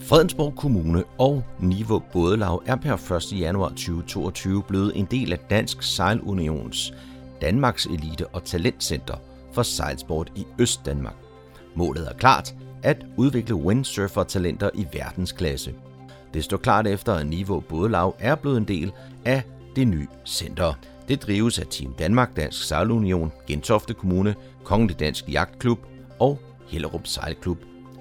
Fredensborg 0.00 0.56
Kommune 0.56 1.04
og 1.18 1.44
Niveau 1.60 2.02
Bådelav 2.12 2.62
er 2.66 2.76
per 2.76 3.16
1. 3.32 3.40
januar 3.40 3.68
2022 3.68 4.62
blevet 4.62 4.92
en 4.94 5.04
del 5.04 5.32
af 5.32 5.38
Dansk 5.38 5.82
Sejlunions 5.82 6.94
Danmarks 7.40 7.86
Elite 7.86 8.26
og 8.26 8.44
Talentcenter 8.44 9.16
for 9.52 9.62
sejlsport 9.62 10.32
i 10.36 10.46
Østdanmark. 10.58 11.16
Målet 11.74 12.08
er 12.08 12.14
klart, 12.14 12.54
at 12.82 13.06
udvikle 13.16 13.54
windsurfer-talenter 13.54 14.70
i 14.74 14.86
verdensklasse. 14.92 15.74
Det 16.34 16.44
står 16.44 16.56
klart 16.56 16.86
efter, 16.86 17.14
at 17.14 17.26
Niveau 17.26 17.60
Bådelav 17.60 18.16
er 18.18 18.34
blevet 18.34 18.56
en 18.56 18.68
del 18.68 18.92
af 19.24 19.42
det 19.76 19.88
nye 19.88 20.06
center. 20.26 20.74
Det 21.08 21.22
drives 21.22 21.58
af 21.58 21.66
Team 21.66 21.92
Danmark, 21.92 22.36
Dansk 22.36 22.68
Sejlunion, 22.68 23.32
Gentofte 23.46 23.94
Kommune, 23.94 24.34
Kongelig 24.64 25.00
Dansk 25.00 25.28
Jagtklub 25.28 25.78
og 26.18 26.38
Hellerup 26.68 27.06
Sejlklub. 27.06 27.58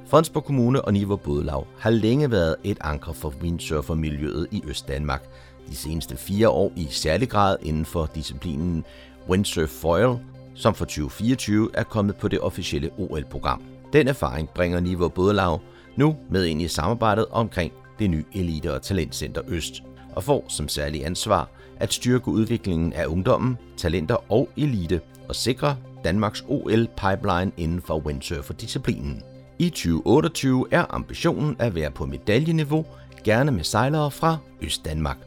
Fredensborg 0.07 0.43
Kommune 0.43 0.81
og 0.81 0.93
Niveau 0.93 1.15
Bådelav 1.15 1.67
har 1.79 1.89
længe 1.89 2.31
været 2.31 2.55
et 2.63 2.77
anker 2.81 3.13
for 3.13 3.33
windsurfermiljøet 3.41 4.47
i 4.51 4.63
Østdanmark. 4.67 5.23
De 5.69 5.75
seneste 5.75 6.17
fire 6.17 6.49
år 6.49 6.71
i 6.75 6.87
særlig 6.89 7.29
grad 7.29 7.57
inden 7.61 7.85
for 7.85 8.09
disciplinen 8.15 8.85
Windsurf 9.29 9.69
Foil, 9.69 10.19
som 10.55 10.75
for 10.75 10.85
2024 10.85 11.69
er 11.73 11.83
kommet 11.83 12.15
på 12.15 12.27
det 12.27 12.39
officielle 12.39 12.89
OL-program. 12.97 13.61
Den 13.93 14.07
erfaring 14.07 14.49
bringer 14.49 14.79
Niveau 14.79 15.09
Bådelav 15.09 15.61
nu 15.95 16.15
med 16.29 16.45
ind 16.45 16.61
i 16.61 16.67
samarbejdet 16.67 17.25
omkring 17.31 17.73
det 17.99 18.09
nye 18.09 18.25
Elite- 18.35 18.73
og 18.73 18.81
Talentcenter 18.81 19.41
Øst, 19.47 19.83
og 20.15 20.23
får 20.23 20.45
som 20.47 20.67
særlig 20.67 21.05
ansvar 21.05 21.49
at 21.79 21.93
styrke 21.93 22.27
udviklingen 22.27 22.93
af 22.93 23.05
ungdommen, 23.05 23.57
talenter 23.77 24.31
og 24.31 24.49
elite 24.57 25.01
og 25.29 25.35
sikre 25.35 25.77
Danmarks 26.03 26.45
OL-pipeline 26.47 27.51
inden 27.57 27.81
for 27.81 27.99
windsurfer-disciplinen. 27.99 29.23
I 29.59 29.69
2028 29.69 30.65
er 30.71 30.85
ambitionen 30.89 31.55
at 31.59 31.75
være 31.75 31.91
på 31.91 32.05
medaljeniveau, 32.05 32.85
gerne 33.23 33.51
med 33.51 33.63
sejlere 33.63 34.11
fra 34.11 34.37
Østdanmark. 34.61 35.17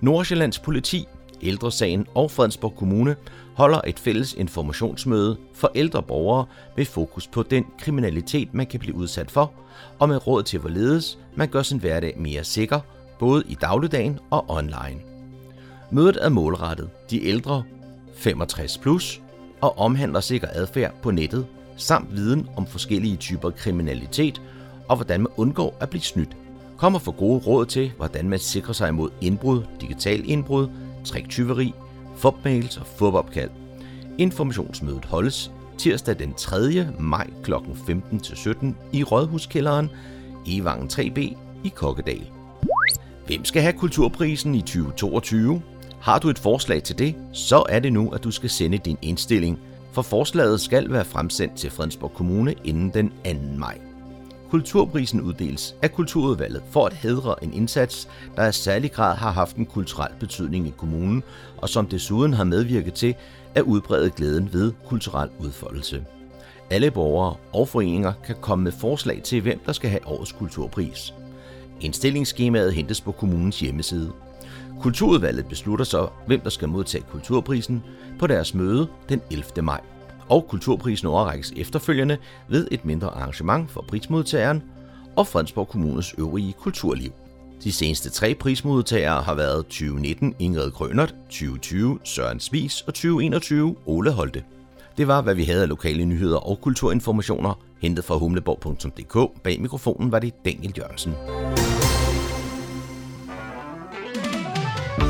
Nordsjællands 0.00 0.58
politi, 0.58 1.06
Ældresagen 1.42 2.06
og 2.14 2.30
Fredensborg 2.30 2.76
Kommune 2.76 3.16
holder 3.60 3.80
et 3.86 3.98
fælles 3.98 4.34
informationsmøde 4.34 5.36
for 5.54 5.70
ældre 5.74 6.02
borgere 6.02 6.46
med 6.76 6.84
fokus 6.84 7.26
på 7.26 7.42
den 7.42 7.66
kriminalitet, 7.78 8.54
man 8.54 8.66
kan 8.66 8.80
blive 8.80 8.94
udsat 8.94 9.30
for, 9.30 9.52
og 9.98 10.08
med 10.08 10.26
råd 10.26 10.42
til 10.42 10.58
hvorledes 10.58 11.18
man 11.34 11.48
gør 11.48 11.62
sin 11.62 11.78
hverdag 11.78 12.14
mere 12.18 12.44
sikker, 12.44 12.80
både 13.18 13.44
i 13.48 13.54
dagligdagen 13.54 14.18
og 14.30 14.50
online. 14.50 15.00
Mødet 15.90 16.24
er 16.24 16.28
målrettet 16.28 16.90
de 17.10 17.26
ældre 17.26 17.62
65 18.16 18.78
plus 18.78 19.20
og 19.60 19.78
omhandler 19.78 20.20
sikker 20.20 20.48
adfærd 20.52 20.94
på 21.02 21.10
nettet 21.10 21.46
samt 21.76 22.16
viden 22.16 22.48
om 22.56 22.66
forskellige 22.66 23.16
typer 23.16 23.50
kriminalitet 23.50 24.42
og 24.88 24.96
hvordan 24.96 25.20
man 25.20 25.32
undgår 25.36 25.76
at 25.80 25.90
blive 25.90 26.02
snydt. 26.02 26.36
Kommer 26.76 26.98
for 26.98 27.12
gode 27.12 27.42
råd 27.46 27.66
til, 27.66 27.92
hvordan 27.96 28.28
man 28.28 28.38
sikrer 28.38 28.72
sig 28.72 28.88
imod 28.88 29.10
indbrud, 29.20 29.62
digital 29.80 30.30
indbrud, 30.30 30.68
triktyveri, 31.04 31.74
fupmails 32.20 32.76
og 32.76 32.86
fupopkald. 32.86 33.50
Informationsmødet 34.18 35.04
holdes 35.04 35.52
tirsdag 35.78 36.18
den 36.18 36.34
3. 36.34 36.86
maj 36.98 37.30
kl. 37.42 37.54
15-17 37.54 38.66
i 38.92 39.04
Rådhuskælderen 39.04 39.90
i 40.46 40.64
Vangen 40.64 40.88
3B 40.92 41.18
i 41.64 41.68
Kokkedal. 41.74 42.30
Hvem 43.26 43.44
skal 43.44 43.62
have 43.62 43.72
kulturprisen 43.72 44.54
i 44.54 44.60
2022? 44.60 45.62
Har 46.00 46.18
du 46.18 46.28
et 46.28 46.38
forslag 46.38 46.82
til 46.82 46.98
det, 46.98 47.14
så 47.32 47.64
er 47.68 47.78
det 47.78 47.92
nu, 47.92 48.10
at 48.10 48.24
du 48.24 48.30
skal 48.30 48.50
sende 48.50 48.78
din 48.78 48.98
indstilling, 49.02 49.58
for 49.92 50.02
forslaget 50.02 50.60
skal 50.60 50.92
være 50.92 51.04
fremsendt 51.04 51.56
til 51.56 51.70
Fredensborg 51.70 52.12
Kommune 52.14 52.54
inden 52.64 52.90
den 52.94 53.08
2. 53.08 53.58
maj. 53.58 53.89
Kulturprisen 54.50 55.20
uddeles 55.20 55.74
af 55.82 55.92
Kulturudvalget 55.92 56.62
for 56.70 56.86
at 56.86 56.92
hedre 56.92 57.44
en 57.44 57.52
indsats, 57.52 58.08
der 58.36 58.48
i 58.48 58.52
særlig 58.52 58.92
grad 58.92 59.16
har 59.16 59.30
haft 59.30 59.56
en 59.56 59.66
kulturel 59.66 60.12
betydning 60.20 60.66
i 60.66 60.74
kommunen, 60.76 61.22
og 61.56 61.68
som 61.68 61.86
desuden 61.86 62.32
har 62.32 62.44
medvirket 62.44 62.94
til 62.94 63.14
at 63.54 63.62
udbrede 63.62 64.10
glæden 64.10 64.52
ved 64.52 64.72
kulturel 64.86 65.28
udfoldelse. 65.38 66.04
Alle 66.70 66.90
borgere 66.90 67.36
og 67.52 67.68
foreninger 67.68 68.12
kan 68.26 68.36
komme 68.40 68.64
med 68.64 68.72
forslag 68.72 69.22
til, 69.22 69.40
hvem 69.40 69.60
der 69.66 69.72
skal 69.72 69.90
have 69.90 70.06
årets 70.06 70.32
kulturpris. 70.32 71.14
Indstillingsskemaet 71.80 72.74
hentes 72.74 73.00
på 73.00 73.12
kommunens 73.12 73.60
hjemmeside. 73.60 74.12
Kulturudvalget 74.80 75.46
beslutter 75.46 75.84
så, 75.84 76.08
hvem 76.26 76.40
der 76.40 76.50
skal 76.50 76.68
modtage 76.68 77.04
kulturprisen 77.10 77.82
på 78.18 78.26
deres 78.26 78.54
møde 78.54 78.88
den 79.08 79.20
11. 79.30 79.62
maj. 79.62 79.80
Og 80.30 80.46
kulturprisen 80.48 81.08
overrækkes 81.08 81.52
efterfølgende 81.56 82.18
ved 82.48 82.68
et 82.70 82.84
mindre 82.84 83.08
arrangement 83.08 83.70
for 83.70 83.84
prismodtageren 83.88 84.62
og 85.16 85.26
Fredensborg 85.26 85.68
Kommunes 85.68 86.14
øvrige 86.18 86.52
kulturliv. 86.52 87.12
De 87.64 87.72
seneste 87.72 88.10
tre 88.10 88.34
prismodtagere 88.34 89.22
har 89.22 89.34
været 89.34 89.66
2019 89.66 90.34
Ingrid 90.38 90.70
Grønert, 90.70 91.14
2020 91.30 91.98
Søren 92.04 92.40
Svis 92.40 92.80
og 92.80 92.94
2021 92.94 93.76
Ole 93.86 94.10
Holte. 94.10 94.44
Det 94.96 95.08
var, 95.08 95.22
hvad 95.22 95.34
vi 95.34 95.44
havde 95.44 95.62
af 95.62 95.68
lokale 95.68 96.04
nyheder 96.04 96.38
og 96.38 96.60
kulturinformationer, 96.60 97.54
hentet 97.80 98.04
fra 98.04 98.16
humleborg.dk. 98.16 99.42
Bag 99.42 99.60
mikrofonen 99.60 100.12
var 100.12 100.18
det 100.18 100.44
Daniel 100.44 100.74
Jørgensen. 100.78 101.14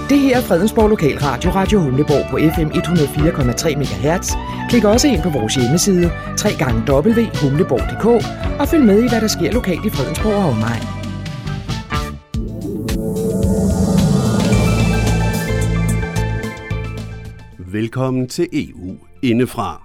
Det 0.08 0.18
her 0.18 0.36
er 0.36 0.40
Fredensborg 0.40 0.88
Lokalradio, 0.88 1.50
Radio 1.50 1.80
Humleborg 1.80 2.30
på 2.30 2.36
FM 2.36 2.68
104,3 2.68 3.76
MHz. 3.76 4.32
Klik 4.68 4.84
også 4.84 5.08
ind 5.08 5.22
på 5.22 5.30
vores 5.30 5.54
hjemmeside, 5.54 6.10
www.humleborg.dk 6.44 8.06
og 8.60 8.68
følg 8.68 8.84
med 8.84 9.02
i, 9.04 9.08
hvad 9.08 9.20
der 9.20 9.28
sker 9.28 9.52
lokalt 9.52 9.86
i 9.86 9.90
Fredensborg 9.90 10.34
og 10.34 10.44
omegn. 10.44 10.82
Velkommen 17.72 18.28
til 18.28 18.48
EU 18.52 18.96
indefra. 19.22 19.82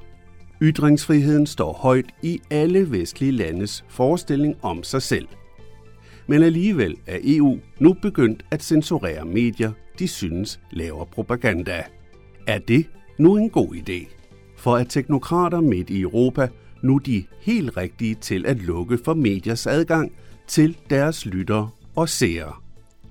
Ytringsfriheden 0.61 1.47
står 1.47 1.73
højt 1.73 2.05
i 2.21 2.41
alle 2.51 2.91
vestlige 2.91 3.31
landes 3.31 3.85
forestilling 3.89 4.55
om 4.61 4.83
sig 4.83 5.01
selv. 5.01 5.27
Men 6.27 6.43
alligevel 6.43 6.97
er 7.07 7.19
EU 7.23 7.59
nu 7.79 7.93
begyndt 7.93 8.45
at 8.51 8.63
censurere 8.63 9.25
medier, 9.25 9.71
de 9.99 10.07
synes 10.07 10.59
laver 10.71 11.05
propaganda. 11.05 11.83
Er 12.47 12.59
det 12.59 12.85
nu 13.17 13.37
en 13.37 13.49
god 13.49 13.75
idé? 13.75 14.07
For 14.57 14.75
at 14.75 14.89
teknokrater 14.89 15.61
midt 15.61 15.89
i 15.89 16.01
Europa 16.01 16.47
nu 16.81 16.97
de 16.97 17.23
helt 17.41 17.77
rigtige 17.77 18.15
til 18.15 18.45
at 18.45 18.57
lukke 18.57 18.99
for 19.05 19.13
mediers 19.13 19.67
adgang 19.67 20.11
til 20.47 20.77
deres 20.89 21.25
lyttere 21.25 21.69
og 21.95 22.09
seere. 22.09 22.53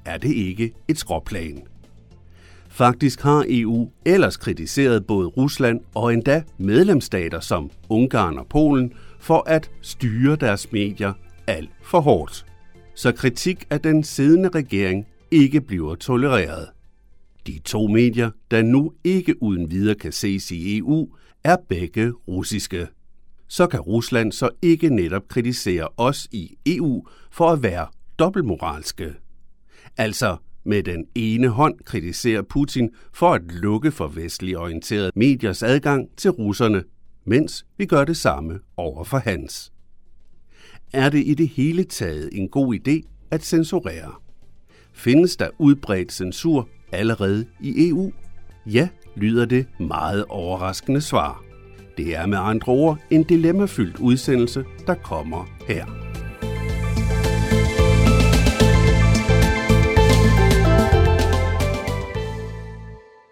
Er 0.05 0.19
det 0.19 0.33
ikke 0.33 0.73
et 0.89 0.99
skråplan? 0.99 1.63
Faktisk 2.69 3.23
har 3.23 3.45
EU 3.49 3.91
ellers 4.05 4.37
kritiseret 4.37 5.07
både 5.07 5.29
Rusland 5.29 5.81
og 5.95 6.15
endda 6.15 6.43
medlemsstater 6.59 7.41
som 7.41 7.71
Ungarn 7.89 8.39
og 8.39 8.47
Polen 8.47 8.93
for 9.21 9.43
at 9.47 9.71
styre 9.81 10.37
deres 10.37 10.73
medier 10.73 11.13
alt 11.47 11.71
for 11.83 12.01
hårdt. 12.01 12.47
Så 12.95 13.13
kritik 13.13 13.67
af 13.71 13.81
den 13.81 14.05
siddende 14.05 14.49
regering 14.49 15.07
ikke 15.31 15.61
bliver 15.61 15.95
tolereret. 15.95 16.69
De 17.47 17.59
to 17.65 17.87
medier, 17.87 18.31
der 18.51 18.63
nu 18.63 18.93
ikke 19.05 19.43
uden 19.43 19.71
videre 19.71 19.95
kan 19.95 20.13
ses 20.13 20.51
i 20.51 20.79
EU, 20.79 21.09
er 21.45 21.57
begge 21.69 22.13
russiske. 22.29 22.87
Så 23.49 23.67
kan 23.67 23.81
Rusland 23.81 24.33
så 24.33 24.49
ikke 24.63 24.91
netop 24.91 25.29
kritisere 25.29 25.89
os 25.97 26.29
i 26.33 26.57
EU 26.67 27.07
for 27.31 27.51
at 27.51 27.63
være 27.63 27.87
dobbeltmoralske. 28.19 29.15
Altså 29.97 30.37
med 30.65 30.83
den 30.83 31.07
ene 31.15 31.49
hånd 31.49 31.79
kritiserer 31.85 32.43
Putin 32.43 32.91
for 33.13 33.33
at 33.33 33.43
lukke 33.53 33.91
for 33.93 34.07
vestlig 34.07 34.59
orienterede 34.59 35.11
mediers 35.17 35.63
adgang 35.63 36.09
til 36.17 36.31
russerne, 36.31 36.85
mens 37.25 37.67
vi 37.79 37.87
gør 37.87 38.05
det 38.05 38.17
samme 38.17 38.61
over 38.77 39.05
for 39.05 39.19
hans. 39.19 39.74
Er 40.95 41.11
det 41.11 41.23
i 41.27 41.35
det 41.35 41.49
hele 41.49 41.85
taget 41.85 42.29
en 42.33 42.49
god 42.49 42.75
idé 42.75 43.27
at 43.31 43.43
censurere? 43.45 44.13
Findes 44.93 45.37
der 45.37 45.49
udbredt 45.59 46.13
censur 46.13 46.69
allerede 46.93 47.47
i 47.61 47.89
EU? 47.89 48.13
Ja, 48.67 48.89
lyder 49.17 49.45
det 49.45 49.67
meget 49.81 50.25
overraskende 50.29 51.01
svar. 51.01 51.45
Det 51.97 52.17
er 52.17 52.27
med 52.27 52.39
andre 52.41 52.73
ord 52.73 52.99
en 53.11 53.23
dilemmafyldt 53.23 53.99
udsendelse, 54.01 54.65
der 54.87 54.95
kommer 54.95 55.45
her. 55.69 55.85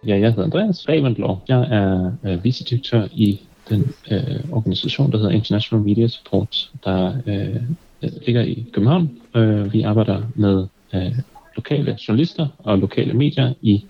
Ja, 0.06 0.18
jeg 0.18 0.30
hedder 0.30 0.44
Andreas 0.44 0.88
Ravenblå. 0.88 1.38
Jeg 1.48 1.60
er 1.60 2.12
øh, 2.24 2.44
vicedirektør 2.44 3.08
i 3.12 3.40
den 3.72 3.94
øh, 4.10 4.52
organisation, 4.52 5.12
der 5.12 5.18
hedder 5.18 5.30
International 5.30 5.84
Media 5.84 6.08
Support, 6.08 6.70
der 6.84 7.12
øh, 7.26 7.56
øh, 8.02 8.10
ligger 8.26 8.42
i 8.42 8.66
København. 8.72 9.10
Øh, 9.36 9.72
vi 9.72 9.82
arbejder 9.82 10.22
med 10.34 10.66
øh, 10.94 11.12
lokale 11.56 11.98
journalister 12.08 12.46
og 12.58 12.78
lokale 12.78 13.14
medier 13.14 13.54
i 13.62 13.84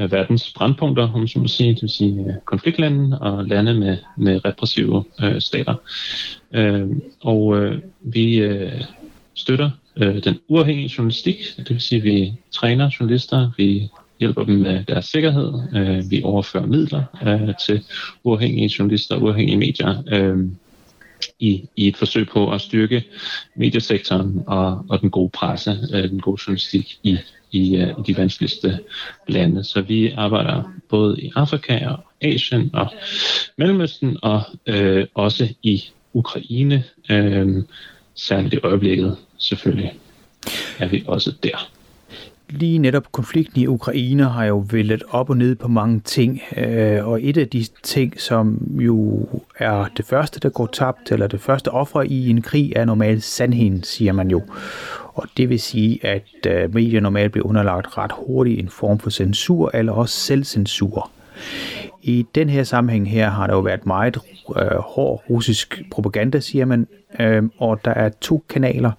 øh, 0.00 0.12
verdens 0.12 0.52
brandpunkter, 0.56 1.12
om 1.12 1.18
man 1.18 1.28
så 1.28 1.38
må 1.38 1.48
sige, 1.48 1.74
det 1.74 1.82
vil 1.82 1.90
sige 1.90 2.20
øh, 2.20 2.34
konfliktlande 2.44 3.18
og 3.18 3.44
lande 3.44 3.74
med, 3.74 3.96
med 4.16 4.44
repressive 4.44 5.04
øh, 5.22 5.40
stater. 5.40 5.74
Øh, 6.52 6.86
og 7.20 7.56
øh, 7.56 7.78
vi 8.00 8.38
øh, 8.38 8.84
støtter 9.34 9.70
øh, 9.96 10.24
den 10.24 10.38
uafhængige 10.48 10.94
journalistik, 10.98 11.36
det 11.56 11.70
vil 11.70 11.80
sige, 11.80 12.02
vi 12.02 12.34
træner 12.52 12.90
journalister, 13.00 13.50
vi 13.56 13.90
hjælper 14.20 14.44
dem 14.44 14.54
med 14.54 14.84
deres 14.84 15.04
sikkerhed, 15.04 15.52
øh, 15.76 16.10
vi 16.10 16.22
overfører 16.24 16.66
midler 16.66 17.02
øh, 17.26 17.54
til 17.66 17.84
uafhængige 18.24 18.70
journalister 18.78 19.14
og 19.14 19.22
uafhængige 19.22 19.58
medier. 19.58 20.02
Øh, 20.12 20.38
i, 21.38 21.68
i 21.76 21.88
et 21.88 21.96
forsøg 21.96 22.28
på 22.28 22.52
at 22.52 22.60
styrke 22.60 23.04
mediesektoren 23.56 24.42
og, 24.46 24.84
og 24.88 25.00
den 25.00 25.10
gode 25.10 25.30
presse, 25.30 25.78
øh, 25.94 26.08
den 26.10 26.20
gode 26.20 26.40
journalistik 26.46 26.98
i, 27.02 27.18
i, 27.50 27.76
øh, 27.76 27.88
i 27.88 28.02
de 28.06 28.16
vanskeligste 28.16 28.78
lande. 29.28 29.64
Så 29.64 29.80
vi 29.80 30.10
arbejder 30.10 30.62
både 30.88 31.20
i 31.22 31.32
Afrika 31.36 31.86
og 31.86 31.98
Asien 32.20 32.70
og 32.74 32.92
Mellemøsten 33.58 34.16
og 34.22 34.42
øh, 34.66 35.06
også 35.14 35.54
i 35.62 35.84
Ukraine, 36.12 36.84
øh, 37.10 37.62
særligt 38.14 38.54
i 38.54 38.58
øjeblikket 38.62 39.16
selvfølgelig 39.38 39.98
er 40.78 40.88
vi 40.88 41.04
også 41.06 41.32
der 41.42 41.75
lige 42.48 42.78
netop 42.78 43.12
konflikten 43.12 43.60
i 43.60 43.66
Ukraine 43.66 44.24
har 44.24 44.44
jo 44.44 44.64
væltet 44.70 45.02
op 45.10 45.30
og 45.30 45.36
ned 45.36 45.54
på 45.54 45.68
mange 45.68 46.00
ting, 46.00 46.40
øh, 46.56 47.06
og 47.06 47.22
et 47.22 47.36
af 47.36 47.48
de 47.48 47.64
ting, 47.82 48.20
som 48.20 48.58
jo 48.78 49.28
er 49.58 49.86
det 49.96 50.04
første, 50.04 50.40
der 50.40 50.48
går 50.48 50.66
tabt, 50.66 51.12
eller 51.12 51.26
det 51.26 51.40
første 51.40 51.68
offer 51.68 52.02
i 52.02 52.30
en 52.30 52.42
krig, 52.42 52.72
er 52.76 52.84
normalt 52.84 53.24
sandheden, 53.24 53.82
siger 53.82 54.12
man 54.12 54.30
jo. 54.30 54.42
Og 55.14 55.28
det 55.36 55.48
vil 55.48 55.60
sige, 55.60 56.06
at 56.06 56.46
øh, 56.46 56.74
medier 56.74 57.00
normalt 57.00 57.32
bliver 57.32 57.46
underlagt 57.46 57.98
ret 57.98 58.12
hurtigt 58.14 58.60
en 58.60 58.68
form 58.68 58.98
for 58.98 59.10
censur, 59.10 59.70
eller 59.74 59.92
også 59.92 60.14
selvcensur. 60.14 61.10
I 62.02 62.26
den 62.34 62.48
her 62.48 62.64
sammenhæng 62.64 63.10
her 63.10 63.30
har 63.30 63.46
der 63.46 63.54
jo 63.54 63.60
været 63.60 63.86
meget 63.86 64.18
øh, 64.56 64.78
hård 64.78 65.22
russisk 65.30 65.82
propaganda, 65.90 66.40
siger 66.40 66.64
man, 66.64 66.86
øh, 67.20 67.42
og 67.58 67.84
der 67.84 67.90
er 67.90 68.08
to 68.20 68.44
kanaler, 68.48 68.92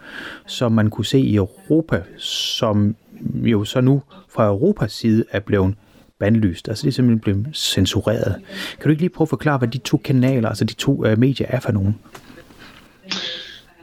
som 0.46 0.72
man 0.72 0.90
kunne 0.90 1.06
se 1.06 1.20
i 1.20 1.36
Europa, 1.36 2.02
som 2.18 2.96
jo 3.34 3.64
så 3.64 3.82
nu 3.82 4.02
fra 4.30 4.48
Europas 4.48 4.92
side 4.92 5.24
er 5.32 5.40
blevet 5.40 5.76
bandlyst. 6.20 6.70
Altså 6.70 6.82
det 6.82 6.88
er 6.88 6.94
simpelthen 6.94 7.20
blevet 7.20 7.56
censureret. 7.56 8.36
Kan 8.72 8.84
du 8.84 8.90
ikke 8.90 9.02
lige 9.02 9.10
prøve 9.10 9.26
at 9.26 9.30
forklare, 9.30 9.58
hvad 9.58 9.68
de 9.68 9.78
to 9.78 9.98
kanaler, 9.98 10.50
altså 10.50 10.66
de 10.66 10.74
to 10.74 11.06
øh, 11.06 11.20
medier 11.20 11.48
er 11.50 11.60
for 11.60 11.72
nogen? 11.72 11.96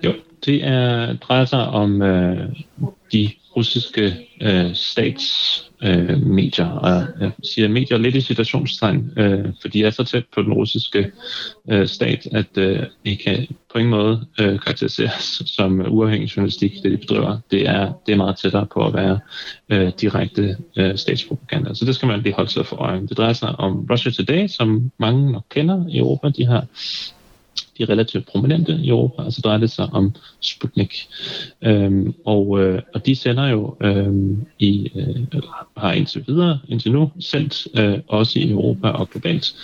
Jo, 0.04 0.12
det 0.44 0.64
er, 0.66 1.12
drejer 1.16 1.44
sig 1.44 1.66
om 1.66 2.02
øh, 2.02 2.48
de 3.12 3.30
russiske 3.56 4.28
øh, 4.40 4.74
statsmedier, 4.74 6.70
øh, 6.70 6.82
og 6.82 6.90
jeg 7.20 7.30
siger 7.42 7.68
medier 7.68 7.98
lidt 7.98 8.14
i 8.14 8.20
situationstegn, 8.20 9.12
øh, 9.16 9.44
fordi 9.60 9.78
de 9.78 9.84
er 9.84 9.90
så 9.90 10.04
tæt 10.04 10.24
på 10.34 10.42
den 10.42 10.52
russiske 10.52 11.10
øh, 11.70 11.88
stat, 11.88 12.28
at 12.32 12.58
øh, 12.58 12.82
det 13.04 13.18
kan 13.18 13.46
på 13.72 13.78
ingen 13.78 13.90
måde 13.90 14.26
øh, 14.40 14.60
karakteriseres 14.60 15.42
som 15.46 15.84
uafhængig 15.88 16.36
journalistik, 16.36 16.72
det 16.82 16.92
de 16.92 16.96
bedriver. 16.96 17.38
Det 17.50 17.68
er, 17.68 17.92
det 18.06 18.12
er 18.12 18.16
meget 18.16 18.36
tættere 18.36 18.66
på 18.66 18.86
at 18.86 18.94
være 18.94 19.18
øh, 19.68 19.92
direkte 20.00 20.56
øh, 20.76 20.98
statspropaganda. 20.98 21.74
Så 21.74 21.84
det 21.84 21.94
skal 21.94 22.08
man 22.08 22.20
lige 22.20 22.34
holde 22.34 22.50
sig 22.50 22.66
for 22.66 22.76
øje. 22.76 23.00
Det 23.00 23.16
drejer 23.16 23.32
sig 23.32 23.58
om 23.58 23.86
Russia 23.90 24.12
Today, 24.12 24.46
som 24.46 24.90
mange 24.98 25.32
nok 25.32 25.44
kender 25.50 25.84
i 25.88 25.98
Europa. 25.98 26.28
De 26.28 26.46
har 26.46 26.66
de 27.78 27.82
er 27.82 27.88
relativt 27.88 28.26
prominente 28.26 28.72
i 28.72 28.88
Europa, 28.88 29.22
altså 29.22 29.40
drejer 29.40 29.58
det 29.58 29.70
sig 29.70 29.88
om 29.92 30.14
Sputnik. 30.40 31.08
Øhm, 31.62 32.14
og, 32.24 32.60
øh, 32.60 32.82
og 32.94 33.06
de 33.06 33.16
sender 33.16 33.48
jo 33.48 33.76
øhm, 33.80 34.46
i, 34.58 34.92
øh, 34.94 35.42
har 35.76 35.92
indtil 35.92 36.24
videre, 36.26 36.58
indtil 36.68 36.92
nu, 36.92 37.10
sendt 37.20 37.66
øh, 37.78 37.98
også 38.08 38.38
i 38.38 38.50
Europa 38.50 38.88
og 38.88 39.10
globalt, 39.10 39.54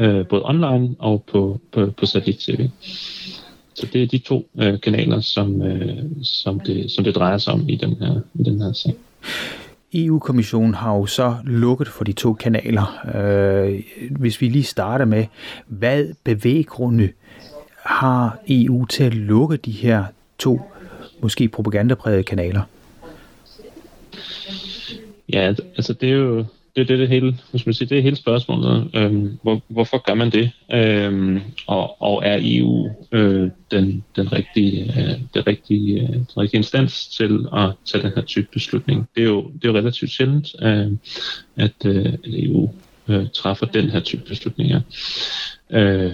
øh, 0.00 0.26
både 0.26 0.42
online 0.44 0.94
og 0.98 1.24
på, 1.32 1.60
på, 1.72 1.86
på 1.96 2.06
satellit-tv. 2.06 2.68
Så 3.74 3.86
det 3.92 4.02
er 4.02 4.06
de 4.06 4.18
to 4.18 4.48
øh, 4.58 4.80
kanaler, 4.80 5.20
som, 5.20 5.62
øh, 5.62 6.04
som, 6.22 6.60
det, 6.60 6.90
som 6.90 7.04
det 7.04 7.14
drejer 7.14 7.38
sig 7.38 7.52
om 7.52 7.68
i 7.68 7.76
den 7.76 7.96
her, 8.00 8.20
i 8.34 8.42
den 8.42 8.62
her 8.62 8.72
sag. 8.72 8.94
EU-kommissionen 9.94 10.74
har 10.74 10.96
jo 10.96 11.06
så 11.06 11.36
lukket 11.44 11.88
for 11.88 12.04
de 12.04 12.12
to 12.12 12.34
kanaler. 12.34 13.06
Øh, 13.14 13.82
hvis 14.10 14.40
vi 14.40 14.48
lige 14.48 14.64
starter 14.64 15.04
med, 15.04 15.26
hvad 15.66 16.06
bevæggrunde 16.24 17.08
har 17.88 18.38
EU 18.48 18.84
til 18.84 19.04
at 19.04 19.14
lukke 19.14 19.56
de 19.56 19.70
her 19.70 20.04
to 20.38 20.60
måske 21.20 21.48
propagandaprægede 21.48 22.22
kanaler? 22.22 22.62
Ja, 25.32 25.54
altså 25.76 25.92
det 25.92 26.08
er 26.08 26.14
jo 26.14 26.44
det, 26.76 26.82
er 26.82 26.84
det, 26.84 26.98
det 26.98 27.08
hele, 27.08 27.38
hvis 27.50 27.66
man 27.66 27.74
siger, 27.74 27.88
det 27.88 27.98
er 27.98 28.02
hele 28.02 28.16
spørgsmålet. 28.16 28.90
Øhm, 28.94 29.38
hvor, 29.42 29.62
hvorfor 29.68 29.98
gør 30.06 30.14
man 30.14 30.30
det? 30.30 30.50
Øhm, 30.72 31.40
og, 31.66 32.02
og 32.02 32.22
er 32.24 32.38
EU 32.42 32.90
øh, 33.12 33.50
den, 33.70 34.04
den, 34.16 34.32
rigtige, 34.32 34.82
øh, 34.82 35.20
den, 35.34 35.46
rigtige, 35.46 36.02
øh, 36.02 36.08
den 36.08 36.36
rigtige 36.36 36.58
instans 36.58 37.08
til 37.08 37.46
at 37.56 37.70
tage 37.84 38.02
den 38.02 38.12
her 38.14 38.22
type 38.22 38.48
beslutning? 38.52 39.08
Det 39.16 39.22
er 39.22 39.28
jo, 39.28 39.42
det 39.42 39.64
er 39.64 39.72
jo 39.72 39.78
relativt 39.78 40.10
sjældent, 40.10 40.48
øh, 40.62 40.92
at, 41.56 41.86
øh, 41.86 42.06
at 42.06 42.20
EU 42.24 42.70
øh, 43.08 43.26
træffer 43.34 43.66
den 43.66 43.90
her 43.90 44.00
type 44.00 44.22
beslutninger. 44.28 44.80
Øh, 45.70 46.12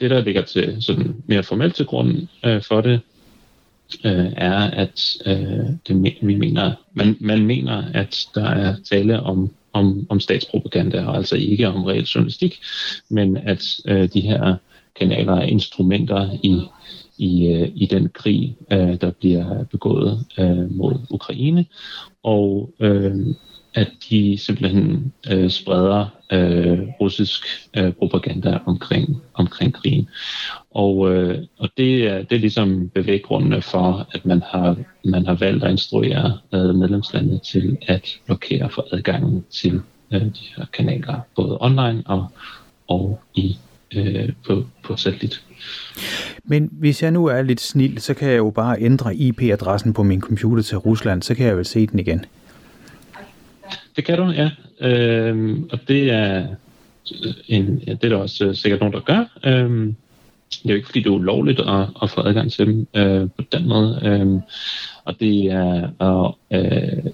det, 0.00 0.10
der 0.10 0.24
ligger 0.24 0.42
til 0.42 0.76
sådan 0.80 1.22
mere 1.26 1.42
formelt 1.42 1.74
til 1.74 1.86
grund 1.86 2.28
øh, 2.44 2.62
for 2.62 2.80
det, 2.80 3.00
øh, 4.04 4.32
er, 4.36 4.58
at 4.58 5.16
øh, 5.26 5.66
det, 5.88 6.16
vi 6.22 6.34
mener, 6.34 6.72
man, 6.92 7.16
man 7.20 7.46
mener, 7.46 7.84
at 7.94 8.26
der 8.34 8.48
er 8.50 8.76
tale 8.90 9.20
om, 9.20 9.50
om, 9.72 10.06
om 10.08 10.20
statspropaganda, 10.20 11.04
og 11.04 11.16
altså 11.16 11.36
ikke 11.36 11.68
om 11.68 11.84
reelt 11.84 12.14
journalistik, 12.14 12.60
men 13.08 13.36
at 13.36 13.64
øh, 13.88 14.08
de 14.14 14.20
her 14.20 14.56
kanaler 14.96 15.32
er 15.32 15.42
instrumenter 15.42 16.30
i, 16.42 16.60
i, 17.18 17.46
øh, 17.46 17.68
i 17.74 17.86
den 17.86 18.08
krig, 18.08 18.56
øh, 18.72 19.00
der 19.00 19.10
bliver 19.10 19.64
begået 19.64 20.26
øh, 20.38 20.76
mod 20.76 20.94
Ukraine, 21.10 21.66
og 22.22 22.70
øh, 22.80 23.16
at 23.74 23.90
de 24.10 24.38
simpelthen 24.38 25.12
øh, 25.30 25.50
spreder 25.50 26.06
øh, 26.32 26.78
russisk 27.00 27.46
øh, 27.76 27.92
propaganda 27.92 28.58
omkring, 28.66 29.22
omkring 29.34 29.74
krigen. 29.74 30.08
Og, 30.70 31.14
øh, 31.14 31.38
og 31.58 31.68
det, 31.76 32.06
er, 32.06 32.22
det 32.22 32.36
er 32.36 32.40
ligesom 32.40 32.88
bevæggrundene 32.88 33.62
for, 33.62 34.08
at 34.12 34.26
man 34.26 34.42
har, 34.46 34.76
man 35.04 35.26
har 35.26 35.34
valgt 35.34 35.64
at 35.64 35.70
instruere 35.70 36.38
øh, 36.54 36.74
medlemslandet 36.74 37.42
til 37.42 37.76
at 37.86 38.18
blokere 38.26 38.70
for 38.70 38.86
adgangen 38.92 39.44
til 39.50 39.80
øh, 40.12 40.20
de 40.20 40.44
her 40.56 40.64
kanaler, 40.72 41.20
både 41.36 41.58
online 41.60 42.02
og, 42.06 42.26
og 42.88 43.20
i, 43.34 43.56
øh, 43.94 44.32
på, 44.46 44.64
på 44.82 44.96
satellit. 44.96 45.42
Men 46.44 46.68
hvis 46.72 47.02
jeg 47.02 47.10
nu 47.10 47.26
er 47.26 47.42
lidt 47.42 47.60
snil, 47.60 48.00
så 48.00 48.14
kan 48.14 48.28
jeg 48.28 48.38
jo 48.38 48.50
bare 48.50 48.80
ændre 48.80 49.16
IP-adressen 49.16 49.92
på 49.92 50.02
min 50.02 50.20
computer 50.20 50.62
til 50.62 50.78
Rusland, 50.78 51.22
så 51.22 51.34
kan 51.34 51.46
jeg 51.46 51.56
vel 51.56 51.64
se 51.64 51.86
den 51.86 51.98
igen. 51.98 52.24
Det 53.96 54.04
kan 54.04 54.18
du, 54.18 54.30
ja. 54.30 54.50
Øhm, 54.80 55.68
og 55.72 55.78
det 55.88 56.10
er, 56.10 56.46
øh, 57.24 57.34
en, 57.48 57.82
ja, 57.86 57.92
det 57.92 58.04
er 58.04 58.08
der 58.08 58.16
også 58.16 58.44
øh, 58.44 58.54
sikkert 58.54 58.80
nogen, 58.80 58.94
der 58.94 59.00
gør. 59.00 59.24
Øhm, 59.44 59.96
det 60.62 60.70
er 60.70 60.70
jo 60.70 60.76
ikke, 60.76 60.86
fordi 60.86 61.00
det 61.00 61.06
er 61.06 61.10
ulovligt 61.10 61.60
at, 61.60 61.86
at 62.02 62.10
få 62.10 62.20
adgang 62.20 62.52
til 62.52 62.66
dem 62.66 62.86
øh, 62.94 63.28
på 63.36 63.42
den 63.52 63.68
måde. 63.68 64.00
Øhm, 64.04 64.40
og 65.04 65.20
det 65.20 65.44
er, 65.44 65.88
og, 65.98 66.38
øh, 66.50 67.04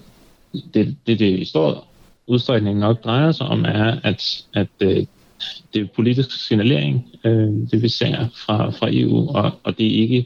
det, 0.73 0.97
det, 1.07 1.19
det 1.19 1.39
i 1.39 1.45
stor 1.45 1.85
udstrækning 2.27 2.79
nok 2.79 3.03
drejer 3.03 3.31
sig 3.31 3.47
om, 3.47 3.65
er, 3.65 3.99
at, 4.03 4.45
at 4.53 4.67
øh, 4.81 5.05
det 5.73 5.81
er 5.81 5.87
politisk 5.95 6.47
signalering, 6.47 7.09
øh, 7.23 7.49
det 7.71 7.81
vi 7.81 7.89
ser 7.89 8.27
fra, 8.45 8.69
fra 8.69 8.89
EU, 8.91 9.29
og, 9.29 9.51
og 9.63 9.77
det 9.77 9.85
er 9.85 10.01
ikke, 10.01 10.25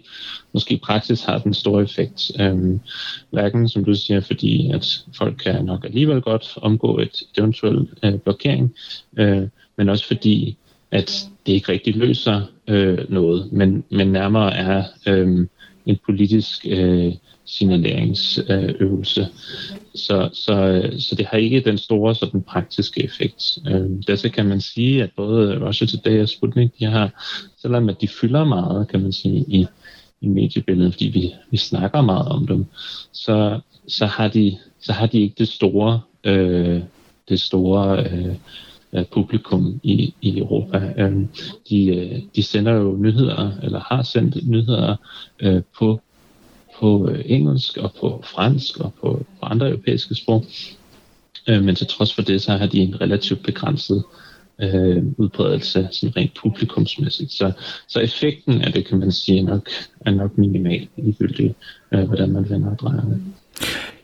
måske 0.54 0.73
i 0.73 0.82
praksis 0.84 1.23
har 1.23 1.38
den 1.38 1.54
store 1.54 1.84
effekt. 1.84 2.32
Øh, 2.39 2.80
hverken, 3.32 3.69
som 3.69 3.86
du 3.86 3.93
siger, 3.93 4.19
fordi 4.19 4.71
at 4.71 5.04
folk 5.17 5.38
kan 5.38 5.65
nok 5.65 5.86
alligevel 5.86 6.21
godt 6.21 6.54
omgå 6.56 6.99
et, 6.99 7.04
et 7.04 7.38
eventuelt 7.38 7.89
øh, 8.04 8.19
blokering, 8.19 8.75
øh, 9.17 9.43
men 9.78 9.89
også 9.89 10.08
fordi, 10.08 10.58
at 10.91 11.30
det 11.45 11.54
ikke 11.54 11.71
rigtig 11.71 11.95
løser 11.95 12.41
øh, 12.67 13.12
noget, 13.12 13.51
men, 13.51 13.84
men 13.89 14.08
nærmere 14.08 14.56
er 14.56 14.84
øh, 15.08 15.47
en 15.86 15.98
politisk 16.06 16.65
øh, 16.69 17.13
signaleringsøvelse. 17.45 19.28
Så, 19.95 20.30
så, 20.34 20.89
så 21.00 21.15
det 21.15 21.26
har 21.26 21.38
ikke 21.38 21.60
den 21.60 21.78
store 21.78 22.15
sådan, 22.15 22.41
praktiske 22.41 23.04
effekt. 23.04 23.58
Øh, 23.67 23.89
Derfor 24.08 24.28
kan 24.28 24.45
man 24.45 24.62
sige, 24.62 25.04
at 25.04 25.10
både 25.15 25.67
Russia 25.67 25.88
Today 25.88 26.21
og 26.21 26.30
Sputnik, 26.30 26.80
de 26.80 26.86
har, 26.86 27.26
selvom 27.58 27.89
at 27.89 28.02
de 28.02 28.08
fylder 28.08 28.43
meget, 28.43 28.88
kan 28.88 29.02
man 29.02 29.12
sige, 29.12 29.45
i, 29.48 29.65
i 30.21 30.28
mediebilledet, 30.28 30.93
fordi 30.93 31.06
vi, 31.06 31.34
vi 31.52 31.58
snakker 31.58 32.02
meget 32.02 32.28
om 32.28 32.48
dem, 32.48 32.65
så, 33.12 33.60
så, 33.88 34.06
har, 34.06 34.28
de, 34.28 34.58
så 34.80 34.93
har 34.93 35.06
de 35.06 35.21
ikke 35.21 35.36
det 35.38 35.48
store, 35.48 36.02
øh, 36.24 36.82
det 37.30 37.41
store 37.41 38.04
øh, 38.12 38.36
publikum 39.03 39.79
i, 39.84 40.13
i 40.21 40.39
Europa. 40.39 40.93
Øh, 40.97 41.15
de, 41.69 41.86
øh, 41.88 42.21
de 42.36 42.43
sender 42.43 42.73
jo 42.73 42.97
nyheder, 42.99 43.51
eller 43.63 43.79
har 43.79 44.03
sendt 44.03 44.49
nyheder 44.49 44.95
øh, 45.39 45.62
på 45.77 46.01
på 46.79 47.10
øh, 47.10 47.21
engelsk 47.25 47.77
og 47.77 47.93
på 47.99 48.23
fransk 48.23 48.79
og 48.79 48.93
på, 49.01 49.25
på 49.39 49.45
andre 49.45 49.69
europæiske 49.69 50.15
sprog. 50.15 50.45
Øh, 51.47 51.63
men 51.63 51.75
til 51.75 51.88
trods 51.88 52.13
for 52.13 52.21
det, 52.21 52.41
så 52.41 52.51
har 52.51 52.65
de 52.65 52.79
en 52.79 53.01
relativt 53.01 53.43
begrænset 53.43 54.03
øh, 54.62 55.03
udbredelse 55.17 55.88
sådan 55.91 56.17
rent 56.17 56.34
publikumsmæssigt. 56.41 57.31
Så, 57.31 57.51
så 57.88 57.99
effekten 57.99 58.62
af 58.62 58.73
det, 58.73 58.88
kan 58.88 58.99
man 58.99 59.12
sige, 59.12 59.39
er 59.39 59.43
nok, 59.43 59.69
er 60.05 60.12
nok 60.12 60.38
minimal, 60.38 60.88
ligegyldigt 60.97 61.54
øh, 61.91 62.04
hvordan 62.04 62.31
man 62.31 62.50
vender 62.50 62.71
og 62.71 62.79
drejer 62.79 63.02
det. 63.02 63.21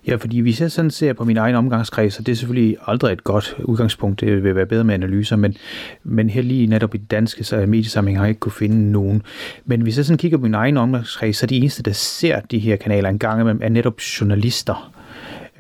Ja, 0.08 0.16
fordi 0.16 0.40
hvis 0.40 0.62
jeg 0.62 0.72
sådan 0.72 0.92
ser 0.92 1.14
på 1.14 1.24
min 1.24 1.38
egen 1.38 1.56
omgangskreds, 1.56 2.14
så 2.14 2.24
det 2.24 2.32
er 2.32 2.36
selvfølgelig 2.36 2.78
aldrig 2.88 3.14
et 3.14 3.24
godt 3.24 3.56
udgangspunkt, 3.64 4.22
det 4.22 4.44
vil 4.44 4.56
være 4.56 4.66
bedre 4.66 4.84
med 4.84 4.94
analyser, 4.94 5.36
men, 5.36 5.56
men 6.04 6.30
her 6.30 6.42
lige 6.42 6.68
netop 6.68 6.96
i 6.96 6.98
den 6.98 7.06
danske 7.06 7.44
så 7.44 7.66
mediesamling 7.66 8.18
har 8.18 8.26
jeg 8.26 8.30
ikke 8.30 8.40
kunne 8.40 8.52
finde 8.52 8.92
nogen. 8.92 9.22
Men 9.66 9.82
hvis 9.82 9.98
jeg 9.98 10.06
sådan 10.06 10.18
kigger 10.18 10.38
på 10.38 10.44
min 10.44 10.54
egen 10.54 10.78
omgangskreds, 10.78 11.38
så 11.38 11.46
er 11.46 11.48
de 11.48 11.58
eneste, 11.58 11.84
der 11.84 11.92
ser 11.92 12.40
de 12.40 12.60
her 12.60 12.76
kanaler 12.76 13.10
en 13.10 13.20
gang 13.20 13.42
imellem, 13.42 13.62
er 13.64 13.70
netop 13.70 14.02
journalister. 14.02 14.92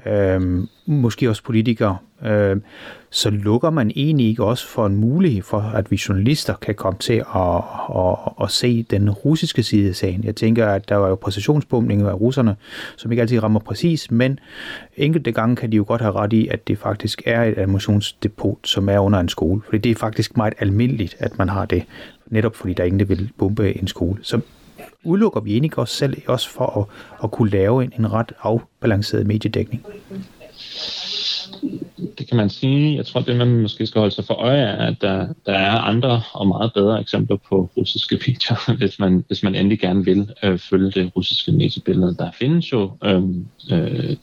Øhm, 0.05 0.67
måske 0.85 1.29
også 1.29 1.43
politikere. 1.43 1.97
øh, 2.25 2.57
så 3.13 3.29
lukker 3.29 3.69
man 3.69 3.91
egentlig 3.95 4.27
ikke 4.27 4.43
også 4.45 4.67
for 4.67 4.85
en 4.85 4.95
mulighed 4.95 5.41
for, 5.43 5.59
at 5.59 5.91
vi 5.91 6.01
journalister 6.09 6.53
kan 6.53 6.75
komme 6.75 6.99
til 6.99 7.23
at, 7.35 7.61
at, 7.95 8.17
at 8.43 8.51
se 8.51 8.83
den 8.83 9.09
russiske 9.09 9.63
side 9.63 9.89
af 9.89 9.95
sagen. 9.95 10.23
Jeg 10.23 10.35
tænker, 10.35 10.67
at 10.67 10.89
der 10.89 10.95
var 10.95 11.07
jo 11.07 11.15
præcisionsbombning 11.15 12.01
af 12.01 12.13
russerne, 12.13 12.55
som 12.97 13.11
ikke 13.11 13.21
altid 13.21 13.43
rammer 13.43 13.59
præcis, 13.59 14.11
men 14.11 14.39
enkelte 14.97 15.31
gange 15.31 15.55
kan 15.55 15.71
de 15.71 15.77
jo 15.77 15.85
godt 15.87 16.01
have 16.01 16.13
ret 16.13 16.33
i, 16.33 16.47
at 16.47 16.67
det 16.67 16.77
faktisk 16.77 17.21
er 17.25 17.43
et 17.43 17.57
ammunitionsdepot, 17.57 18.67
som 18.67 18.89
er 18.89 18.99
under 18.99 19.19
en 19.19 19.29
skole. 19.29 19.61
Fordi 19.65 19.77
det 19.77 19.91
er 19.91 19.95
faktisk 19.95 20.37
meget 20.37 20.53
almindeligt, 20.59 21.15
at 21.19 21.37
man 21.37 21.49
har 21.49 21.65
det, 21.65 21.83
netop 22.27 22.55
fordi 22.55 22.73
der 22.73 22.83
er 22.83 22.87
ingen, 22.87 22.99
der 22.99 23.05
vil 23.05 23.29
bombe 23.37 23.77
en 23.77 23.87
skole. 23.87 24.19
Så 24.21 24.41
udelukker 25.03 25.39
vi 25.39 25.51
egentlig 25.51 25.77
også 25.77 25.95
selv 25.95 26.21
også 26.27 26.49
for 26.49 26.79
at, 26.79 26.85
at 27.23 27.31
kunne 27.31 27.49
lave 27.49 27.83
en, 27.83 27.93
en 27.99 28.13
ret 28.13 28.33
afbalanceret 28.41 29.27
mediedækning? 29.27 29.85
Det 32.17 32.27
kan 32.27 32.37
man 32.37 32.49
sige. 32.49 32.95
Jeg 32.95 33.05
tror, 33.05 33.21
det 33.21 33.35
man 33.35 33.61
måske 33.61 33.87
skal 33.87 33.99
holde 33.99 34.15
sig 34.15 34.25
for 34.25 34.33
øje 34.33 34.61
er, 34.61 34.87
at 34.87 35.01
der, 35.01 35.27
der 35.45 35.53
er 35.53 35.77
andre 35.77 36.21
og 36.33 36.47
meget 36.47 36.73
bedre 36.73 37.01
eksempler 37.01 37.37
på 37.49 37.69
russiske 37.77 38.15
medier, 38.15 38.71
hvis 38.79 38.99
man, 38.99 39.23
hvis 39.27 39.43
man 39.43 39.55
endelig 39.55 39.79
gerne 39.79 40.05
vil 40.05 40.29
øh, 40.43 40.57
følge 40.57 40.91
det 40.91 41.11
russiske 41.15 41.51
mediebillede. 41.51 42.15
Der 42.19 42.31
findes 42.31 42.71
jo 42.71 42.91
øh, 43.03 43.23
øh, 43.71 44.15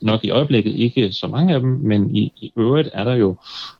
nok 0.00 0.24
i 0.24 0.30
øjeblikket 0.30 0.74
ikke 0.74 1.12
så 1.12 1.26
mange 1.26 1.54
af 1.54 1.60
dem, 1.60 1.70
men 1.70 2.16
i, 2.16 2.32
i 2.36 2.52
øvrigt 2.56 2.88
er 2.92 3.04
der 3.04 3.14
jo 3.14 3.36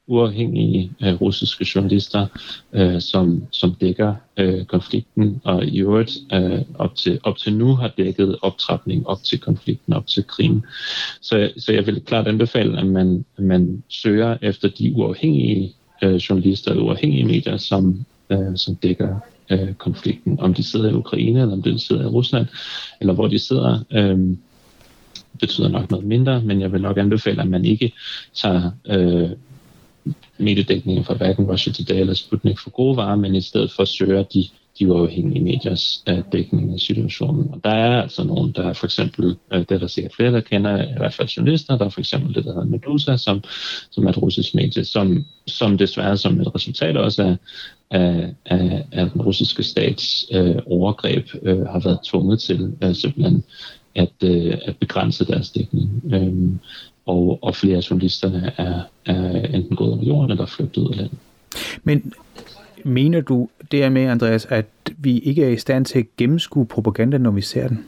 uafhængige 0.08 0.92
øh, 1.02 1.20
russiske 1.20 1.66
journalister, 1.74 2.26
øh, 2.72 3.00
som, 3.00 3.42
som 3.50 3.74
dækker 3.74 4.14
øh, 4.36 4.64
konflikten, 4.64 5.40
og 5.44 5.64
i 5.64 5.80
øvrigt 5.80 6.12
øh, 6.32 6.60
op, 6.74 6.94
til, 6.94 7.20
op 7.22 7.38
til 7.38 7.54
nu 7.54 7.74
har 7.74 7.88
dækket 7.98 8.36
optrapning 8.42 9.06
op 9.06 9.22
til 9.22 9.38
konflikten, 9.40 9.92
op 9.92 10.06
til 10.06 10.24
krigen. 10.26 10.64
Så, 11.20 11.50
så 11.56 11.72
jeg 11.72 11.86
vil 11.86 12.02
klart 12.04 12.28
anbefale, 12.28 12.78
at 12.78 12.86
man, 12.86 13.24
at 13.36 13.44
man 13.44 13.82
søger 13.88 14.36
efter 14.42 14.68
de 14.68 14.92
uafhængige 14.96 15.74
øh, 16.02 16.14
journalister, 16.14 16.74
uafhængige 16.74 17.24
medier, 17.24 17.56
som, 17.56 18.04
øh, 18.30 18.56
som 18.56 18.74
dækker 18.74 19.16
øh, 19.50 19.74
konflikten, 19.74 20.40
om 20.40 20.54
de 20.54 20.62
sidder 20.62 20.90
i 20.90 20.94
Ukraine, 20.94 21.40
eller 21.40 21.52
om 21.52 21.62
de 21.62 21.78
sidder 21.78 22.02
i 22.02 22.06
Rusland, 22.06 22.46
eller 23.00 23.14
hvor 23.14 23.28
de 23.28 23.38
sidder. 23.38 23.84
Øh, 23.92 24.36
betyder 25.40 25.68
nok 25.68 25.90
noget 25.90 26.06
mindre, 26.06 26.42
men 26.42 26.60
jeg 26.60 26.72
vil 26.72 26.82
nok 26.82 26.98
anbefale, 26.98 27.42
at 27.42 27.48
man 27.48 27.64
ikke 27.64 27.92
tager 28.34 28.70
øh, 28.86 29.30
mediedækningen 30.38 31.04
fra 31.04 31.14
hverken 31.14 31.44
Russia 31.44 31.72
Today 31.72 32.00
eller 32.00 32.14
Sputnik 32.14 32.58
for 32.58 32.70
gode 32.70 32.96
varer, 32.96 33.16
men 33.16 33.34
i 33.34 33.40
stedet 33.40 33.72
for 33.72 33.84
søger 33.84 34.22
de, 34.22 34.48
de 34.78 34.92
uafhængige 34.92 35.44
mediers 35.44 36.02
uh, 36.10 36.18
dækning 36.32 36.72
af 36.72 36.80
situationen. 36.80 37.50
Og 37.52 37.60
der 37.64 37.70
er 37.70 38.02
altså 38.02 38.24
nogen, 38.24 38.52
der 38.52 38.68
er 38.68 38.72
for 38.72 38.86
eksempel, 38.86 39.24
uh, 39.26 39.58
det 39.58 39.70
er 39.70 39.78
der 39.78 39.86
sikkert 39.86 40.14
flere, 40.14 40.32
der 40.32 40.40
kender, 40.40 40.82
i 40.82 40.98
hvert 40.98 41.14
fald 41.14 41.28
journalister, 41.28 41.78
der 41.78 41.84
er 41.84 41.88
for 41.88 42.00
eksempel 42.00 42.34
det, 42.34 42.44
der 42.44 42.52
hedder 42.52 42.66
Medusa, 42.66 43.16
som, 43.16 43.44
som 43.90 44.06
er 44.06 44.10
et 44.10 44.22
russisk 44.22 44.54
medie, 44.54 44.84
som, 44.84 45.24
som 45.46 45.78
desværre 45.78 46.16
som 46.16 46.40
et 46.40 46.54
resultat 46.54 46.96
også 46.96 47.22
af, 47.22 47.36
af, 48.00 48.34
af, 48.46 48.84
af 48.92 49.10
den 49.10 49.22
russiske 49.22 49.62
stats 49.62 50.26
uh, 50.34 50.56
overgreb 50.66 51.26
uh, 51.42 51.66
har 51.66 51.80
været 51.84 51.98
tvunget 52.04 52.40
til 52.40 52.72
uh, 52.84 52.94
simpelthen 52.94 53.44
at, 53.98 54.12
øh, 54.24 54.58
at 54.62 54.76
begrænse 54.76 55.24
deres 55.24 55.50
dækning. 55.50 56.02
Um, 56.04 56.60
og, 57.08 57.38
og 57.42 57.56
flere 57.56 57.76
af 57.76 57.90
journalisterne 57.90 58.52
er, 58.56 58.80
er 59.06 59.40
enten 59.54 59.76
gået 59.76 59.90
under 59.90 60.06
jorden 60.06 60.30
eller 60.30 60.46
flygtet 60.46 60.82
ud 60.82 60.90
af 60.90 60.96
landet. 60.96 61.18
Men 61.82 62.12
mener 62.84 63.20
du 63.20 63.48
dermed, 63.72 64.02
Andreas, 64.02 64.46
at 64.46 64.66
vi 64.98 65.18
ikke 65.18 65.44
er 65.44 65.48
i 65.48 65.56
stand 65.56 65.84
til 65.84 65.98
at 65.98 66.16
gennemskue 66.16 66.66
propaganda, 66.66 67.18
når 67.18 67.30
vi 67.30 67.40
ser 67.40 67.68
den? 67.68 67.84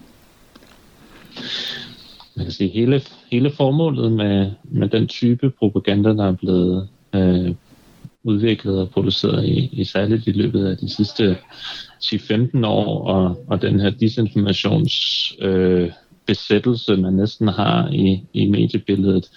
Man 2.35 2.47
kan 2.47 2.53
sige, 2.53 2.71
hele, 2.71 3.03
hele 3.31 3.51
formålet 3.51 4.12
med, 4.12 4.51
med 4.64 4.89
den 4.89 5.07
type 5.07 5.51
propaganda, 5.51 6.09
der 6.09 6.27
er 6.27 6.33
blevet 6.33 6.89
øh, 7.14 7.55
udviklet 8.25 8.81
og 8.81 8.91
produceret 8.91 9.45
i, 9.45 9.68
i 9.73 9.85
særligt 9.85 10.27
i 10.27 10.33
løbet 10.33 10.66
af 10.66 10.77
de 10.77 10.89
sidste 10.89 11.37
10-15 12.05 12.66
år, 12.66 13.05
og, 13.07 13.45
og 13.49 13.62
den 13.62 13.81
her 13.81 13.91
disinformations 13.91 15.35
øh, 15.41 15.91
besættelse, 16.27 16.97
man 16.97 17.12
næsten 17.12 17.49
har 17.49 17.89
i, 17.93 18.23
i 18.33 18.47
mediebilledet, 18.47 19.31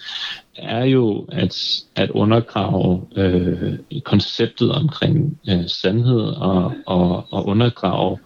er 0.56 0.84
jo 0.84 1.26
at, 1.32 1.82
at 1.96 2.10
undergrave 2.10 3.06
øh, 3.16 3.78
konceptet 4.04 4.72
omkring 4.72 5.38
øh, 5.48 5.68
sandhed 5.68 6.20
og, 6.20 6.72
og, 6.86 7.26
og 7.32 7.46
undergrave 7.46 8.18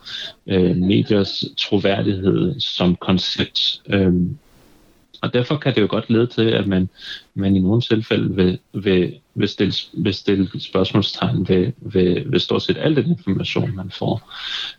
øh, 0.46 0.76
mediers 0.76 1.44
troværdighed 1.58 2.60
som 2.60 2.96
koncept. 2.96 3.80
Øh, 3.88 4.12
og 5.22 5.34
derfor 5.34 5.56
kan 5.56 5.74
det 5.74 5.80
jo 5.80 5.86
godt 5.90 6.10
lede 6.10 6.26
til, 6.26 6.42
at 6.42 6.66
man, 6.66 6.88
man 7.34 7.56
i 7.56 7.58
nogle 7.58 7.80
tilfælde 7.80 8.34
vil, 8.34 8.58
vil, 8.72 9.14
vil, 9.34 9.48
stille, 9.48 9.72
vil 9.92 10.14
stille 10.14 10.60
spørgsmålstegn 10.60 11.48
ved, 11.48 11.72
ved, 11.76 12.30
ved 12.30 12.40
stort 12.40 12.62
set 12.62 12.76
al 12.78 12.96
den 12.96 13.10
information, 13.10 13.76
man 13.76 13.90
får. 13.90 14.32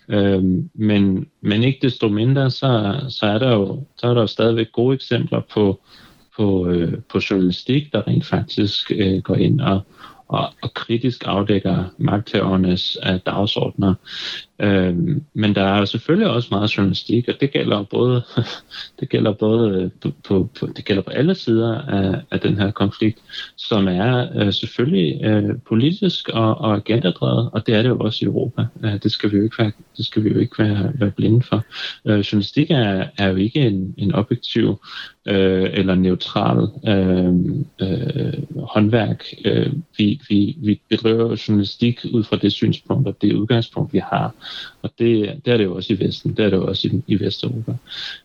Øhm, 0.10 0.70
men, 0.74 1.28
men 1.42 1.64
ikke 1.64 1.80
desto 1.82 2.08
mindre, 2.08 2.52
så, 2.52 3.00
så, 3.10 3.26
er 3.26 3.40
der 3.40 3.54
jo, 3.54 3.84
så 3.98 4.08
er 4.08 4.14
der 4.14 4.22
jo 4.22 4.28
stadigvæk 4.28 4.72
gode 4.72 4.96
eksempler 4.96 5.42
på, 5.54 5.82
på, 6.38 6.68
øh, 6.68 6.94
på 7.12 7.20
journalistik, 7.30 7.94
der 7.94 8.08
rent 8.08 8.26
faktisk 8.26 8.92
øh, 8.96 9.22
går 9.22 9.36
ind 9.36 9.62
og, 9.62 9.82
og, 10.30 10.54
og 10.62 10.74
kritisk 10.74 11.24
afdækker 11.26 11.84
magthavernes 11.98 12.98
uh, 13.10 13.16
dagsordner. 13.26 13.94
Øhm, 14.62 15.24
men 15.34 15.56
der 15.56 15.64
er 15.64 15.86
selvfølgelig 15.86 16.28
også 16.28 16.48
meget 16.52 16.78
journalistik, 16.78 17.28
og 17.28 17.34
det 17.42 17.52
gælder 17.52 17.84
både, 17.84 18.24
det 19.00 19.10
gælder 19.10 19.34
både 19.34 19.70
øh, 19.70 19.92
på, 20.02 20.12
på, 20.28 20.50
på, 20.60 20.68
det 20.68 20.86
gælder 20.86 21.02
på 21.02 21.10
alle 21.10 21.36
sider 21.36 21.82
af, 21.82 22.22
af 22.32 22.40
den 22.40 22.58
her 22.58 22.72
konflikt, 22.72 23.20
som 23.56 23.88
er 23.88 24.46
uh, 24.46 24.54
selvfølgelig 24.54 25.36
uh, 25.36 25.56
politisk 25.68 26.30
og, 26.30 26.58
og 26.58 26.76
agendadrevet, 26.76 27.50
og 27.54 27.68
det 27.68 27.76
er 27.76 27.82
det 27.82 27.90
jo 27.90 28.00
også 28.00 28.26
i 28.26 28.28
Europa. 28.28 28.66
Uh, 28.76 28.94
det 29.04 29.12
skal 29.12 29.32
vi 29.32 29.38
jo 29.38 29.44
ikke 29.44 29.58
være, 29.60 29.72
det 30.00 30.08
skal 30.08 30.24
vi 30.24 30.30
jo 30.30 30.40
ikke 30.40 30.64
være, 30.64 30.92
være 30.96 31.12
blinde 31.12 31.42
for. 31.42 31.66
Øh, 32.06 32.20
journalistik 32.20 32.72
er, 32.72 33.06
er 33.18 33.28
jo 33.28 33.36
ikke 33.36 33.60
en, 33.60 33.96
en 33.98 34.16
objektiv 34.16 34.82
øh, 35.28 35.70
eller 35.74 35.96
neutral 35.96 36.68
øh, 36.88 37.34
øh, 37.82 38.34
håndværk. 38.64 39.24
Øh, 39.46 39.74
vi, 39.98 40.22
vi, 40.30 40.58
vi 40.58 40.82
bedriver 40.90 41.44
journalistik 41.48 42.06
ud 42.14 42.24
fra 42.24 42.38
det 42.38 42.52
synspunkt 42.52 43.08
og 43.08 43.16
det 43.22 43.34
udgangspunkt, 43.34 43.94
vi 43.94 44.00
har. 44.00 44.34
Og 44.82 44.90
det, 45.00 45.42
det 45.46 45.54
er 45.54 45.58
det 45.58 45.64
jo 45.64 45.76
også 45.76 45.94
i 45.94 46.00
Vesten, 46.00 46.34
det 46.34 46.46
er 46.46 46.50
det 46.50 46.58
jo 46.58 46.68
også 46.68 46.88
i, 46.88 47.02
i 47.08 47.20
Vesteuropa. 47.20 47.74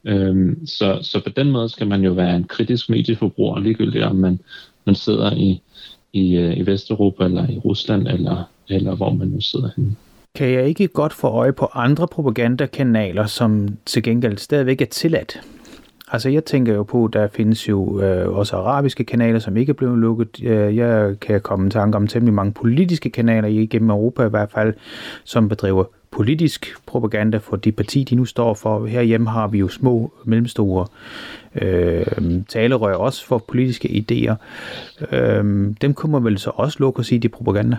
Øh, 0.05 0.57
så, 0.67 0.99
så 1.03 1.21
på 1.21 1.31
den 1.31 1.51
måde 1.51 1.69
skal 1.69 1.87
man 1.87 2.05
jo 2.05 2.13
være 2.13 2.37
en 2.37 2.45
kritisk 2.45 2.91
medieforbruger, 2.91 3.61
ligegyldigt 3.61 4.05
om 4.05 4.17
man, 4.17 4.41
man 4.87 4.95
sidder 4.95 5.33
i, 5.33 5.61
i, 6.13 6.37
øh, 6.37 6.57
i 6.57 6.67
Vesteuropa 6.67 7.25
eller 7.25 7.51
i 7.51 7.59
Rusland, 7.59 8.09
eller, 8.09 8.51
eller 8.69 8.95
hvor 8.95 9.13
man 9.13 9.29
nu 9.29 9.41
sidder 9.41 9.71
henne. 9.77 9.97
Kan 10.39 10.51
jeg 10.51 10.69
ikke 10.69 10.89
godt 10.89 11.13
få 11.13 11.29
øje 11.29 11.53
på 11.53 11.69
andre 11.75 12.09
propagandakanaler, 12.09 13.27
som 13.27 13.69
til 13.87 14.03
gengæld 14.03 14.39
stadigvæk 14.39 14.81
er 14.81 14.87
tilladt? 14.87 15.41
Altså 16.13 16.29
jeg 16.29 16.45
tænker 16.45 16.75
jo 16.75 16.83
på, 16.83 17.11
der 17.13 17.29
findes 17.29 17.69
jo 17.69 18.01
øh, 18.01 18.29
også 18.29 18.57
arabiske 18.57 19.05
kanaler, 19.05 19.39
som 19.39 19.57
ikke 19.57 19.71
er 19.71 19.75
blevet 19.75 19.99
lukket. 19.99 20.45
Øh, 20.45 20.77
jeg 20.77 21.21
kan 21.21 21.41
komme 21.41 21.67
i 21.67 21.71
tanke 21.71 21.97
om 21.97 22.07
temmelig 22.07 22.35
mange 22.35 22.53
politiske 22.53 23.11
kanaler 23.11 23.49
igennem 23.49 23.91
Europa 23.91 24.27
i 24.27 24.29
hvert 24.29 24.51
fald, 24.51 24.75
som 25.25 25.49
bedriver 25.49 25.85
politisk 26.11 26.75
propaganda 26.87 27.39
for 27.39 27.57
de 27.57 27.73
parti, 27.73 28.05
de 28.05 28.15
nu 28.15 28.25
står 28.25 28.55
for. 28.55 28.87
Herhjemme 28.87 29.31
har 29.31 29.49
vi 29.49 29.59
jo 29.59 29.69
små, 29.69 30.13
mellemstore 30.25 30.87
øh, 31.55 32.07
talerør 32.49 32.95
også 32.95 33.27
for 33.27 33.39
politiske 33.39 33.89
idéer. 33.89 34.35
Øh, 35.17 35.75
dem 35.81 35.95
kunne 35.95 36.13
man 36.13 36.25
vel 36.25 36.39
så 36.39 36.51
også 36.55 36.77
lukke 36.81 37.01
og 37.01 37.05
sige, 37.05 37.19
de 37.19 37.29
propaganda? 37.29 37.77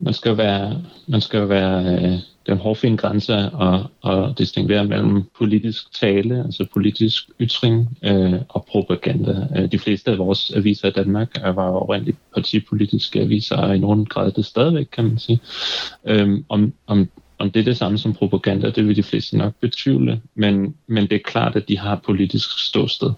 Man 0.00 0.14
skal 0.14 0.36
være, 0.36 0.82
man 1.06 1.20
skal 1.20 1.48
være 1.48 1.84
øh, 1.84 2.18
den 2.46 2.58
hårfine 2.58 2.96
grænse 2.96 3.34
og, 3.36 3.90
og 4.02 4.38
distinguere 4.38 4.84
mellem 4.84 5.24
politisk 5.38 5.94
tale, 6.00 6.44
altså 6.44 6.66
politisk 6.72 7.30
ytring 7.40 7.98
øh, 8.04 8.34
og 8.48 8.64
propaganda. 8.64 9.46
Øh, 9.56 9.72
de 9.72 9.78
fleste 9.78 10.10
af 10.10 10.18
vores 10.18 10.52
aviser 10.56 10.88
i 10.88 10.90
Danmark 10.90 11.28
var 11.42 11.66
jo 11.66 11.74
oprindeligt 11.74 12.18
partipolitiske 12.34 13.20
aviser, 13.20 13.56
og 13.56 13.76
i 13.76 13.78
nogen 13.78 14.06
grad 14.06 14.32
det 14.32 14.44
stadigvæk, 14.44 14.86
kan 14.92 15.04
man 15.04 15.18
sige. 15.18 15.40
Øh, 16.04 16.38
om, 16.48 16.72
om, 16.86 17.08
om 17.38 17.50
det 17.50 17.60
er 17.60 17.64
det 17.64 17.76
samme 17.76 17.98
som 17.98 18.14
propaganda, 18.14 18.70
det 18.70 18.88
vil 18.88 18.96
de 18.96 19.02
fleste 19.02 19.38
nok 19.38 19.52
betvivle, 19.60 20.20
men, 20.34 20.74
men 20.86 21.02
det 21.02 21.12
er 21.12 21.30
klart, 21.30 21.56
at 21.56 21.68
de 21.68 21.78
har 21.78 21.96
politisk 21.96 22.66
ståsted. 22.66 23.12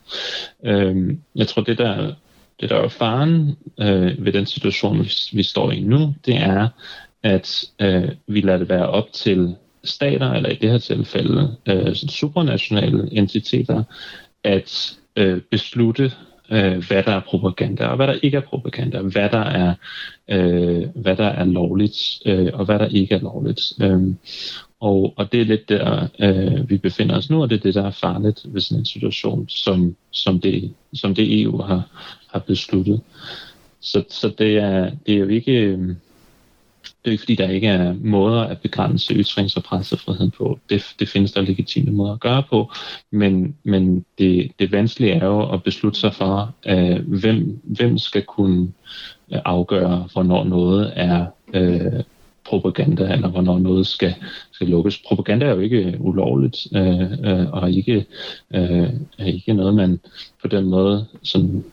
Øh, 0.64 1.16
jeg 1.35 1.49
tror, 1.49 1.62
det 1.62 1.78
der 1.78 2.14
det 2.62 2.70
der 2.70 2.76
er 2.76 2.88
faren 2.88 3.56
øh, 3.80 4.24
ved 4.24 4.32
den 4.32 4.46
situation, 4.46 4.98
vi, 5.04 5.12
vi 5.32 5.42
står 5.42 5.70
i 5.70 5.80
nu, 5.80 6.14
det 6.26 6.36
er, 6.36 6.68
at 7.22 7.64
øh, 7.80 8.08
vi 8.26 8.40
lader 8.40 8.58
det 8.58 8.68
være 8.68 8.88
op 8.88 9.12
til 9.12 9.54
stater, 9.84 10.32
eller 10.32 10.48
i 10.48 10.54
det 10.54 10.70
her 10.70 10.78
tilfælde 10.78 11.56
øh, 11.66 11.94
supranationale 11.94 13.08
entiteter, 13.12 13.82
at 14.44 14.96
øh, 15.16 15.40
beslutte, 15.50 16.12
øh, 16.50 16.86
hvad 16.88 17.02
der 17.02 17.12
er 17.12 17.20
propaganda, 17.20 17.86
og 17.86 17.96
hvad 17.96 18.06
der 18.06 18.18
ikke 18.22 18.36
er 18.36 18.40
propaganda, 18.40 19.00
hvad 19.00 19.28
der 19.28 19.44
er, 19.44 19.74
øh, 20.30 20.88
hvad 20.94 21.16
der 21.16 21.28
er 21.28 21.44
lovligt, 21.44 21.98
øh, 22.26 22.50
og 22.52 22.64
hvad 22.64 22.78
der 22.78 22.86
ikke 22.86 23.14
er 23.14 23.20
lovligt. 23.20 23.62
Øh, 23.82 24.14
og, 24.80 25.14
og 25.16 25.32
det 25.32 25.40
er 25.40 25.44
lidt 25.44 25.68
der, 25.68 26.08
øh, 26.18 26.70
vi 26.70 26.78
befinder 26.78 27.16
os 27.16 27.30
nu, 27.30 27.42
og 27.42 27.50
det 27.50 27.56
er 27.56 27.62
det, 27.62 27.74
der 27.74 27.86
er 27.86 27.90
farligt 27.90 28.40
ved 28.44 28.60
sådan 28.60 28.80
en 28.80 28.86
situation, 28.86 29.48
som, 29.48 29.96
som, 30.10 30.40
det, 30.40 30.74
som 30.94 31.14
det 31.14 31.42
EU 31.42 31.62
har, 31.62 31.82
har 32.33 32.39
besluttet. 32.39 33.01
Så, 33.80 34.05
så 34.09 34.33
det, 34.39 34.57
er, 34.57 34.91
det 35.07 35.14
er 35.14 35.18
jo 35.18 35.28
ikke... 35.28 35.53
Øh, 35.53 35.95
det 37.05 37.09
er 37.09 37.12
ikke 37.12 37.22
fordi, 37.22 37.35
der 37.35 37.49
ikke 37.49 37.66
er 37.66 37.95
måder 38.01 38.41
at 38.41 38.61
begrænse 38.61 39.14
ytrings- 39.14 39.57
og 39.57 39.62
pressefriheden 39.62 40.30
på. 40.30 40.59
Det, 40.70 40.95
det 40.99 41.09
findes 41.09 41.33
der 41.33 41.41
legitime 41.41 41.91
måder 41.91 42.12
at 42.12 42.20
gøre 42.20 42.43
på, 42.51 42.72
men, 43.11 43.57
men 43.64 44.05
det, 44.18 44.53
det 44.59 44.72
vanskelige 44.72 45.12
er 45.12 45.26
jo 45.26 45.53
at 45.53 45.62
beslutte 45.62 46.01
sig 46.01 46.14
for, 46.14 46.55
uh, 46.70 47.18
hvem, 47.20 47.61
hvem 47.62 47.99
skal 47.99 48.22
kunne 48.22 48.72
øh, 49.33 49.41
afgøre, 49.45 50.09
hvornår 50.12 50.45
noget 50.45 50.93
er 50.97 51.26
uh, 51.55 52.01
propaganda, 52.45 53.12
eller 53.12 53.28
hvornår 53.28 53.59
noget 53.59 53.87
skal, 53.87 54.14
skal 54.53 54.66
lukkes. 54.68 55.03
Propaganda 55.09 55.47
er 55.47 55.55
jo 55.55 55.61
ikke 55.61 55.97
ulovligt, 56.01 56.66
uh, 56.72 57.12
uh, 57.33 57.53
og 57.53 57.70
ikke, 57.70 58.07
uh, 58.51 58.89
er 59.18 59.24
ikke 59.24 59.55
noget, 59.55 59.74
man 59.74 60.01
på 60.43 60.49
den 60.49 60.64
måde 60.64 61.07
sådan 61.22 61.64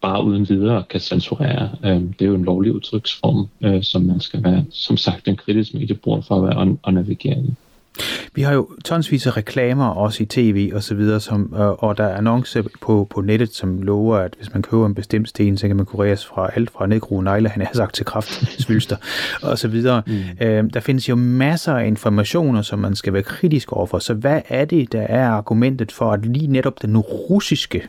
bare 0.00 0.24
uden 0.24 0.48
videre 0.48 0.84
kan 0.90 1.00
censurere. 1.00 1.70
Øh, 1.84 2.00
det 2.00 2.22
er 2.22 2.26
jo 2.26 2.34
en 2.34 2.44
lovlig 2.44 2.72
udtryksform, 2.72 3.48
øh, 3.60 3.82
som 3.82 4.02
man 4.02 4.20
skal 4.20 4.44
være, 4.44 4.64
som 4.70 4.96
sagt, 4.96 5.28
en 5.28 5.36
kritisk 5.36 5.74
mediebruger 5.74 6.20
for 6.20 6.36
at 6.36 6.42
være 6.42 6.76
at 6.86 6.94
navigere 6.94 7.38
i. 7.38 7.54
Vi 8.34 8.42
har 8.42 8.52
jo 8.52 8.68
tonsvis 8.84 9.26
af 9.26 9.36
reklamer 9.36 9.88
også 9.88 10.22
i 10.22 10.26
tv 10.26 10.70
og 10.74 10.82
så 10.82 10.94
videre, 10.94 11.20
som, 11.20 11.54
øh, 11.58 11.68
og 11.68 11.98
der 11.98 12.04
er 12.04 12.16
annoncer 12.16 12.62
på, 12.80 13.06
på 13.10 13.20
nettet, 13.20 13.54
som 13.54 13.82
lover, 13.82 14.16
at 14.16 14.34
hvis 14.36 14.52
man 14.52 14.62
køber 14.62 14.86
en 14.86 14.94
bestemt 14.94 15.28
sten, 15.28 15.56
så 15.56 15.66
kan 15.66 15.76
man 15.76 15.86
kureres 15.86 16.26
fra 16.26 16.50
alt 16.54 16.70
fra 16.70 16.86
nedgrue 16.86 17.24
negle, 17.24 17.48
han 17.48 17.62
har 17.62 17.72
sagt 17.74 17.94
til 17.94 18.04
kraftsvylster 18.04 18.96
og 19.50 19.58
så 19.58 19.68
videre. 19.68 20.02
Mm. 20.06 20.46
Øh, 20.46 20.64
der 20.74 20.80
findes 20.80 21.08
jo 21.08 21.14
masser 21.16 21.74
af 21.74 21.86
informationer, 21.86 22.62
som 22.62 22.78
man 22.78 22.96
skal 22.96 23.12
være 23.12 23.22
kritisk 23.22 23.72
overfor. 23.72 23.98
Så 23.98 24.14
hvad 24.14 24.40
er 24.48 24.64
det, 24.64 24.92
der 24.92 25.02
er 25.02 25.28
argumentet 25.28 25.92
for, 25.92 26.12
at 26.12 26.26
lige 26.26 26.46
netop 26.46 26.82
den 26.82 26.98
russiske, 26.98 27.82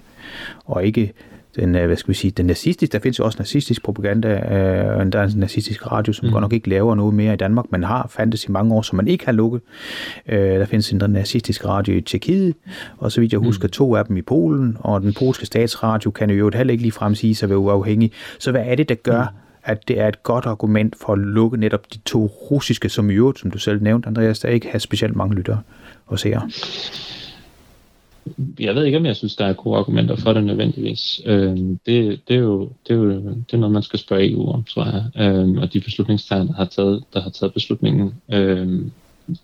og 0.65 0.85
ikke 0.85 1.13
den, 1.59 1.75
øh, 1.75 1.85
hvad 1.85 1.97
skal 1.97 2.09
vi 2.09 2.13
sige, 2.13 2.31
den 2.31 2.45
nazistiske, 2.45 2.93
der 2.93 2.99
findes 2.99 3.19
jo 3.19 3.25
også 3.25 3.37
nazistisk 3.39 3.83
propaganda, 3.83 4.29
øh, 4.29 5.11
der 5.11 5.19
er 5.19 5.23
en 5.23 5.33
nazistisk 5.35 5.91
radio, 5.91 6.13
som 6.13 6.27
mm. 6.27 6.31
godt 6.31 6.41
nok 6.41 6.53
ikke 6.53 6.69
laver 6.69 6.95
noget 6.95 7.13
mere 7.13 7.33
i 7.33 7.37
Danmark, 7.37 7.65
men 7.69 7.83
har 7.83 8.07
fandtes 8.09 8.45
i 8.45 8.51
mange 8.51 8.75
år, 8.75 8.81
som 8.81 8.95
man 8.95 9.07
ikke 9.07 9.25
har 9.25 9.31
lukket. 9.31 9.61
Øh, 10.27 10.39
der 10.39 10.65
findes 10.65 10.91
en 10.91 11.01
nazistisk 11.09 11.65
radio 11.65 11.95
i 11.95 12.01
Tjekkiet, 12.01 12.55
og 12.97 13.11
så 13.11 13.21
vidt 13.21 13.31
jeg 13.31 13.39
husker, 13.39 13.67
mm. 13.67 13.71
to 13.71 13.95
af 13.95 14.05
dem 14.05 14.17
i 14.17 14.21
Polen, 14.21 14.77
og 14.79 15.01
den 15.01 15.13
polske 15.13 15.45
statsradio 15.45 16.11
kan 16.11 16.29
jo 16.29 16.51
heller 16.55 16.71
ikke 16.71 16.83
ligefrem 16.83 17.15
sige 17.15 17.35
sig 17.35 17.49
være 17.49 17.57
uafhængig. 17.57 18.11
Så 18.39 18.51
hvad 18.51 18.63
er 18.65 18.75
det, 18.75 18.89
der 18.89 18.95
gør, 18.95 19.21
mm 19.21 19.49
at 19.63 19.87
det 19.87 19.99
er 19.99 20.07
et 20.07 20.23
godt 20.23 20.45
argument 20.45 20.95
for 20.95 21.13
at 21.13 21.19
lukke 21.19 21.57
netop 21.57 21.93
de 21.93 21.97
to 21.97 22.25
russiske, 22.25 22.89
som 22.89 23.09
i 23.09 23.13
øvrigt, 23.13 23.39
som 23.39 23.51
du 23.51 23.57
selv 23.57 23.83
nævnte, 23.83 24.07
Andreas, 24.07 24.39
der 24.39 24.49
ikke 24.49 24.67
har 24.71 24.79
specielt 24.79 25.15
mange 25.15 25.35
lyttere 25.35 25.61
og 26.07 26.19
seere? 26.19 26.49
Jeg 28.59 28.75
ved 28.75 28.85
ikke, 28.85 28.97
om 28.97 29.05
jeg 29.05 29.15
synes, 29.15 29.35
der 29.35 29.45
er 29.45 29.53
gode 29.53 29.77
argumenter 29.77 30.15
for 30.15 30.33
det 30.33 30.43
nødvendigvis. 30.43 31.21
Øh, 31.25 31.57
det, 31.57 32.19
det, 32.27 32.35
er 32.35 32.39
jo, 32.39 32.69
det, 32.87 32.93
er 32.93 32.95
jo 32.95 33.09
det 33.09 33.53
er 33.53 33.57
noget, 33.57 33.73
man 33.73 33.83
skal 33.83 33.99
spørge 33.99 34.31
EU 34.31 34.51
om, 34.51 34.63
tror 34.63 34.85
jeg. 34.85 35.03
Øh, 35.23 35.61
og 35.61 35.73
de 35.73 35.79
beslutningstagere, 35.79 36.47
der 36.47 36.53
har 36.53 36.65
taget, 36.65 37.03
der 37.13 37.21
har 37.21 37.29
taget 37.29 37.53
beslutningen. 37.53 38.13
Øh, 38.33 38.81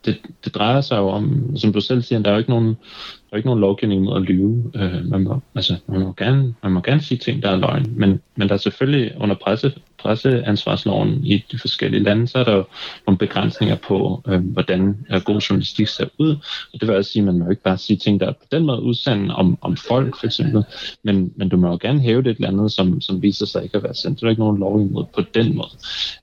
det, 0.05 0.17
det 0.45 0.55
drejer 0.55 0.81
sig 0.81 0.97
jo 0.97 1.07
om, 1.07 1.57
som 1.57 1.73
du 1.73 1.81
selv 1.81 2.01
siger, 2.01 2.19
der 2.21 2.29
er 2.29 2.33
jo 2.33 2.39
ikke 2.39 2.49
nogen, 2.49 2.67
der 2.67 3.31
er 3.31 3.37
ikke 3.37 3.47
nogen 3.47 3.61
lovgivning 3.61 4.03
mod 4.03 4.15
at 4.15 4.21
lyve. 4.21 4.71
Øh, 4.75 5.05
man, 5.05 5.23
må, 5.23 5.39
altså, 5.55 5.75
man, 5.87 5.99
må 5.99 6.13
gerne, 6.17 6.53
man 6.63 6.71
må 6.71 6.81
gerne 6.81 7.01
sige 7.01 7.17
ting, 7.17 7.43
der 7.43 7.49
er 7.49 7.55
løgn, 7.55 7.93
men, 7.95 8.21
men 8.35 8.47
der 8.47 8.53
er 8.53 8.57
selvfølgelig 8.57 9.13
under 9.17 9.35
presse, 9.35 9.73
presseansvarsloven 10.05 11.25
i 11.25 11.45
de 11.51 11.59
forskellige 11.59 12.03
lande, 12.03 12.27
så 12.27 12.37
er 12.37 12.43
der 12.43 12.55
jo 12.55 12.63
nogle 13.07 13.17
begrænsninger 13.17 13.75
på, 13.75 14.21
øh, 14.27 14.39
hvordan 14.39 15.05
øh, 15.11 15.21
god 15.21 15.39
journalistik 15.39 15.87
ser 15.87 16.05
ud. 16.17 16.29
Og 16.73 16.79
det 16.79 16.87
vil 16.87 16.95
altså 16.95 17.11
sige, 17.11 17.21
at 17.21 17.25
man 17.25 17.39
må 17.39 17.49
ikke 17.49 17.61
bare 17.61 17.77
sige 17.77 17.97
ting, 17.97 18.19
der 18.19 18.27
er 18.27 18.31
på 18.31 18.45
den 18.51 18.65
måde 18.65 18.81
udsande 18.81 19.35
om, 19.35 19.57
om 19.61 19.77
folk, 19.77 20.19
for 20.19 20.25
eksempel. 20.25 20.63
Men, 21.03 21.33
men 21.35 21.49
du 21.49 21.57
må 21.57 21.67
jo 21.67 21.77
gerne 21.81 21.99
hæve 21.99 22.23
det 22.23 22.31
et 22.31 22.35
eller 22.35 22.47
andet, 22.47 22.71
som, 22.71 23.01
som 23.01 23.21
viser 23.21 23.45
sig 23.45 23.63
ikke 23.63 23.77
at 23.77 23.83
være 23.83 23.95
sandt. 23.95 24.21
Der 24.21 24.25
er 24.25 24.29
ikke 24.29 24.41
nogen 24.41 24.59
lov 24.59 24.81
imod 24.81 25.05
på 25.15 25.21
den 25.33 25.55
måde. 25.55 25.71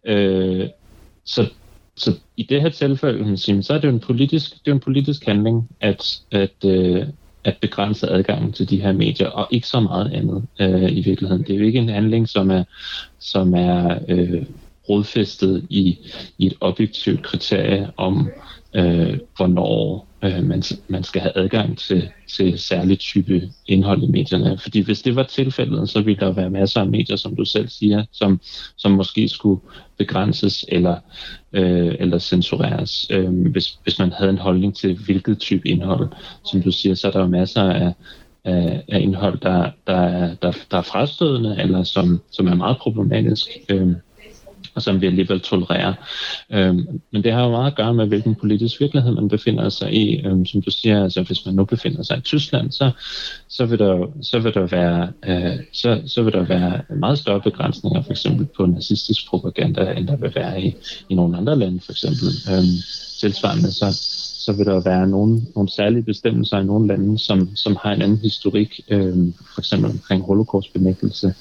Øh, 0.05 0.69
så 1.25 1.47
så 1.97 2.19
i 2.37 2.43
det 2.43 2.63
her 2.63 2.69
tilfælde, 2.69 3.37
så 3.37 3.75
er 3.75 3.79
det 3.79 3.89
jo 3.89 3.93
en 3.93 4.01
politisk, 4.01 4.65
det 4.65 4.71
er 4.71 4.75
en 4.75 4.81
politisk 4.81 5.27
handling, 5.27 5.69
at, 5.81 6.21
at, 6.31 6.65
øh, 6.65 7.07
at 7.45 7.57
begrænse 7.61 8.11
adgangen 8.11 8.53
til 8.53 8.71
de 8.71 8.81
her 8.81 8.93
medier, 8.93 9.29
og 9.29 9.49
ikke 9.51 9.67
så 9.67 9.81
meget 9.81 10.13
andet 10.13 10.45
øh, 10.61 10.93
i 10.93 11.01
virkeligheden. 11.01 11.43
Det 11.43 11.55
er 11.55 11.59
jo 11.59 11.65
ikke 11.65 11.79
en 11.79 11.89
handling, 11.89 12.29
som 12.29 12.51
er, 12.51 12.65
som 13.19 13.55
er 13.55 13.99
øh, 14.09 14.43
rodfæstet 14.89 15.67
i, 15.71 15.99
i 16.39 16.47
et 16.47 16.55
objektivt 16.61 17.23
kriterie 17.23 17.91
om, 17.97 18.31
øh, 18.75 19.19
hvornår 19.37 20.07
øh, 20.25 20.45
man, 20.45 20.63
man 20.89 21.05
skal 21.05 21.21
have 21.21 21.37
adgang 21.37 21.79
til, 21.79 22.09
til 22.29 22.59
særlig 22.59 22.99
type 22.99 23.51
indhold 23.67 24.03
i 24.03 24.07
medierne. 24.07 24.59
Fordi 24.59 24.81
hvis 24.81 25.03
det 25.03 25.17
var 25.17 25.23
tilfældet, 25.23 25.89
så 25.89 26.01
ville 26.01 26.21
der 26.21 26.33
være 26.33 26.51
masser 26.51 26.81
af 26.81 26.87
medier, 26.87 27.17
som 27.17 27.37
du 27.37 27.45
selv 27.45 27.69
siger, 27.69 28.05
som, 28.13 28.41
som 28.77 28.93
måske 28.93 29.29
skulle 29.29 29.61
begrænses 29.99 30.65
eller, 30.69 30.97
øh, 31.53 31.95
eller 31.99 32.19
censureres. 32.19 33.07
Øh, 33.11 33.51
hvis, 33.51 33.79
hvis 33.83 33.99
man 33.99 34.13
havde 34.13 34.31
en 34.31 34.39
holdning 34.39 34.77
til 34.77 34.99
hvilket 35.05 35.39
type 35.39 35.69
indhold, 35.69 36.09
som 36.51 36.63
du 36.63 36.71
siger, 36.71 36.95
så 36.95 37.07
er 37.07 37.13
der 37.13 37.21
jo 37.21 37.27
masser 37.27 37.63
af, 37.63 37.93
af, 38.45 38.85
af 38.89 39.01
indhold, 39.01 39.41
der, 39.41 39.71
der, 39.87 40.01
er, 40.01 40.35
der, 40.35 40.53
der 40.71 40.79
er 40.79 40.83
frastødende, 40.83 41.57
eller 41.61 41.83
som, 41.83 42.21
som 42.31 42.47
er 42.47 42.55
meget 42.55 42.77
problematisk. 42.77 43.49
Øh, 43.69 43.93
og 44.75 44.83
som 44.83 45.01
vi 45.01 45.07
alligevel 45.07 45.41
tolererer. 45.41 45.95
Øhm, 46.51 47.01
men 47.13 47.25
det 47.25 47.33
har 47.33 47.45
jo 47.45 47.51
meget 47.51 47.71
at 47.71 47.77
gøre 47.77 47.95
med, 47.95 48.07
hvilken 48.07 48.35
politisk 48.35 48.81
virkelighed 48.81 49.15
man 49.15 49.29
befinder 49.29 49.69
sig 49.69 49.95
i. 49.95 50.27
Øhm, 50.27 50.47
som 50.47 50.63
du 50.63 50.71
siger, 50.71 51.03
altså 51.03 51.23
hvis 51.23 51.47
man 51.47 51.55
nu 51.55 51.65
befinder 51.65 52.03
sig 52.03 52.19
i 52.19 52.21
Tyskland, 52.21 52.71
så, 52.71 52.91
så, 53.49 53.67
vil, 53.67 53.79
der, 53.79 54.07
så, 54.23 54.39
vil, 54.39 54.55
der 54.55 54.67
være, 54.67 55.13
øh, 55.27 55.59
så, 55.73 56.03
så 56.07 56.23
vil 56.23 56.33
der 56.33 56.43
være 56.43 56.81
meget 56.97 57.19
større 57.19 57.41
begrænsninger, 57.41 58.03
for 58.03 58.11
eksempel 58.11 58.47
på 58.57 58.67
nazistisk 58.67 59.29
propaganda, 59.29 59.93
end 59.97 60.07
der 60.07 60.17
vil 60.17 60.33
være 60.35 60.63
i, 60.63 60.75
i 61.09 61.15
nogle 61.15 61.37
andre 61.37 61.59
lande, 61.59 61.81
for 61.81 61.93
eksempel. 61.93 62.29
Øhm, 62.51 62.79
tilsvarende, 63.21 63.73
så, 63.73 63.87
så 64.45 64.53
vil 64.53 64.67
der 64.67 64.81
være 64.81 65.07
nogle, 65.07 65.43
nogle 65.55 65.69
særlige 65.69 66.03
bestemmelser 66.03 66.59
i 66.59 66.65
nogle 66.65 66.87
lande, 66.89 67.19
som, 67.19 67.57
som 67.57 67.77
har 67.83 67.93
en 67.93 68.03
anden 68.03 68.19
historik, 68.19 68.81
øh, 68.89 69.17
for 69.55 69.61
eksempel 69.61 69.91
omkring 69.91 70.23
holocaustbenægtelse, 70.25 71.35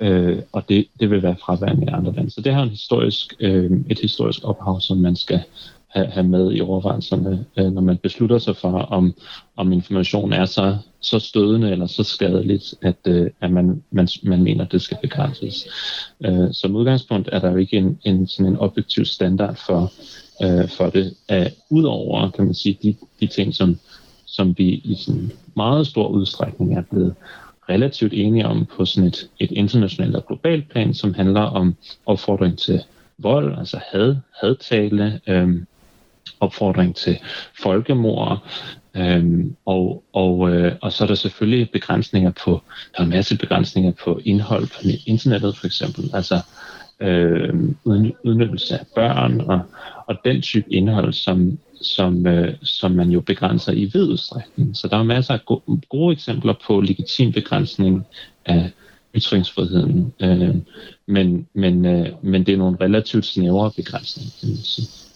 øh, 0.00 0.38
og 0.52 0.68
det, 0.68 0.86
det 1.00 1.10
vil 1.10 1.22
være 1.22 1.36
fraværende 1.44 1.84
i 1.84 1.88
andre 1.88 2.12
lande. 2.12 2.30
Så 2.30 2.40
det 2.40 2.54
har 2.54 2.62
en 2.62 2.68
historisk, 2.68 3.34
øh, 3.40 3.70
et 3.90 3.98
historisk 3.98 4.40
ophav, 4.44 4.80
som 4.80 4.96
man 4.98 5.16
skal 5.16 5.40
have, 5.98 6.10
have 6.10 6.26
med 6.26 6.52
i 6.52 6.60
overvejelserne, 6.60 7.44
øh, 7.56 7.72
når 7.72 7.82
man 7.82 7.96
beslutter 7.96 8.38
sig 8.38 8.56
for, 8.56 8.72
om, 8.72 9.14
om 9.56 9.72
information 9.72 10.32
er 10.32 10.44
så, 10.44 10.76
så 11.00 11.18
stødende 11.18 11.70
eller 11.70 11.86
så 11.86 12.02
skadeligt, 12.02 12.74
at, 12.82 12.96
øh, 13.06 13.30
at 13.40 13.50
man, 13.50 13.82
man, 13.90 14.08
man 14.22 14.42
mener, 14.42 14.64
at 14.64 14.72
det 14.72 14.82
skal 14.82 14.98
begrænses. 15.02 15.66
Øh, 16.24 16.52
som 16.52 16.76
udgangspunkt 16.76 17.28
er 17.32 17.38
der 17.38 17.50
jo 17.50 17.56
ikke 17.56 17.76
en, 17.76 17.98
en, 18.04 18.26
sådan 18.26 18.52
en 18.52 18.58
objektiv 18.58 19.04
standard 19.04 19.56
for, 19.66 19.92
øh, 20.42 20.68
for 20.68 20.90
det. 20.90 21.14
At, 21.28 21.54
Udover, 21.70 22.30
kan 22.30 22.44
man 22.44 22.54
sige, 22.54 22.78
de, 22.82 22.94
de 23.20 23.26
ting, 23.26 23.54
som, 23.54 23.78
som 24.26 24.54
vi 24.58 24.68
i 24.68 24.94
sådan 24.94 25.32
meget 25.56 25.86
stor 25.86 26.08
udstrækning 26.08 26.74
er 26.74 26.82
blevet 26.82 27.14
relativt 27.68 28.12
enige 28.12 28.46
om 28.46 28.66
på 28.76 28.84
sådan 28.84 29.08
et, 29.08 29.30
et 29.38 29.50
internationalt 29.50 30.16
og 30.16 30.26
globalt 30.26 30.70
plan, 30.70 30.94
som 30.94 31.14
handler 31.14 31.40
om 31.40 31.76
opfordring 32.06 32.58
til 32.58 32.82
vold, 33.18 33.58
altså 33.58 33.80
had, 33.92 34.16
hadtale, 34.40 35.20
øh, 35.26 35.62
opfordring 36.40 36.96
til 36.96 37.18
folkemord, 37.62 38.42
Øhm, 38.98 39.56
og, 39.66 40.04
og, 40.12 40.50
øh, 40.50 40.72
og 40.82 40.92
så 40.92 41.04
er 41.04 41.08
der 41.08 41.14
selvfølgelig 41.14 41.70
begrænsninger 41.70 42.32
på, 42.44 42.62
der 42.92 43.00
er 43.00 43.04
en 43.04 43.10
masse 43.10 43.38
begrænsninger 43.38 43.92
på 44.04 44.20
indhold 44.24 44.66
på 44.66 44.80
internettet 45.06 45.56
for 45.56 45.66
eksempel, 45.66 46.10
altså 46.14 46.40
øh, 47.00 47.54
udnyttelse 48.24 48.78
af 48.78 48.86
børn 48.94 49.40
og, 49.40 49.60
og 50.06 50.16
den 50.24 50.42
type 50.42 50.72
indhold, 50.72 51.12
som, 51.12 51.58
som, 51.82 52.26
øh, 52.26 52.54
som 52.62 52.90
man 52.90 53.10
jo 53.10 53.20
begrænser 53.20 53.72
i 53.72 53.84
vid 53.84 54.08
udstrækning. 54.08 54.76
Så 54.76 54.88
der 54.88 54.96
er 54.96 55.02
masser 55.02 55.34
af 55.34 55.44
gode, 55.44 55.80
gode 55.88 56.12
eksempler 56.12 56.54
på 56.66 56.80
legitim 56.80 57.32
begrænsning 57.32 58.06
af 58.46 58.70
ytringsfriheden, 59.14 60.12
øh, 60.20 60.54
men, 61.06 61.46
men, 61.54 61.86
øh, 61.86 62.08
men 62.22 62.46
det 62.46 62.54
er 62.54 62.58
nogle 62.58 62.78
relativt 62.80 63.26
snævre 63.26 63.70
begrænsninger, 63.76 64.30
kan 64.40 64.48
man 64.48 64.56
sige. 64.56 65.07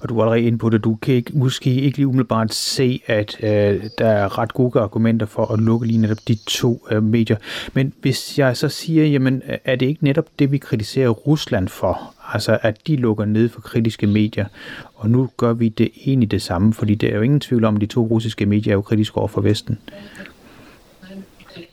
Og 0.00 0.08
du 0.08 0.14
var 0.14 0.22
allerede 0.22 0.42
inde 0.42 0.58
på 0.58 0.70
det. 0.70 0.84
Du 0.84 0.94
kan 0.94 1.14
ikke, 1.14 1.30
måske 1.34 1.74
ikke 1.74 1.98
lige 1.98 2.06
umiddelbart 2.06 2.54
se, 2.54 3.00
at 3.06 3.36
øh, 3.42 3.84
der 3.98 4.06
er 4.06 4.38
ret 4.38 4.54
gode 4.54 4.80
argumenter 4.80 5.26
for 5.26 5.52
at 5.52 5.60
lukke 5.60 5.86
lige 5.86 5.98
netop 5.98 6.28
de 6.28 6.38
to 6.46 6.86
øh, 6.90 7.02
medier. 7.02 7.36
Men 7.72 7.92
hvis 8.00 8.38
jeg 8.38 8.56
så 8.56 8.68
siger, 8.68 9.06
jamen 9.06 9.42
øh, 9.48 9.58
er 9.64 9.76
det 9.76 9.86
ikke 9.86 10.04
netop 10.04 10.26
det, 10.38 10.52
vi 10.52 10.58
kritiserer 10.58 11.08
Rusland 11.08 11.68
for? 11.68 12.14
Altså 12.32 12.58
at 12.62 12.86
de 12.86 12.96
lukker 12.96 13.24
ned 13.24 13.48
for 13.48 13.60
kritiske 13.60 14.06
medier, 14.06 14.46
og 14.94 15.10
nu 15.10 15.30
gør 15.36 15.52
vi 15.52 15.68
det 15.68 15.90
egentlig 16.06 16.30
det 16.30 16.42
samme, 16.42 16.74
fordi 16.74 16.94
det 16.94 17.12
er 17.12 17.16
jo 17.16 17.22
ingen 17.22 17.40
tvivl 17.40 17.64
om, 17.64 17.74
at 17.74 17.80
de 17.80 17.86
to 17.86 18.06
russiske 18.06 18.46
medier 18.46 18.72
er 18.72 18.76
jo 18.76 18.82
kritiske 18.82 19.18
over 19.18 19.28
for 19.28 19.40
Vesten. 19.40 19.78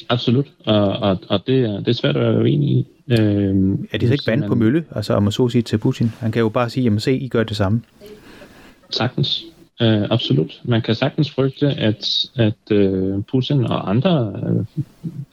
Absolut, 0.09 0.45
og, 0.65 0.87
og, 0.87 1.17
og 1.29 1.47
det, 1.47 1.59
er, 1.59 1.77
det 1.77 1.87
er 1.87 1.93
svært 1.93 2.17
at 2.17 2.21
være 2.21 2.41
uenig 2.41 2.69
i. 2.69 2.87
Øhm, 3.07 3.87
er 3.91 3.97
det 3.97 4.07
så 4.07 4.13
ikke 4.13 4.27
vand 4.27 4.43
på 4.43 4.55
mølle, 4.55 4.85
altså 4.91 5.13
om 5.13 5.23
man 5.23 5.31
så 5.31 5.49
sige 5.49 5.61
til 5.61 5.77
Putin? 5.77 6.11
Han 6.19 6.31
kan 6.31 6.39
jo 6.39 6.49
bare 6.49 6.69
sige, 6.69 6.83
jamen 6.83 6.99
se, 6.99 7.17
I 7.17 7.27
gør 7.27 7.43
det 7.43 7.57
samme. 7.57 7.81
Sagtens. 8.89 9.43
øh, 9.81 10.07
absolut. 10.09 10.61
Man 10.63 10.81
kan 10.81 10.95
sagtens 10.95 11.31
frygte, 11.31 11.67
at, 11.67 12.25
at 12.35 12.71
øh, 12.71 13.23
Putin 13.31 13.65
og 13.65 13.89
andre 13.89 14.33
øh, 14.43 14.83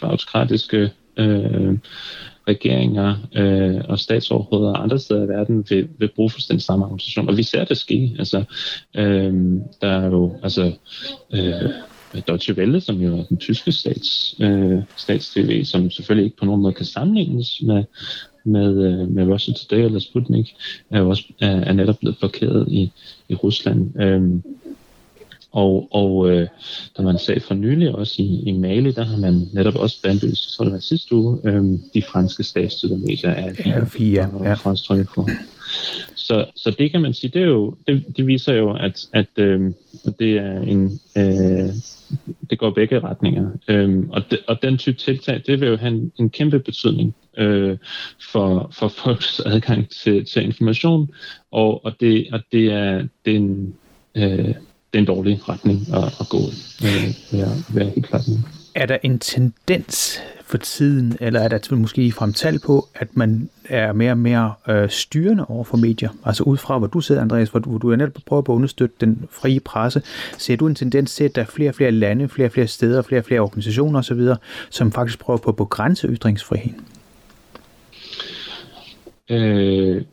autokratiske 0.02 0.90
øh, 1.16 1.78
regeringer 2.48 3.16
øh, 3.34 3.80
og 3.88 3.98
statsoverhoveder 3.98 4.74
andre 4.74 4.98
steder 4.98 5.24
i 5.24 5.28
verden 5.28 5.66
vil, 5.68 5.88
vil 5.98 6.10
bruge 6.16 6.30
fuldstændig 6.30 6.64
samme 6.64 6.84
argumentation. 6.84 7.28
Og 7.28 7.36
vi 7.36 7.42
ser 7.42 7.64
det 7.64 7.76
ske. 7.76 8.16
Altså, 8.18 8.44
øh, 8.96 9.34
der 9.80 9.88
er 9.88 10.06
jo 10.06 10.36
altså, 10.42 10.72
øh, 11.32 11.70
Deutsche 12.28 12.54
Welle, 12.54 12.80
som 12.80 13.00
jo 13.00 13.18
er 13.18 13.24
den 13.24 13.36
tyske 13.36 13.72
stats, 13.72 14.34
øh, 14.40 14.78
stats-TV, 14.96 15.64
som 15.64 15.90
selvfølgelig 15.90 16.24
ikke 16.24 16.36
på 16.36 16.44
nogen 16.44 16.62
måde 16.62 16.74
kan 16.74 16.86
sammenlignes 16.86 17.62
med, 17.62 17.84
med, 18.44 18.84
øh, 18.84 19.10
med 19.10 19.26
Russia 19.26 19.54
Today 19.54 19.84
eller 19.84 19.98
Sputnik, 19.98 20.56
er 20.90 21.00
også 21.00 21.24
er, 21.40 21.50
er 21.50 21.72
netop 21.72 21.98
blevet 21.98 22.18
blokeret 22.18 22.68
i, 22.68 22.92
i 23.28 23.34
Rusland. 23.34 24.00
Øhm, 24.02 24.42
og, 25.52 25.88
og 25.90 26.30
øh, 26.30 26.48
der 26.96 27.02
var 27.02 27.10
en 27.10 27.18
sag 27.18 27.42
for 27.42 27.54
nylig 27.54 27.94
også 27.94 28.22
i, 28.22 28.42
i 28.46 28.52
Mali, 28.52 28.92
der 28.92 29.04
har 29.04 29.16
man 29.16 29.48
netop 29.52 29.74
også 29.74 30.02
bandlyst, 30.02 30.56
så 30.56 30.64
det 30.64 30.72
var 30.72 30.78
sidste 30.78 31.14
uge, 31.14 31.38
øh, 31.44 31.64
de 31.94 32.02
franske 32.02 32.42
statsstøtte 32.42 32.96
medier 32.96 33.34
af 33.34 33.52
ja, 33.66 33.78
ja. 34.44 34.54
fransk 34.54 34.90
på. 35.14 35.28
Så, 36.30 36.44
så 36.56 36.70
det 36.78 36.90
kan 36.90 37.02
man 37.02 37.14
sige, 37.14 37.30
det, 37.34 37.42
er 37.42 37.46
jo, 37.46 37.74
det, 37.86 38.04
det 38.16 38.26
viser 38.26 38.54
jo, 38.54 38.76
at, 38.76 39.06
at, 39.12 39.26
øh, 39.36 39.72
det 40.18 40.38
er 40.38 40.60
en, 40.60 41.00
øh, 41.16 41.68
det 42.50 42.58
går 42.58 42.70
begge 42.70 43.00
retninger. 43.00 43.50
Øh, 43.68 44.04
og, 44.10 44.30
de, 44.30 44.38
og 44.48 44.62
den 44.62 44.78
type 44.78 44.98
tiltag, 44.98 45.42
det 45.46 45.60
vil 45.60 45.68
jo 45.68 45.76
have 45.76 45.92
en, 45.92 46.12
en 46.18 46.30
kæmpe 46.30 46.58
betydning 46.58 47.14
øh, 47.38 47.78
for, 48.32 48.70
for 48.72 48.88
folks 48.88 49.40
adgang 49.40 49.88
til, 49.88 50.24
til 50.24 50.42
information, 50.42 51.10
og, 51.50 51.84
og, 51.84 51.92
det, 52.00 52.26
og 52.32 52.40
det, 52.52 52.72
er, 52.72 53.06
det, 53.24 53.32
er 53.32 53.36
en, 53.36 53.74
øh, 54.14 54.22
det 54.22 54.54
er 54.94 54.98
en 54.98 55.04
dårlig 55.04 55.48
retning 55.48 55.80
at, 55.94 56.20
at 56.20 56.28
gå 56.28 56.38
i, 56.38 56.86
øh, 56.86 57.32
vil, 57.32 57.38
jeg, 57.38 57.50
vil 57.74 57.82
jeg 57.82 57.92
helt 57.94 58.06
klart. 58.06 58.28
Er 58.74 58.86
der 58.86 58.98
en 59.02 59.18
tendens 59.18 60.20
for 60.42 60.58
tiden, 60.58 61.16
eller 61.20 61.40
er 61.40 61.48
der 61.48 61.76
måske 61.76 62.12
fremtal 62.12 62.58
på, 62.58 62.88
at 62.94 63.16
man 63.16 63.50
er 63.64 63.92
mere 63.92 64.10
og 64.10 64.18
mere 64.18 64.54
øh, 64.68 64.90
styrende 64.90 65.44
over 65.46 65.64
for 65.64 65.76
medier? 65.76 66.10
Altså 66.24 66.42
ud 66.42 66.56
fra, 66.56 66.78
hvor 66.78 66.86
du 66.86 67.00
sidder, 67.00 67.22
Andreas, 67.22 67.48
hvor 67.48 67.60
du, 67.60 67.70
hvor 67.70 67.78
du 67.78 67.90
er 67.90 67.96
netop 67.96 68.22
prøver 68.26 68.42
på 68.42 68.52
at 68.52 68.56
understøtte 68.56 68.94
den 69.00 69.28
frie 69.30 69.60
presse. 69.60 70.02
Ser 70.38 70.56
du 70.56 70.66
en 70.66 70.74
tendens 70.74 71.14
til, 71.14 71.24
at 71.24 71.34
der 71.34 71.42
er 71.42 71.46
flere 71.46 71.70
og 71.70 71.74
flere 71.74 71.90
lande, 71.90 72.28
flere 72.28 72.48
og 72.48 72.52
flere 72.52 72.66
steder, 72.66 73.02
flere 73.02 73.20
og 73.20 73.24
flere 73.24 73.40
organisationer 73.40 73.98
osv., 73.98 74.20
som 74.70 74.92
faktisk 74.92 75.18
prøver 75.18 75.38
på 75.38 75.50
at 75.50 75.56
begrænse 75.56 76.08
ytringsfriheden? 76.08 76.86
Øh, 79.28 80.04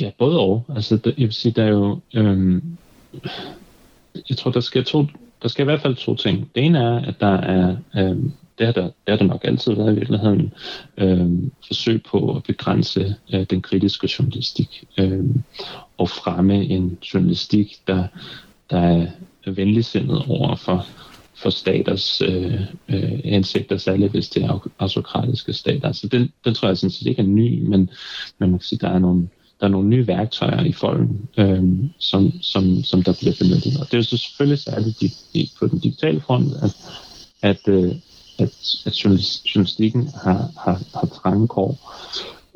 ja, 0.00 0.10
både 0.18 0.38
og. 0.38 0.64
Altså, 0.76 0.96
der, 0.96 1.10
jeg 1.18 1.26
vil 1.26 1.32
sige, 1.32 1.52
der 1.52 1.64
er 1.64 1.68
jo... 1.68 2.00
Øh, 2.14 2.62
jeg 4.28 4.36
tror, 4.36 4.50
der 4.50 4.60
sker 4.60 4.82
to, 4.82 5.06
der 5.42 5.48
skal 5.48 5.62
i 5.62 5.64
hvert 5.64 5.82
fald 5.82 5.94
to 5.94 6.14
ting. 6.14 6.50
Det 6.54 6.64
ene 6.64 6.78
er, 6.78 7.00
at 7.00 7.20
der 7.20 7.36
er... 7.36 7.76
Øh, 7.96 8.16
det 8.58 8.66
har 8.66 8.72
der, 8.72 8.82
det 8.82 8.92
har 9.08 9.16
der 9.16 9.24
nok 9.24 9.44
altid 9.44 9.72
været 9.72 9.92
i 9.92 9.94
virkeligheden, 9.94 10.52
øh, 10.98 11.30
forsøg 11.66 12.02
på 12.02 12.36
at 12.36 12.42
begrænse 12.42 13.14
øh, 13.34 13.46
den 13.50 13.62
kritiske 13.62 14.10
journalistik 14.18 14.84
øh, 14.98 15.24
og 15.98 16.08
fremme 16.08 16.64
en 16.64 16.98
journalistik, 17.14 17.76
der, 17.86 18.04
der 18.70 18.78
er 18.78 19.06
venligsindet 19.50 20.22
over 20.28 20.56
for 20.56 20.86
for 21.42 21.50
staters 21.50 22.22
øh, 22.22 22.60
øh, 22.88 23.20
hensigter, 23.24 23.76
særligt 23.76 24.10
hvis 24.10 24.28
det 24.28 24.44
er 24.44 24.68
autokratiske 24.78 25.52
stater. 25.52 25.92
Så 25.92 26.08
den, 26.08 26.32
den 26.44 26.54
tror 26.54 26.68
jeg 26.68 26.76
sådan 26.76 26.90
set 26.90 27.06
ikke 27.06 27.22
er 27.22 27.26
ny, 27.26 27.62
men, 27.62 27.90
men 28.38 28.50
man 28.50 28.58
kan 28.58 28.60
sige, 28.60 28.78
der 28.78 28.88
er 28.88 28.98
nogle, 28.98 29.28
der 29.60 29.66
er 29.66 29.70
nogle 29.70 29.88
nye 29.88 30.06
værktøjer 30.06 30.64
i 30.64 30.72
folden, 30.72 31.28
øh, 31.36 31.64
som, 31.98 32.32
som, 32.42 32.84
som 32.84 33.02
der 33.02 33.12
bliver 33.12 33.34
benyttet. 33.38 33.80
Og 33.80 33.86
det 33.86 33.94
er 33.94 33.98
jo 33.98 34.02
selvfølgelig 34.02 34.58
særligt 34.58 35.00
de, 35.00 35.10
de, 35.34 35.48
på 35.58 35.66
den 35.66 35.78
digitale 35.78 36.20
front, 36.20 36.52
at, 36.62 36.76
at, 37.42 37.68
øh, 37.68 37.94
at, 38.38 38.52
at 38.86 39.04
journalistikken 39.04 40.08
har, 40.24 40.50
har, 40.64 40.82
har 40.94 41.06
trange 41.22 41.48
kår. 41.48 41.78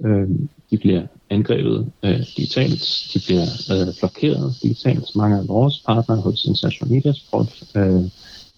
Øh, 0.04 0.28
de 0.70 0.78
bliver 0.78 1.06
angrebet 1.30 1.92
øh, 2.02 2.20
digitalt, 2.36 3.10
de 3.14 3.20
bliver 3.26 3.46
øh, 3.72 3.94
blokeret 3.98 4.54
digitalt. 4.62 5.16
Mange 5.16 5.38
af 5.38 5.48
vores 5.48 5.78
partnere 5.86 6.20
hos 6.20 6.44
International 6.44 6.94
Media 6.94 7.12
Support 7.12 7.62
øh, 7.76 8.04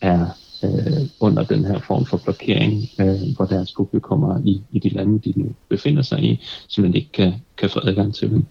er 0.01 0.27
øh, 0.67 1.09
under 1.21 1.43
den 1.45 1.65
her 1.65 1.79
form 1.79 2.07
for 2.07 2.17
blokering, 2.25 2.73
øh, 3.01 3.37
hvor 3.37 3.45
deres 3.45 3.73
publikummer 3.73 4.41
i, 4.45 4.63
i 4.73 4.79
de 4.79 4.89
lande, 4.89 5.19
de 5.19 5.41
nu 5.41 5.47
befinder 5.69 6.03
sig 6.03 6.23
i, 6.23 6.41
simpelthen 6.69 7.03
ikke 7.03 7.13
kan, 7.13 7.33
kan 7.57 7.71
få 7.71 7.81
adgang 7.85 8.15
til 8.15 8.31
dem. 8.31 8.45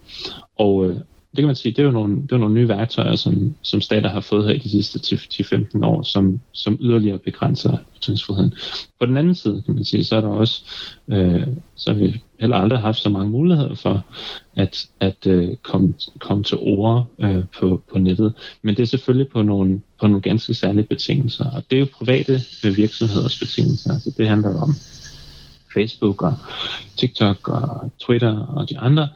Og 0.58 0.86
øh, 0.86 0.96
det 1.36 1.42
kan 1.42 1.46
man 1.46 1.56
sige, 1.56 1.72
det 1.72 1.78
er 1.78 1.84
jo 1.84 1.90
nogle, 1.90 2.22
det 2.22 2.32
er 2.32 2.36
nogle 2.36 2.54
nye 2.54 2.68
værktøjer, 2.68 3.16
som, 3.16 3.54
som 3.62 3.80
stater 3.80 4.10
har 4.10 4.20
fået 4.20 4.44
her 4.44 4.54
i 4.54 4.58
de 4.58 4.68
sidste 4.68 5.16
10-15 5.18 5.86
år, 5.86 6.02
som, 6.02 6.40
som 6.52 6.78
yderligere 6.80 7.18
begrænser 7.18 7.78
ytringsfriheden. 7.96 8.54
På 9.00 9.06
den 9.06 9.16
anden 9.16 9.34
side, 9.34 9.62
kan 9.66 9.74
man 9.74 9.84
sige, 9.84 10.04
så 10.04 10.16
er 10.16 10.20
der 10.20 10.28
også, 10.28 10.62
øh, 11.08 11.46
så 11.76 11.92
har 11.92 11.98
vi 11.98 12.22
heller 12.40 12.56
aldrig 12.56 12.78
haft 12.78 12.98
så 12.98 13.08
mange 13.08 13.30
muligheder 13.30 13.74
for 13.74 14.04
at, 14.56 14.88
at 15.00 15.26
øh, 15.26 15.56
komme, 15.62 15.94
komme 16.18 16.44
til 16.44 16.58
ord 16.60 17.06
øh, 17.18 17.44
på, 17.58 17.82
på 17.92 17.98
nettet. 17.98 18.32
Men 18.62 18.76
det 18.76 18.82
er 18.82 18.86
selvfølgelig 18.86 19.28
på 19.28 19.42
nogle, 19.42 19.80
på 20.00 20.06
nogle 20.06 20.22
ganske 20.22 20.54
særlige 20.54 20.86
betingelser, 20.86 21.50
og 21.50 21.62
det 21.70 21.76
er 21.76 21.80
jo 21.80 21.86
private 21.92 22.40
virksomheders 22.62 23.38
betingelser. 23.38 23.92
Altså 23.92 24.14
det 24.16 24.28
handler 24.28 24.62
om 24.62 24.74
Facebook 25.74 26.22
og 26.22 26.34
TikTok 26.96 27.48
og 27.48 27.92
Twitter 28.00 28.38
og 28.38 28.70
de 28.70 28.78
andre, 28.78 29.08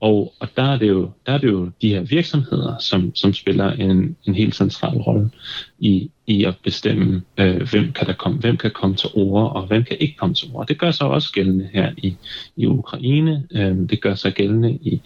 og, 0.00 0.34
og 0.40 0.48
der, 0.56 0.62
er 0.62 0.78
det 0.78 0.88
jo, 0.88 1.10
der 1.26 1.32
er 1.32 1.38
det 1.38 1.48
jo 1.48 1.70
de 1.82 1.88
her 1.88 2.00
virksomheder, 2.00 2.78
som, 2.78 3.14
som 3.14 3.32
spiller 3.32 3.72
en, 3.72 4.16
en 4.24 4.34
helt 4.34 4.54
central 4.54 4.98
rolle 4.98 5.30
i, 5.78 6.10
i 6.26 6.44
at 6.44 6.54
bestemme, 6.64 7.22
øh, 7.38 7.70
hvem, 7.70 7.92
kan 7.92 8.06
der 8.06 8.12
komme, 8.12 8.38
hvem 8.38 8.56
kan 8.56 8.70
komme 8.70 8.96
til 8.96 9.08
ord, 9.14 9.52
og 9.56 9.66
hvem 9.66 9.84
kan 9.84 9.96
ikke 10.00 10.16
komme 10.16 10.34
til 10.34 10.48
ord. 10.54 10.66
Det 10.66 10.78
gør 10.78 10.90
sig 10.90 11.06
også 11.06 11.32
gældende 11.32 11.68
her 11.72 11.92
i, 11.96 12.16
i 12.56 12.66
Ukraine. 12.66 13.46
Øh, 13.50 13.76
det 13.90 14.00
gør 14.00 14.14
sig 14.14 14.32
gældende 14.32 14.72
i 14.72 15.00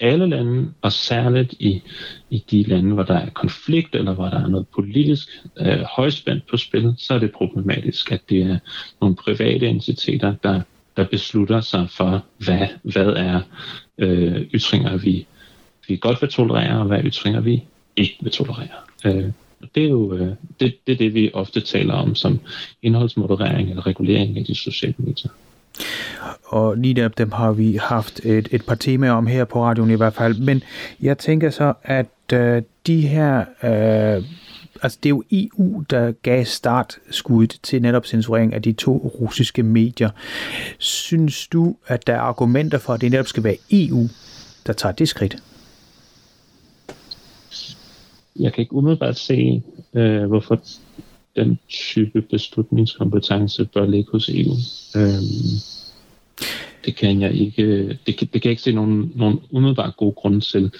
alle 0.00 0.26
lande, 0.26 0.72
og 0.82 0.92
særligt 0.92 1.52
i, 1.52 1.82
i 2.30 2.44
de 2.50 2.62
lande, 2.62 2.94
hvor 2.94 3.02
der 3.02 3.14
er 3.14 3.30
konflikt, 3.30 3.94
eller 3.94 4.14
hvor 4.14 4.28
der 4.28 4.44
er 4.44 4.46
noget 4.46 4.68
politisk 4.68 5.28
øh, 5.60 5.80
højspændt 5.96 6.46
på 6.50 6.56
spil, 6.56 6.94
så 6.98 7.14
er 7.14 7.18
det 7.18 7.32
problematisk, 7.32 8.12
at 8.12 8.20
det 8.28 8.42
er 8.42 8.58
nogle 9.00 9.16
private 9.16 9.66
entiteter, 9.68 10.34
der, 10.42 10.60
der 10.98 11.04
beslutter 11.04 11.60
sig 11.60 11.86
for, 11.90 12.24
hvad, 12.38 12.66
hvad 12.82 13.06
er 13.06 13.40
øh, 13.98 14.40
ytringer, 14.40 14.96
vi, 14.96 15.26
vi 15.88 15.96
godt 15.96 16.22
vil 16.22 16.30
tolerere, 16.30 16.78
og 16.78 16.84
hvad 16.84 17.02
ytringer 17.04 17.40
vi 17.40 17.64
ikke 17.96 18.16
vil 18.20 18.32
tolerere. 18.32 18.68
Øh, 19.04 19.24
det 19.74 19.84
er 19.84 19.88
jo 19.88 20.14
øh, 20.14 20.28
det, 20.60 20.74
det, 20.86 20.92
er 20.92 20.96
det, 20.96 21.14
vi 21.14 21.30
ofte 21.34 21.60
taler 21.60 21.94
om 21.94 22.14
som 22.14 22.40
indholdsmoderering 22.82 23.70
eller 23.70 23.86
regulering 23.86 24.38
af 24.38 24.44
de 24.44 24.54
sociale 24.54 24.94
medier. 24.98 25.30
Og 26.44 26.76
lige 26.76 26.94
der, 26.94 27.08
dem 27.08 27.32
har 27.32 27.52
vi 27.52 27.78
haft 27.82 28.20
et, 28.24 28.48
et 28.52 28.66
par 28.66 28.74
temaer 28.74 29.12
om 29.12 29.26
her 29.26 29.44
på 29.44 29.64
radioen 29.64 29.90
i 29.90 29.94
hvert 29.94 30.14
fald. 30.14 30.38
Men 30.38 30.62
jeg 31.00 31.18
tænker 31.18 31.50
så, 31.50 31.72
at 31.82 32.32
øh, 32.32 32.62
de 32.86 33.00
her... 33.00 33.44
Øh, 33.62 34.24
altså 34.82 34.98
det 35.02 35.08
er 35.08 35.10
jo 35.10 35.22
EU, 35.30 35.84
der 35.90 36.12
gav 36.12 36.44
startskuddet 36.44 37.58
til 37.62 37.82
netop 37.82 38.06
censurering 38.06 38.54
af 38.54 38.62
de 38.62 38.72
to 38.72 38.96
russiske 39.20 39.62
medier. 39.62 40.10
Synes 40.78 41.46
du, 41.46 41.76
at 41.86 42.06
der 42.06 42.14
er 42.14 42.20
argumenter 42.20 42.78
for, 42.78 42.92
at 42.92 43.00
det 43.00 43.10
netop 43.10 43.26
skal 43.26 43.44
være 43.44 43.56
EU, 43.70 44.08
der 44.66 44.72
tager 44.72 44.92
det 44.92 45.08
skridt? 45.08 45.36
Jeg 48.38 48.52
kan 48.52 48.62
ikke 48.62 48.72
umiddelbart 48.72 49.18
se, 49.18 49.62
øh, 49.94 50.24
hvorfor 50.24 50.62
den 51.36 51.58
type 51.68 52.22
beslutningskompetence 52.22 53.64
bør 53.64 53.86
ligge 53.86 54.10
hos 54.12 54.28
EU. 54.28 54.52
Øh, 54.96 55.22
det 56.84 56.96
kan 56.96 57.20
jeg 57.20 57.32
ikke, 57.32 57.98
det 58.06 58.16
kan, 58.16 58.28
det 58.32 58.42
kan 58.42 58.44
jeg 58.44 58.50
ikke 58.50 58.62
se 58.62 58.72
nogen, 58.72 59.12
nogen 59.14 59.40
umiddelbart 59.50 59.96
gode 59.96 60.12
grunde 60.12 60.40
til. 60.40 60.72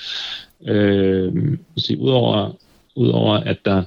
Øh, 0.66 1.58
udover 1.98 2.52
Udover 2.98 3.34
at 3.34 3.58
der 3.64 3.82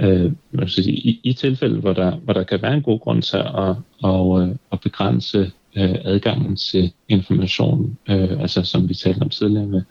øh, 0.00 0.32
man 0.50 0.68
sige, 0.68 0.92
i, 0.92 1.20
i 1.22 1.32
tilfælde, 1.32 1.80
hvor 1.80 1.92
der, 1.92 2.16
hvor 2.16 2.32
der 2.32 2.42
kan 2.42 2.62
være 2.62 2.74
en 2.74 2.82
god 2.82 3.00
grund 3.00 3.22
til 3.22 3.36
at, 3.36 3.76
og, 4.02 4.42
øh, 4.42 4.48
at 4.72 4.80
begrænse 4.80 5.52
øh, 5.76 5.94
adgangen 6.04 6.56
til 6.56 6.92
information, 7.08 7.98
øh, 8.08 8.40
altså 8.40 8.62
som 8.62 8.88
vi 8.88 8.94
talte 8.94 9.22
om 9.22 9.28
tidligere 9.28 9.66
med, 9.66 9.82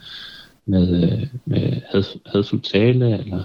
med, 0.65 1.03
øh, 1.03 1.27
med 1.45 1.81
had, 1.91 2.03
hadfuld 2.25 2.61
tale 2.61 3.19
eller 3.19 3.43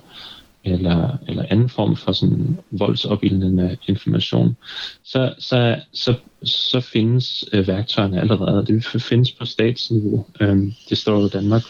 eller, 0.65 1.17
eller 1.29 1.45
anden 1.51 1.69
form 1.69 1.97
for 1.97 2.13
sådan 2.13 2.59
voldsopildende 2.71 3.77
information, 3.87 4.57
så, 5.05 5.35
så, 5.39 5.81
så, 5.93 6.15
så 6.43 6.81
findes 6.81 7.45
øh, 7.53 7.67
værktøjerne 7.69 8.21
allerede. 8.21 8.67
Det 8.67 9.03
findes 9.03 9.33
på 9.33 9.45
statsniveau. 9.45 10.27
Øhm, 10.41 10.73
det 10.89 10.99
står 10.99 11.21
jo 11.21 11.29
Danmark 11.29 11.63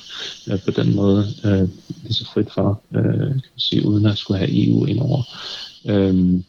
øh, 0.50 0.58
på 0.64 0.70
den 0.70 0.96
måde 0.96 1.24
øh, 1.44 1.68
lige 2.02 2.14
så 2.14 2.24
frit 2.24 2.52
for, 2.52 2.82
øh, 2.94 3.02
kan 3.02 3.28
man 3.28 3.40
sige, 3.56 3.86
uden 3.86 4.06
at 4.06 4.18
skulle 4.18 4.38
have 4.38 4.66
EU 4.66 4.84
ind 4.84 5.00
over. 5.00 5.22
Øhm, 5.86 6.44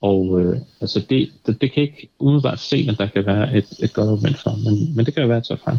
og 0.00 0.40
øh, 0.40 0.56
altså 0.80 1.00
det, 1.10 1.30
det, 1.46 1.60
det 1.60 1.72
kan 1.72 1.82
ikke 1.82 2.08
umiddelbart 2.18 2.60
se, 2.60 2.86
at 2.88 2.98
der 2.98 3.06
kan 3.06 3.26
være 3.26 3.56
et, 3.56 3.66
et 3.82 3.92
godt 3.92 4.08
argument 4.08 4.38
for, 4.38 4.50
men, 4.64 4.96
men 4.96 5.06
det 5.06 5.14
kan 5.14 5.22
jo 5.22 5.28
være 5.28 5.44
så 5.44 5.56
frem. 5.64 5.76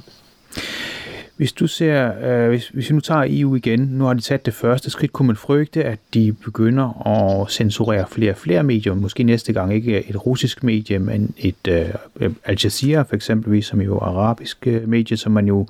Hvis 1.38 1.54
du 1.54 1.68
ser, 1.68 2.12
øh, 2.24 2.50
hvis, 2.50 2.68
hvis 2.68 2.90
vi 2.90 2.94
nu 2.94 3.00
tager 3.00 3.26
EU 3.30 3.56
igen, 3.56 3.80
nu 3.80 4.04
har 4.04 4.14
de 4.14 4.22
taget 4.22 4.46
det 4.46 4.54
første 4.54 4.90
skridt, 4.90 5.14
kunne 5.14 5.28
man 5.28 5.36
frygte, 5.36 5.84
at 5.84 6.00
de 6.14 6.34
begynder 6.34 7.08
at 7.08 7.52
censurere 7.52 8.08
flere 8.08 8.32
og 8.32 8.38
flere 8.38 8.64
medier, 8.64 8.94
måske 8.94 9.24
næste 9.24 9.54
gang 9.54 9.74
ikke 9.74 10.10
et 10.10 10.26
russisk 10.26 10.64
medie, 10.64 11.00
men 11.00 11.34
et 11.38 11.68
øh, 11.68 12.30
Al 12.46 12.58
Jazeera 12.64 13.04
for 13.04 13.16
eksempelvis, 13.16 13.66
som 13.66 13.82
jo 13.82 13.96
er 13.96 14.02
arabisk 14.02 14.68
øh, 14.68 14.90
medie, 14.90 15.18
som 15.18 15.32
man 15.32 15.48
jo 15.48 15.68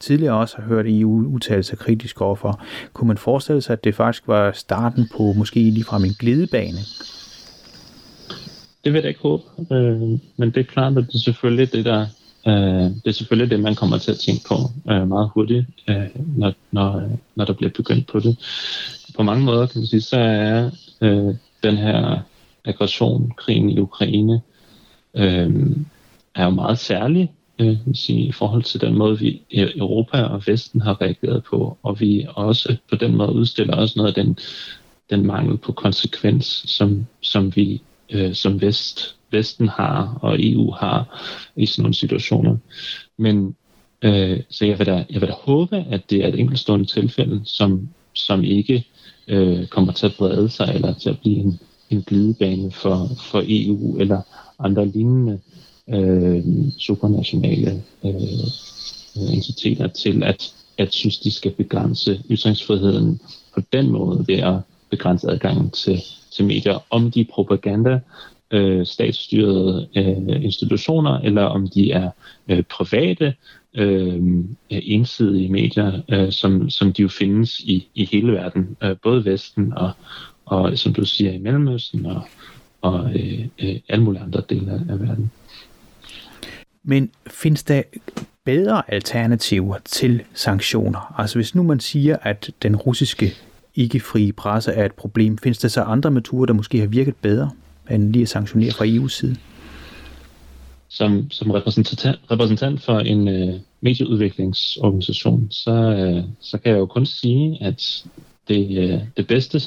tidligere 0.00 0.34
også 0.34 0.56
har 0.56 0.64
hørt 0.64 0.86
EU 0.88 1.26
udtale 1.26 1.62
sig 1.62 1.78
kritisk 1.78 2.20
overfor. 2.20 2.60
Kunne 2.92 3.08
man 3.08 3.18
forestille 3.18 3.62
sig, 3.62 3.72
at 3.72 3.84
det 3.84 3.94
faktisk 3.94 4.28
var 4.28 4.52
starten 4.52 5.08
på 5.16 5.32
måske 5.32 5.60
ligefrem 5.60 6.04
en 6.04 6.16
glidebane? 6.18 6.78
Det 8.84 8.92
vil 8.92 9.00
jeg 9.00 9.08
ikke 9.08 9.20
håbe, 9.20 9.42
øh, 9.72 10.00
men 10.36 10.50
det 10.50 10.56
er 10.56 10.64
klart, 10.64 10.98
at 10.98 11.06
det 11.06 11.14
er 11.14 11.18
selvfølgelig 11.18 11.72
det, 11.72 11.84
der 11.84 12.06
Øh, 12.46 12.54
det 12.54 13.06
er 13.06 13.10
selvfølgelig 13.10 13.50
det, 13.50 13.60
man 13.60 13.74
kommer 13.74 13.98
til 13.98 14.10
at 14.10 14.18
tænke 14.18 14.44
på 14.48 14.54
øh, 14.90 15.08
meget 15.08 15.30
hurtigt, 15.34 15.66
øh, 15.88 16.06
når, 16.36 16.52
når, 16.70 17.02
når 17.34 17.44
der 17.44 17.52
bliver 17.52 17.70
begyndt 17.70 18.06
på 18.06 18.20
det. 18.20 18.38
På 19.16 19.22
mange 19.22 19.44
måder 19.44 19.66
kan 19.66 19.80
man 19.80 19.86
sige, 19.86 20.00
så 20.00 20.16
er 20.16 20.70
øh, 21.00 21.34
den 21.62 21.76
her 21.76 22.18
aggression, 22.64 23.32
krigen 23.36 23.70
i 23.70 23.78
Ukraine, 23.78 24.40
øh, 25.14 25.76
er 26.34 26.44
jo 26.44 26.50
meget 26.50 26.78
særlig 26.78 27.32
øh, 27.58 27.76
sige, 27.94 28.26
i 28.26 28.32
forhold 28.32 28.62
til 28.62 28.80
den 28.80 28.94
måde, 28.98 29.18
vi 29.18 29.42
Europa 29.52 30.22
og 30.22 30.42
Vesten 30.46 30.80
har 30.80 31.00
reageret 31.00 31.44
på, 31.44 31.78
og 31.82 32.00
vi 32.00 32.26
også 32.34 32.76
på 32.90 32.96
den 32.96 33.16
måde 33.16 33.32
udstiller 33.32 33.76
også 33.76 33.94
noget 33.96 34.16
af 34.16 34.24
den, 34.24 34.38
den 35.10 35.26
mangel 35.26 35.56
på 35.58 35.72
konsekvens, 35.72 36.46
som, 36.66 37.06
som 37.20 37.56
vi 37.56 37.82
øh, 38.10 38.34
som 38.34 38.60
Vest 38.60 39.16
Vesten 39.34 39.68
har 39.68 40.18
og 40.22 40.36
EU 40.40 40.70
har 40.70 41.24
i 41.56 41.66
sådan 41.66 41.82
nogle 41.82 41.94
situationer. 41.94 42.56
Men 43.18 43.56
øh, 44.02 44.40
så 44.50 44.66
jeg 44.66 44.78
vil, 44.78 44.86
da, 44.86 45.04
jeg 45.10 45.20
vil 45.20 45.28
da 45.28 45.34
håbe, 45.34 45.76
at 45.90 46.10
det 46.10 46.24
er 46.24 46.28
et 46.28 46.40
enkeltstående 46.40 46.86
tilfælde, 46.86 47.40
som, 47.44 47.88
som 48.14 48.44
ikke 48.44 48.86
øh, 49.28 49.66
kommer 49.66 49.92
til 49.92 50.06
at 50.06 50.14
brede 50.18 50.48
sig 50.48 50.72
eller 50.74 50.94
til 50.94 51.10
at 51.10 51.18
blive 51.20 51.36
en, 51.36 51.58
en 51.90 52.02
glidebane 52.02 52.70
for, 52.70 53.08
for 53.30 53.42
EU 53.46 53.98
eller 53.98 54.20
andre 54.58 54.86
lignende 54.86 55.40
øh, 55.88 56.44
supranationale 56.78 57.82
øh, 58.04 59.34
entiteter 59.34 59.86
til 59.86 60.22
at, 60.22 60.54
at 60.78 60.94
synes, 60.94 61.18
de 61.18 61.30
skal 61.30 61.50
begrænse 61.50 62.22
ytringsfriheden 62.30 63.20
på 63.54 63.60
den 63.72 63.90
måde 63.90 64.24
ved 64.28 64.38
at 64.38 64.54
begrænse 64.90 65.30
adgangen 65.30 65.70
til, 65.70 66.02
til 66.36 66.44
medier. 66.44 66.78
Om 66.90 67.10
de 67.10 67.26
propaganda 67.30 68.00
øh, 68.50 68.86
statsstyrede 68.86 69.88
øh, 69.96 70.44
institutioner, 70.44 71.20
eller 71.20 71.42
om 71.42 71.68
de 71.68 71.92
er 71.92 72.10
øh, 72.48 72.62
private, 72.62 73.34
øh, 73.74 74.22
ensidige 74.70 75.48
medier, 75.48 76.00
øh, 76.08 76.32
som, 76.32 76.70
som 76.70 76.92
de 76.92 77.02
jo 77.02 77.08
findes 77.08 77.60
i, 77.60 77.88
i 77.94 78.08
hele 78.12 78.32
verden, 78.32 78.76
øh, 78.82 78.96
både 79.02 79.24
Vesten 79.24 79.72
og, 79.76 79.90
og, 80.46 80.78
som 80.78 80.92
du 80.92 81.04
siger, 81.04 81.32
i 81.32 81.38
Mellemøsten 81.38 82.06
og, 82.06 82.22
og 82.80 83.10
øh, 83.14 83.46
øh, 83.58 83.76
alle 83.88 84.04
mulige 84.04 84.22
andre 84.22 84.42
dele 84.48 84.72
af 84.88 85.00
verden. 85.00 85.30
Men 86.82 87.10
findes 87.26 87.62
der 87.62 87.82
bedre 88.44 88.82
alternativer 88.92 89.78
til 89.84 90.22
sanktioner? 90.34 91.14
Altså 91.18 91.38
hvis 91.38 91.54
nu 91.54 91.62
man 91.62 91.80
siger, 91.80 92.16
at 92.22 92.50
den 92.62 92.76
russiske 92.76 93.34
ikke-frie 93.74 94.32
presse 94.32 94.72
er 94.72 94.84
et 94.84 94.92
problem, 94.92 95.38
findes 95.38 95.58
der 95.58 95.68
så 95.68 95.82
andre 95.82 96.10
metoder, 96.10 96.46
der 96.46 96.52
måske 96.52 96.80
har 96.80 96.86
virket 96.86 97.16
bedre? 97.16 97.50
end 97.90 98.12
lige 98.12 98.22
at 98.22 98.28
sanktionere 98.28 98.72
fra 98.72 98.84
EU's 98.84 99.08
side? 99.08 99.36
Som, 100.88 101.30
som 101.30 101.50
repræsentant, 101.50 102.18
repræsentant 102.30 102.82
for 102.82 102.98
en 102.98 103.28
øh, 103.28 103.54
medieudviklingsorganisation, 103.80 105.48
så, 105.50 105.70
øh, 105.70 106.24
så 106.40 106.58
kan 106.58 106.72
jeg 106.72 106.78
jo 106.78 106.86
kun 106.86 107.06
sige, 107.06 107.58
at 107.62 108.04
det, 108.48 108.78
øh, 108.78 109.00
det 109.16 109.26
bedste 109.26 109.60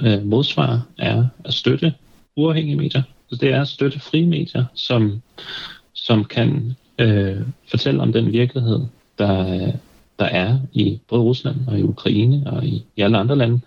øh, 0.00 0.26
modsvar 0.26 0.86
er 0.98 1.26
at 1.44 1.54
støtte 1.54 1.94
uafhængige 2.36 2.76
medier. 2.76 3.02
Så 3.30 3.36
det 3.36 3.52
er 3.52 3.60
at 3.60 3.68
støtte 3.68 4.00
frie 4.00 4.26
medier, 4.26 4.64
som, 4.74 5.22
som 5.92 6.24
kan 6.24 6.76
øh, 6.98 7.40
fortælle 7.70 8.00
om 8.00 8.12
den 8.12 8.32
virkelighed, 8.32 8.80
der, 9.18 9.72
der 10.18 10.24
er 10.24 10.58
i 10.72 11.00
både 11.08 11.22
Rusland 11.22 11.56
og 11.66 11.78
i 11.78 11.82
Ukraine 11.82 12.42
og 12.46 12.64
i, 12.64 12.84
i 12.96 13.00
alle 13.00 13.18
andre 13.18 13.36
lande. 13.36 13.60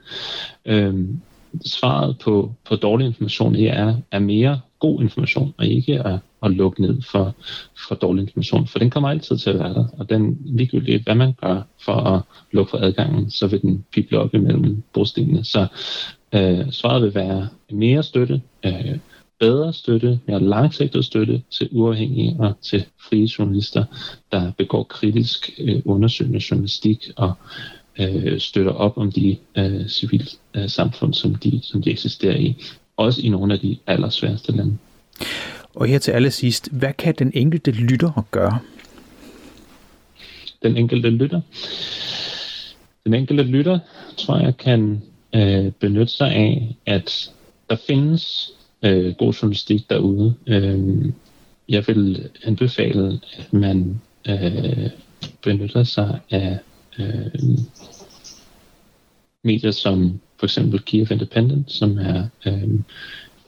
Øhm, 0.66 1.20
svaret 1.66 2.18
på, 2.24 2.54
på 2.70 2.76
dårlig 2.76 3.08
information 3.08 3.56
er, 3.56 3.96
er 4.12 4.20
mere 4.20 4.60
god 4.80 5.02
information, 5.02 5.54
og 5.58 5.66
ikke 5.66 6.00
at, 6.08 6.20
at 6.44 6.52
lukke 6.52 6.82
ned 6.82 7.02
for, 7.02 7.36
for 7.88 7.96
dårlig 7.96 8.22
information, 8.22 8.68
for 8.68 8.80
den 8.80 8.90
kommer 8.90 9.10
altid 9.10 9.38
til 9.38 9.50
at 9.50 9.60
være 9.60 9.74
der, 9.74 9.86
og 9.98 10.10
den 10.10 10.38
ligegyldigt, 10.46 11.04
hvad 11.04 11.16
man 11.16 11.34
gør 11.42 11.62
for 11.86 11.94
at 11.94 12.22
lukke 12.52 12.70
for 12.70 12.78
adgangen, 12.78 13.32
så 13.32 13.48
vil 13.48 13.62
den 13.62 13.86
pible 13.92 14.20
op 14.20 14.34
imellem 14.34 14.84
brostenene. 14.94 15.44
Så 15.44 15.68
øh, 16.34 16.72
svaret 16.72 17.02
vil 17.04 17.16
være 17.16 17.48
mere 17.72 18.04
støtte, 18.04 18.42
øh, 18.66 18.98
bedre 19.40 19.74
støtte, 19.74 20.20
mere 20.28 20.44
langsigtet 20.44 21.06
støtte 21.06 21.42
til 21.52 21.70
uafhængige 21.72 22.36
og 22.40 22.54
til 22.62 22.86
frie 23.10 23.30
journalister, 23.40 23.86
der 24.32 24.52
begår 24.58 24.84
kritisk 24.84 25.52
øh, 25.60 25.82
undersøgende 25.86 26.42
journalistik 26.52 27.10
og 27.16 27.34
øh, 28.00 28.40
støtter 28.40 28.72
op 28.72 28.98
om 28.98 29.12
de 29.12 29.38
øh, 29.58 29.88
civile 29.88 30.28
øh, 30.54 30.70
samfund, 30.70 31.14
som 31.14 31.36
de, 31.36 31.60
som 31.64 31.82
de 31.82 31.92
eksisterer 31.92 32.36
i. 32.36 32.56
Også 32.98 33.22
i 33.22 33.30
nogle 33.30 33.54
af 33.54 33.60
de 33.60 33.78
allersværeste 33.88 34.52
lande. 34.52 34.78
Og 35.76 35.88
her 35.88 36.00
til 36.00 36.12
allersidst, 36.12 36.70
hvad 36.72 36.94
kan 36.98 37.16
den 37.20 37.32
enkelte 37.36 37.72
lytter 37.72 38.26
gøre? 38.32 38.60
Den 40.64 40.78
enkelte 40.78 41.10
lytter? 41.10 41.42
Den 43.04 43.14
enkelte 43.14 43.44
lytter, 43.44 43.80
tror 44.18 44.38
jeg, 44.40 44.58
kan 44.58 45.02
øh, 45.36 45.72
benytte 45.72 46.14
sig 46.14 46.32
af, 46.32 46.76
at 46.86 47.32
der 47.70 47.76
findes 47.88 48.52
øh, 48.84 49.14
god 49.16 49.34
journalistik 49.34 49.90
derude. 49.90 50.36
Øh, 50.48 51.06
jeg 51.70 51.84
vil 51.88 52.30
anbefale, 52.44 53.20
at 53.38 53.54
man 53.54 54.02
øh, 54.30 54.90
benytter 55.44 55.84
sig 55.84 56.20
af 56.32 56.60
øh, 57.00 57.58
medier 59.44 59.72
som 59.72 60.20
for 60.40 60.46
eksempel 60.46 60.80
Kiev 60.80 61.08
Independent, 61.12 61.72
som 61.72 61.98
er 61.98 62.28
øh, 62.46 62.70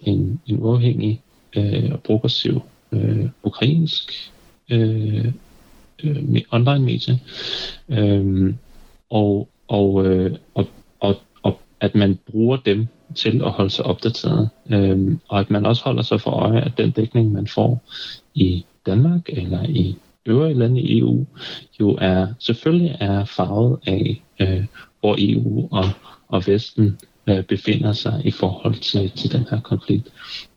en, 0.01 0.41
en 0.47 0.59
uafhængig 0.59 1.21
øh, 1.55 1.91
og 1.91 1.99
progressiv 2.03 2.61
øh, 2.91 3.25
ukrainsk 3.43 4.31
øh, 4.69 5.25
øh, 6.03 6.41
online 6.51 6.79
medie. 6.79 7.19
Øh, 7.89 8.53
og, 9.09 9.49
og, 9.67 10.05
øh, 10.05 10.37
og, 10.53 10.67
og, 10.99 11.15
og 11.43 11.59
at 11.79 11.95
man 11.95 12.19
bruger 12.31 12.57
dem 12.57 12.87
til 13.15 13.41
at 13.45 13.51
holde 13.51 13.69
sig 13.69 13.85
opdateret, 13.85 14.49
øh, 14.69 15.17
og 15.27 15.39
at 15.39 15.49
man 15.49 15.65
også 15.65 15.83
holder 15.83 16.01
sig 16.01 16.21
for 16.21 16.31
øje, 16.31 16.61
at 16.61 16.77
den 16.77 16.91
dækning, 16.91 17.31
man 17.31 17.47
får 17.47 17.81
i 18.33 18.65
Danmark 18.85 19.21
eller 19.27 19.63
i 19.63 19.97
øvrige 20.25 20.59
lande 20.59 20.81
i 20.81 20.99
EU 20.99 21.25
jo 21.79 21.97
er 22.01 22.27
selvfølgelig 22.39 22.97
er 22.99 23.25
farvet 23.25 23.79
af, 23.87 24.21
øh, 24.39 24.65
hvor 24.99 25.15
EU 25.19 25.67
og, 25.71 25.85
og 26.27 26.43
Vesten 26.47 26.97
øh, 27.27 27.43
befinder 27.43 27.93
sig 27.93 28.21
i 28.25 28.31
forhold 28.31 28.75
til, 28.75 29.11
til 29.11 29.31
den 29.31 29.45
her 29.49 29.59
konflikt. 29.61 30.07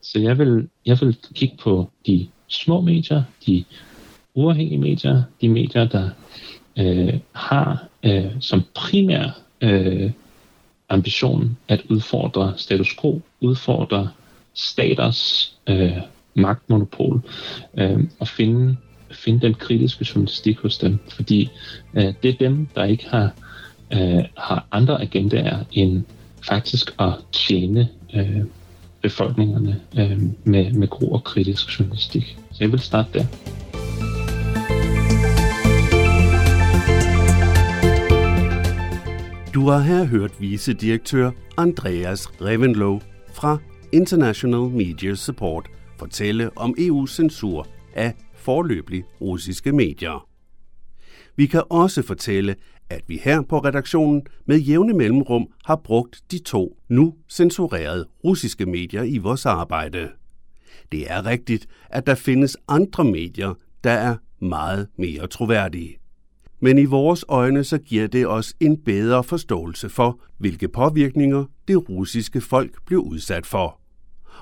Så 0.02 0.18
jeg 0.18 0.38
vil, 0.38 0.68
jeg 0.86 0.98
vil 1.00 1.16
kigge 1.34 1.56
på 1.62 1.90
de 2.06 2.28
små 2.48 2.80
medier, 2.80 3.22
de 3.46 3.64
uafhængige 4.34 4.78
medier, 4.78 5.22
de 5.40 5.48
medier, 5.48 5.84
der 5.84 6.10
øh, 6.78 7.14
har 7.32 7.88
øh, 8.02 8.30
som 8.40 8.62
primær 8.74 9.38
øh, 9.60 10.10
ambition 10.92 11.56
at 11.68 11.82
udfordre 11.90 12.54
status 12.56 12.96
quo, 13.00 13.20
udfordre 13.40 14.10
staters 14.54 15.52
øh, 15.66 15.96
magtmonopol 16.34 17.20
øh, 17.78 18.00
og 18.20 18.28
finde 18.28 18.76
finde 19.14 19.40
den 19.40 19.54
kritiske 19.54 20.06
journalistik 20.14 20.58
hos 20.58 20.78
dem, 20.78 20.98
fordi 21.08 21.50
øh, 21.94 22.14
det 22.22 22.28
er 22.28 22.38
dem, 22.40 22.68
der 22.74 22.84
ikke 22.84 23.08
har, 23.08 23.30
øh, 23.92 24.24
har 24.36 24.66
andre 24.70 25.02
agendaer 25.02 25.64
end 25.72 26.04
faktisk 26.46 26.94
at 26.98 27.12
tjene 27.32 27.88
øh, 28.14 28.42
befolkningerne 29.02 29.80
øh, 29.98 30.22
med, 30.44 30.72
med 30.72 30.88
god 30.88 31.12
og 31.12 31.24
kritisk 31.24 31.80
journalistik. 31.80 32.38
Så 32.52 32.58
jeg 32.60 32.72
vil 32.72 32.80
starte 32.80 33.18
der. 33.18 33.24
Du 39.54 39.68
har 39.68 39.78
her 39.78 40.04
hørt 40.04 40.40
vicedirektør 40.40 41.30
Andreas 41.56 42.40
Revenlow 42.40 43.00
fra 43.34 43.58
International 43.92 44.60
Media 44.60 45.14
Support 45.14 45.68
fortælle 45.98 46.50
om 46.56 46.74
EU's 46.78 47.14
censur 47.14 47.66
af 47.94 48.14
forløbig 48.34 49.04
russiske 49.20 49.72
medier. 49.72 50.28
Vi 51.36 51.46
kan 51.46 51.62
også 51.70 52.02
fortælle, 52.02 52.56
at 52.90 53.02
vi 53.08 53.20
her 53.24 53.42
på 53.42 53.58
redaktionen 53.58 54.22
med 54.46 54.58
jævne 54.58 54.92
mellemrum 54.94 55.46
har 55.64 55.76
brugt 55.76 56.22
de 56.30 56.38
to 56.38 56.78
nu 56.88 57.14
censurerede 57.28 58.06
russiske 58.24 58.66
medier 58.66 59.02
i 59.02 59.18
vores 59.18 59.46
arbejde. 59.46 60.08
Det 60.92 61.10
er 61.10 61.26
rigtigt, 61.26 61.66
at 61.90 62.06
der 62.06 62.14
findes 62.14 62.56
andre 62.68 63.04
medier, 63.04 63.54
der 63.84 63.90
er 63.90 64.16
meget 64.40 64.88
mere 64.98 65.26
troværdige. 65.26 66.01
Men 66.64 66.78
i 66.78 66.84
vores 66.84 67.24
øjne 67.28 67.64
så 67.64 67.78
giver 67.78 68.06
det 68.06 68.26
os 68.26 68.54
en 68.60 68.76
bedre 68.76 69.24
forståelse 69.24 69.88
for, 69.88 70.20
hvilke 70.38 70.68
påvirkninger 70.68 71.44
det 71.68 71.88
russiske 71.88 72.40
folk 72.40 72.86
blev 72.86 73.00
udsat 73.00 73.46
for. 73.46 73.80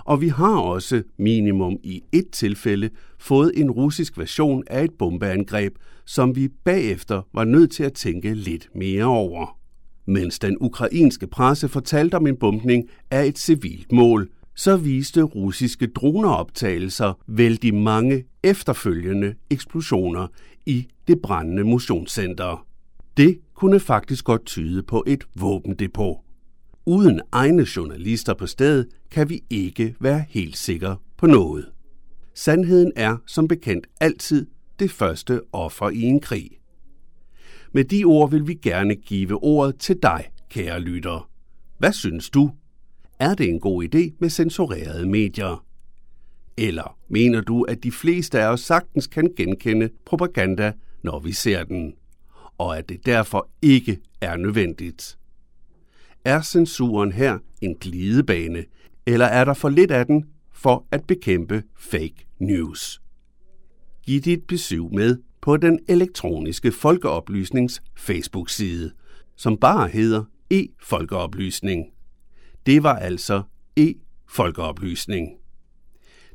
Og 0.05 0.21
vi 0.21 0.29
har 0.29 0.57
også 0.57 1.03
minimum 1.19 1.77
i 1.83 2.03
et 2.13 2.31
tilfælde 2.33 2.91
fået 3.19 3.53
en 3.57 3.71
russisk 3.71 4.19
version 4.19 4.65
af 4.67 4.85
et 4.85 4.91
bombeangreb, 4.99 5.75
som 6.07 6.37
vi 6.37 6.49
bagefter 6.65 7.23
var 7.35 7.45
nødt 7.45 7.71
til 7.71 7.83
at 7.83 7.93
tænke 7.93 8.35
lidt 8.35 8.69
mere 8.75 9.05
over. 9.05 9.59
Mens 10.07 10.39
den 10.39 10.57
ukrainske 10.61 11.27
presse 11.27 11.69
fortalte 11.69 12.15
om 12.15 12.27
en 12.27 12.37
bombning 12.37 12.89
af 13.11 13.27
et 13.27 13.39
civilt 13.39 13.93
mål, 13.93 14.29
så 14.61 14.77
viste 14.77 15.23
russiske 15.23 15.87
droneoptagelser 15.87 17.13
vældig 17.27 17.75
mange 17.75 18.25
efterfølgende 18.43 19.35
eksplosioner 19.51 20.27
i 20.67 20.87
det 21.09 21.23
brændende 21.23 21.65
motionscenter. 21.65 22.67
Det 23.17 23.39
kunne 23.55 23.81
faktisk 23.81 24.25
godt 24.25 24.47
tyde 24.47 24.83
på 24.83 25.05
et 25.07 25.25
våbendepot. 25.35 26.17
Uden 26.87 27.21
egne 27.33 27.67
journalister 27.77 28.35
på 28.35 28.47
stedet 28.47 28.89
kan 29.11 29.29
vi 29.29 29.41
ikke 29.51 29.95
være 30.01 30.25
helt 30.29 30.57
sikre 30.57 30.97
på 31.17 31.27
noget. 31.27 31.69
Sandheden 32.35 32.93
er 32.97 33.17
som 33.27 33.49
bekendt 33.49 33.87
altid 34.01 34.47
det 34.79 34.91
første 34.91 35.41
offer 35.53 35.91
i 35.91 36.03
en 36.03 36.21
krig. 36.21 36.51
Med 37.73 37.85
de 37.85 38.05
ord 38.05 38.31
vil 38.31 38.47
vi 38.47 38.55
gerne 38.55 38.95
give 38.95 39.43
ordet 39.43 39.79
til 39.79 39.99
dig, 40.03 40.25
kære 40.51 40.81
lytter. 40.81 41.31
Hvad 41.79 41.93
synes 41.93 42.31
du? 42.31 42.51
Er 43.21 43.35
det 43.35 43.49
en 43.49 43.61
god 43.61 43.85
idé 43.85 44.17
med 44.19 44.31
censurerede 44.31 45.09
medier? 45.09 45.65
Eller 46.57 46.99
mener 47.09 47.41
du, 47.41 47.63
at 47.63 47.83
de 47.83 47.93
fleste 47.93 48.41
af 48.41 48.53
os 48.53 48.61
sagtens 48.61 49.07
kan 49.07 49.33
genkende 49.37 49.91
propaganda, 50.07 50.73
når 51.03 51.19
vi 51.19 51.33
ser 51.33 51.65
den, 51.65 51.95
og 52.59 52.79
at 52.79 52.89
det 52.89 53.07
derfor 53.07 53.49
ikke 53.63 53.99
er 54.21 54.37
nødvendigt? 54.37 55.19
Er 56.25 56.43
censuren 56.43 57.13
her 57.13 57.39
en 57.61 57.75
glidebane, 57.75 58.65
eller 59.07 59.27
er 59.27 59.45
der 59.45 59.55
for 59.55 59.69
lidt 59.69 59.91
af 59.91 60.07
den 60.07 60.25
for 60.53 60.87
at 60.91 61.07
bekæmpe 61.07 61.63
fake 61.77 62.27
news? 62.39 63.03
Giv 64.03 64.21
dit 64.21 64.47
besøg 64.47 64.95
med 64.95 65.19
på 65.41 65.57
den 65.57 65.79
elektroniske 65.89 66.73
folkeoplysnings 66.73 67.83
Facebook-side, 67.97 68.93
som 69.37 69.57
bare 69.57 69.89
hedder 69.89 70.25
e-folkeoplysning. 70.51 72.00
Det 72.67 72.83
var 72.83 72.97
altså 72.97 73.43
e-folkeoplysning. 73.77 75.29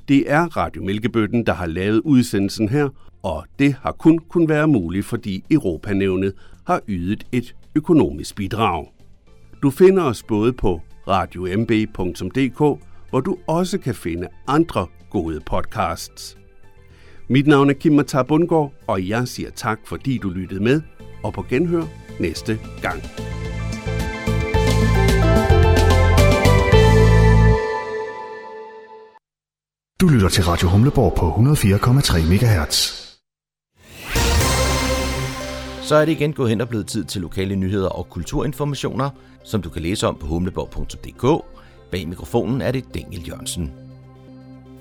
Det 0.07 0.31
er 0.31 0.57
Radio 0.57 0.83
Mælkebøtten, 0.83 1.45
der 1.45 1.53
har 1.53 1.65
lavet 1.65 2.01
udsendelsen 2.05 2.69
her, 2.69 2.89
og 3.23 3.45
det 3.59 3.73
har 3.73 3.91
kun 3.91 4.19
kun 4.19 4.49
være 4.49 4.67
muligt, 4.67 5.05
fordi 5.05 5.43
Europanævnet 5.51 6.33
har 6.67 6.81
ydet 6.87 7.23
et 7.31 7.55
økonomisk 7.75 8.35
bidrag. 8.35 8.87
Du 9.61 9.69
finder 9.69 10.03
os 10.03 10.23
både 10.23 10.53
på 10.53 10.81
radiomb.dk, 11.07 12.81
hvor 13.09 13.19
du 13.19 13.37
også 13.47 13.77
kan 13.77 13.95
finde 13.95 14.27
andre 14.47 14.87
gode 15.09 15.39
podcasts. 15.39 16.37
Mit 17.27 17.47
navn 17.47 17.69
er 17.69 17.73
Kim 17.73 17.93
Matar 17.93 18.23
Bundgaard, 18.23 18.73
og 18.87 19.07
jeg 19.07 19.27
siger 19.27 19.49
tak, 19.49 19.79
fordi 19.85 20.17
du 20.17 20.29
lyttede 20.29 20.63
med, 20.63 20.81
og 21.23 21.33
på 21.33 21.45
genhør 21.49 21.83
næste 22.19 22.59
gang. 22.81 23.01
Du 30.01 30.07
lytter 30.07 30.29
til 30.29 30.43
Radio 30.43 30.69
Humleborg 30.69 31.13
på 31.17 31.29
104,3 31.29 32.17
MHz. 32.19 32.75
Så 35.87 35.95
er 35.95 36.05
det 36.05 36.11
igen 36.11 36.33
gået 36.33 36.49
hen 36.49 36.61
og 36.61 36.69
blevet 36.69 36.87
tid 36.87 37.03
til 37.03 37.21
lokale 37.21 37.55
nyheder 37.55 37.89
og 37.89 38.09
kulturinformationer, 38.09 39.09
som 39.43 39.61
du 39.61 39.69
kan 39.69 39.81
læse 39.81 40.07
om 40.07 40.17
på 40.19 40.27
humleborg.dk. 40.27 41.45
Bag 41.91 42.07
mikrofonen 42.07 42.61
er 42.61 42.71
det 42.71 42.93
Daniel 42.93 43.27
Jørgensen. 43.27 43.71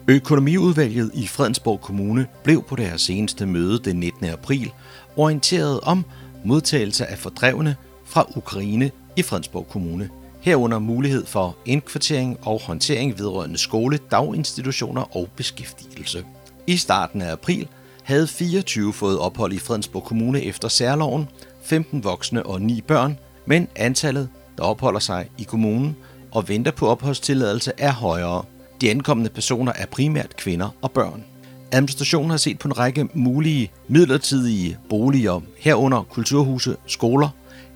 Økonomiudvalget 0.08 1.10
i 1.14 1.26
Fredensborg 1.26 1.80
Kommune 1.80 2.26
blev 2.44 2.62
på 2.62 2.76
deres 2.76 3.00
seneste 3.00 3.46
møde 3.46 3.78
den 3.78 3.96
19. 3.96 4.26
april 4.26 4.72
orienteret 5.16 5.80
om 5.80 6.04
modtagelse 6.44 7.06
af 7.06 7.18
fordrevne 7.18 7.76
fra 8.04 8.26
Ukraine 8.36 8.90
i 9.16 9.22
Fredensborg 9.22 9.68
Kommune. 9.68 10.10
Herunder 10.44 10.78
mulighed 10.78 11.26
for 11.26 11.56
indkvartering 11.64 12.38
og 12.42 12.60
håndtering 12.60 13.18
vedrørende 13.18 13.58
skole, 13.58 13.98
daginstitutioner 14.10 15.16
og 15.16 15.28
beskæftigelse. 15.36 16.24
I 16.66 16.76
starten 16.76 17.22
af 17.22 17.32
april 17.32 17.68
havde 18.02 18.26
24 18.26 18.92
fået 18.92 19.18
ophold 19.18 19.52
i 19.52 19.58
Fredensborg 19.58 20.04
Kommune 20.04 20.44
efter 20.44 20.68
særloven, 20.68 21.28
15 21.62 22.04
voksne 22.04 22.46
og 22.46 22.62
9 22.62 22.80
børn, 22.80 23.18
men 23.46 23.68
antallet, 23.76 24.28
der 24.58 24.64
opholder 24.64 25.00
sig 25.00 25.28
i 25.38 25.42
kommunen 25.42 25.96
og 26.32 26.48
venter 26.48 26.72
på 26.72 26.88
opholdstilladelse, 26.88 27.72
er 27.78 27.92
højere. 27.92 28.44
De 28.80 28.90
ankommende 28.90 29.30
personer 29.30 29.72
er 29.72 29.86
primært 29.86 30.36
kvinder 30.36 30.68
og 30.82 30.90
børn. 30.90 31.24
Administrationen 31.72 32.30
har 32.30 32.36
set 32.36 32.58
på 32.58 32.68
en 32.68 32.78
række 32.78 33.08
mulige 33.14 33.70
midlertidige 33.88 34.78
boliger, 34.88 35.40
herunder 35.58 36.02
kulturhuse, 36.02 36.76
skoler, 36.86 37.28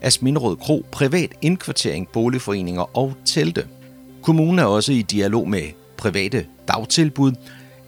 Asminderød 0.02 0.56
Kro, 0.56 0.86
privat 0.92 1.30
indkvartering, 1.42 2.08
boligforeninger 2.08 2.96
og 2.96 3.14
telte. 3.24 3.66
Kommunen 4.22 4.58
er 4.58 4.64
også 4.64 4.92
i 4.92 5.02
dialog 5.02 5.48
med 5.48 5.62
private 5.96 6.46
dagtilbud 6.68 7.32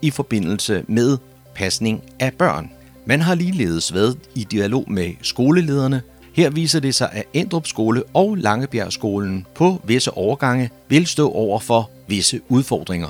i 0.03 0.11
forbindelse 0.11 0.85
med 0.89 1.19
pasning 1.55 2.03
af 2.21 2.33
børn. 2.35 2.71
Man 3.07 3.21
har 3.21 3.35
ligeledes 3.35 3.95
været 3.95 4.19
i 4.35 4.45
dialog 4.51 4.93
med 4.93 5.13
skolelederne. 5.23 6.03
Her 6.33 6.51
viser 6.51 6.81
det 6.81 6.95
sig, 6.95 7.09
at 7.13 7.25
Endrup 7.33 7.67
Skole 7.67 8.03
og 8.15 8.37
Langebjergskolen 8.37 9.47
på 9.55 9.81
visse 9.85 10.11
overgange 10.11 10.71
vil 10.89 11.07
stå 11.07 11.31
over 11.31 11.61
for 11.61 11.91
visse 12.09 12.41
udfordringer. 12.49 13.09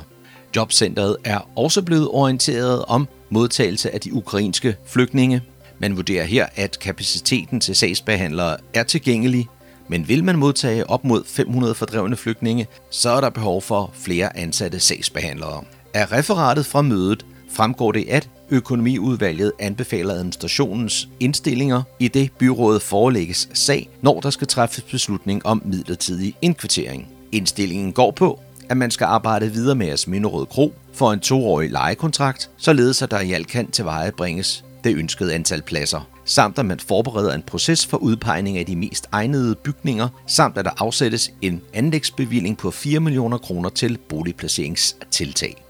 Jobcentret 0.57 1.17
er 1.25 1.51
også 1.57 1.83
blevet 1.83 2.09
orienteret 2.09 2.85
om 2.85 3.09
modtagelse 3.31 3.95
af 3.95 4.01
de 4.01 4.15
ukrainske 4.15 4.77
flygtninge. 4.87 5.43
Man 5.81 5.97
vurderer 5.97 6.25
her, 6.25 6.47
at 6.57 6.79
kapaciteten 6.79 7.61
til 7.61 7.77
sagsbehandlere 7.77 8.57
er 8.75 8.83
tilgængelig, 8.83 9.49
men 9.89 10.09
vil 10.09 10.25
man 10.25 10.37
modtage 10.37 10.91
op 10.91 11.05
mod 11.05 11.25
500 11.27 11.75
fordrevne 11.75 12.17
flygtninge, 12.17 12.67
så 12.91 13.11
er 13.11 13.21
der 13.21 13.31
behov 13.31 13.63
for 13.63 13.91
flere 13.95 14.37
ansatte 14.37 14.81
sagsbehandlere. 14.81 15.65
Af 15.95 16.13
referatet 16.13 16.67
fra 16.67 16.83
mødet 16.83 17.27
fremgår 17.53 17.93
det, 17.93 18.05
at 18.09 18.29
økonomiudvalget 18.51 19.53
anbefaler 19.59 20.15
administrationens 20.15 21.09
indstillinger 21.21 21.83
i 21.99 22.09
det 22.09 22.33
byrådet 22.39 22.83
forelægges 22.83 23.49
sag, 23.55 23.89
når 24.03 24.21
der 24.21 24.31
skal 24.31 24.47
træffes 24.47 24.85
beslutning 24.85 25.47
om 25.47 25.63
midlertidig 25.65 26.35
indkvartering. 26.43 27.09
Indstillingen 27.33 27.93
går 27.93 28.11
på, 28.11 28.41
at 28.69 28.77
man 28.77 28.91
skal 28.91 29.05
arbejde 29.05 29.53
videre 29.53 29.75
med 29.75 29.89
Asminderød 29.89 30.47
Kro 30.47 30.75
for 30.93 31.13
en 31.13 31.21
toårig 31.21 31.71
lejekontrakt, 31.71 32.51
således 32.57 33.03
at 33.03 33.11
der 33.11 33.21
i 33.21 33.33
alt 33.33 33.49
kan 33.49 33.71
tilvejebringes 33.71 34.65
det 34.85 34.97
ønskede 34.97 35.35
antal 35.35 35.63
pladser, 35.63 36.09
samt 36.25 36.59
at 36.59 36.67
man 36.67 36.81
forbereder 36.81 37.35
en 37.35 37.43
proces 37.43 37.87
for 37.87 37.97
udpegning 37.97 38.59
af 38.59 38.67
de 38.67 38.77
mest 38.77 39.09
egnede 39.13 39.55
bygninger, 39.55 40.09
samt 40.27 40.59
at 40.59 40.65
der 40.65 40.71
afsættes 40.79 41.31
en 41.43 41.63
anlægsbevilling 41.75 42.59
på 42.59 42.71
4 42.71 43.01
millioner 43.01 43.39
kroner 43.39 43.69
til 43.69 43.99
boligplaceringstiltag. 44.09 45.65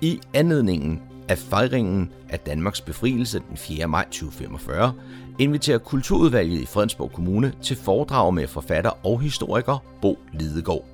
I 0.00 0.20
anledningen 0.34 1.02
af 1.28 1.38
fejringen 1.38 2.10
af 2.28 2.38
Danmarks 2.38 2.80
befrielse 2.80 3.42
den 3.48 3.56
4. 3.56 3.86
maj 3.86 4.04
2045, 4.04 4.92
inviterer 5.38 5.78
Kulturudvalget 5.78 6.60
i 6.60 6.66
Fredensborg 6.66 7.12
Kommune 7.12 7.52
til 7.62 7.76
foredrag 7.76 8.34
med 8.34 8.48
forfatter 8.48 9.06
og 9.06 9.20
historiker 9.20 9.84
Bo 10.02 10.18
Lidegaard. 10.32 10.84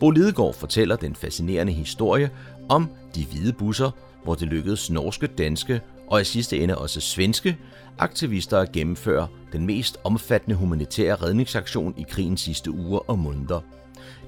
Bo 0.00 0.10
Lidegaard 0.10 0.54
fortæller 0.54 0.96
den 0.96 1.16
fascinerende 1.16 1.72
historie 1.72 2.30
om 2.68 2.90
de 3.14 3.24
hvide 3.24 3.52
busser, 3.52 3.90
hvor 4.24 4.34
det 4.34 4.48
lykkedes 4.48 4.90
norske, 4.90 5.26
danske 5.26 5.80
og 6.06 6.20
i 6.20 6.24
sidste 6.24 6.58
ende 6.58 6.78
også 6.78 7.00
svenske 7.00 7.56
aktivister 7.98 8.58
at 8.58 8.72
gennemføre 8.72 9.28
den 9.52 9.66
mest 9.66 9.98
omfattende 10.04 10.56
humanitære 10.56 11.14
redningsaktion 11.14 11.94
i 11.96 12.04
krigens 12.08 12.40
sidste 12.40 12.70
uger 12.70 13.10
og 13.10 13.18
måneder. 13.18 13.60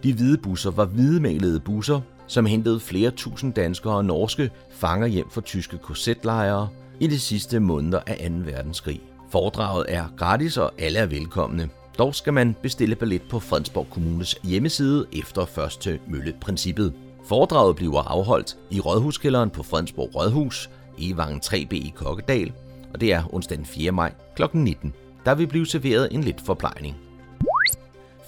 De 0.03 0.15
hvide 0.15 0.39
busser 0.39 0.71
var 0.71 0.85
hvidmalede 0.85 1.61
busser, 1.61 2.01
som 2.27 2.47
hentede 2.47 2.81
flere 2.81 3.11
tusind 3.11 3.53
danskere 3.53 3.95
og 3.95 4.05
norske 4.05 4.51
fanger 4.71 5.07
hjem 5.07 5.31
fra 5.31 5.41
tyske 5.41 5.79
korsetlejre 5.79 6.69
i 7.01 7.07
de 7.07 7.21
sidste 7.21 7.61
måneder 7.61 8.01
af 8.07 8.31
2. 8.31 8.37
verdenskrig. 8.51 9.01
Foredraget 9.31 9.87
er 9.89 10.05
gratis, 10.17 10.57
og 10.57 10.73
alle 10.79 10.99
er 10.99 11.07
velkomne. 11.07 11.69
Dog 11.99 12.15
skal 12.15 12.33
man 12.33 12.57
bestille 12.63 12.97
billet 12.97 13.23
på 13.31 13.39
Fredensborg 13.41 13.87
Kommunes 13.91 14.37
hjemmeside 14.43 15.07
efter 15.13 15.45
første 15.45 15.99
mølleprincippet. 16.09 16.93
princippet 16.93 17.04
Foredraget 17.25 17.77
bliver 17.77 18.03
afholdt 18.03 18.57
i 18.71 18.81
Rådhuskælderen 18.81 19.51
på 19.51 19.63
Fredensborg 19.63 20.15
Rådhus 20.15 20.71
i 20.99 21.17
Vangen 21.17 21.41
3B 21.45 21.75
i 21.75 21.93
Kokkedal, 21.97 22.53
og 22.95 23.01
det 23.01 23.13
er 23.13 23.35
onsdag 23.35 23.59
den 23.59 23.67
4. 23.67 23.93
maj 23.93 24.13
kl. 24.37 24.43
19. 24.53 24.95
Der 25.25 25.35
vil 25.35 25.47
blive 25.47 25.67
serveret 25.67 26.09
en 26.13 26.25
lidt 26.25 26.41
forplejning. 26.41 26.97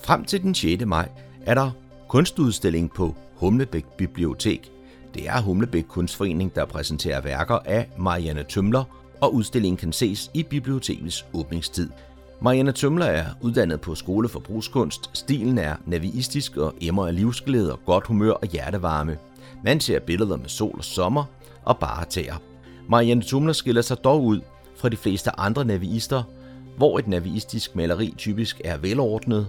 Frem 0.05 0.25
til 0.25 0.43
den 0.43 0.55
6. 0.55 0.85
maj 0.85 1.09
er 1.47 1.55
der 1.55 1.71
kunstudstilling 2.09 2.93
på 2.93 3.15
Humlebæk 3.37 3.85
Bibliotek. 3.85 4.73
Det 5.15 5.29
er 5.29 5.41
Humlebæk 5.43 5.85
Kunstforening, 5.89 6.55
der 6.55 6.65
præsenterer 6.65 7.21
værker 7.21 7.59
af 7.65 7.89
Marianne 7.99 8.43
Tømler 8.43 8.85
og 9.21 9.35
udstillingen 9.35 9.77
kan 9.77 9.93
ses 9.93 10.31
i 10.35 10.43
bibliotekets 10.43 11.27
åbningstid. 11.35 11.91
Marianne 12.41 12.73
Tømler 12.73 13.07
er 13.07 13.25
uddannet 13.41 13.81
på 13.81 13.95
Skole 13.95 14.29
for 14.29 14.41
Brugskunst. 14.41 15.11
Stilen 15.13 15.59
er 15.59 15.77
naviistisk 15.87 16.57
og 16.57 16.75
emmer 16.81 17.07
af 17.07 17.15
livsglæde 17.15 17.73
og 17.73 17.81
godt 17.87 18.07
humør 18.07 18.33
og 18.33 18.47
hjertevarme. 18.47 19.19
Man 19.65 19.81
ser 19.81 20.01
billeder 20.01 20.37
med 20.37 20.49
sol 20.49 20.75
og 20.79 20.85
sommer 20.85 21.25
og 21.65 21.79
bare 21.79 22.05
tæer. 22.05 22.43
Marianne 22.89 23.23
Tumler 23.23 23.53
skiller 23.53 23.83
sig 23.83 24.05
dog 24.05 24.25
ud 24.25 24.41
fra 24.77 24.89
de 24.89 24.97
fleste 24.97 25.41
andre 25.41 25.65
naviister, 25.65 26.23
hvor 26.77 26.99
et 26.99 27.09
naviistisk 27.09 27.77
maleri 27.77 28.15
typisk 28.19 28.61
er 28.65 28.77
velordnet, 28.77 29.49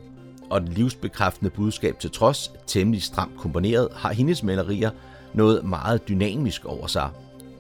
og 0.50 0.62
det 0.62 0.70
livsbekræftende 0.70 1.52
budskab 1.52 2.00
til 2.00 2.12
trods, 2.12 2.52
temmelig 2.68 3.04
stramt 3.04 3.38
komponeret, 3.38 3.88
har 3.96 4.14
hendes 4.14 4.44
malerier 4.44 4.92
noget 5.34 5.66
meget 5.66 6.08
dynamisk 6.08 6.66
over 6.66 6.88
sig. 6.88 7.10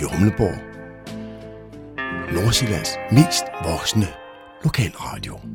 Radio 0.00 0.16
Humleborg. 0.16 0.58
Nordsjællands 2.32 2.90
mest 3.12 3.44
voksne 3.64 4.06
lokalradio. 4.64 5.49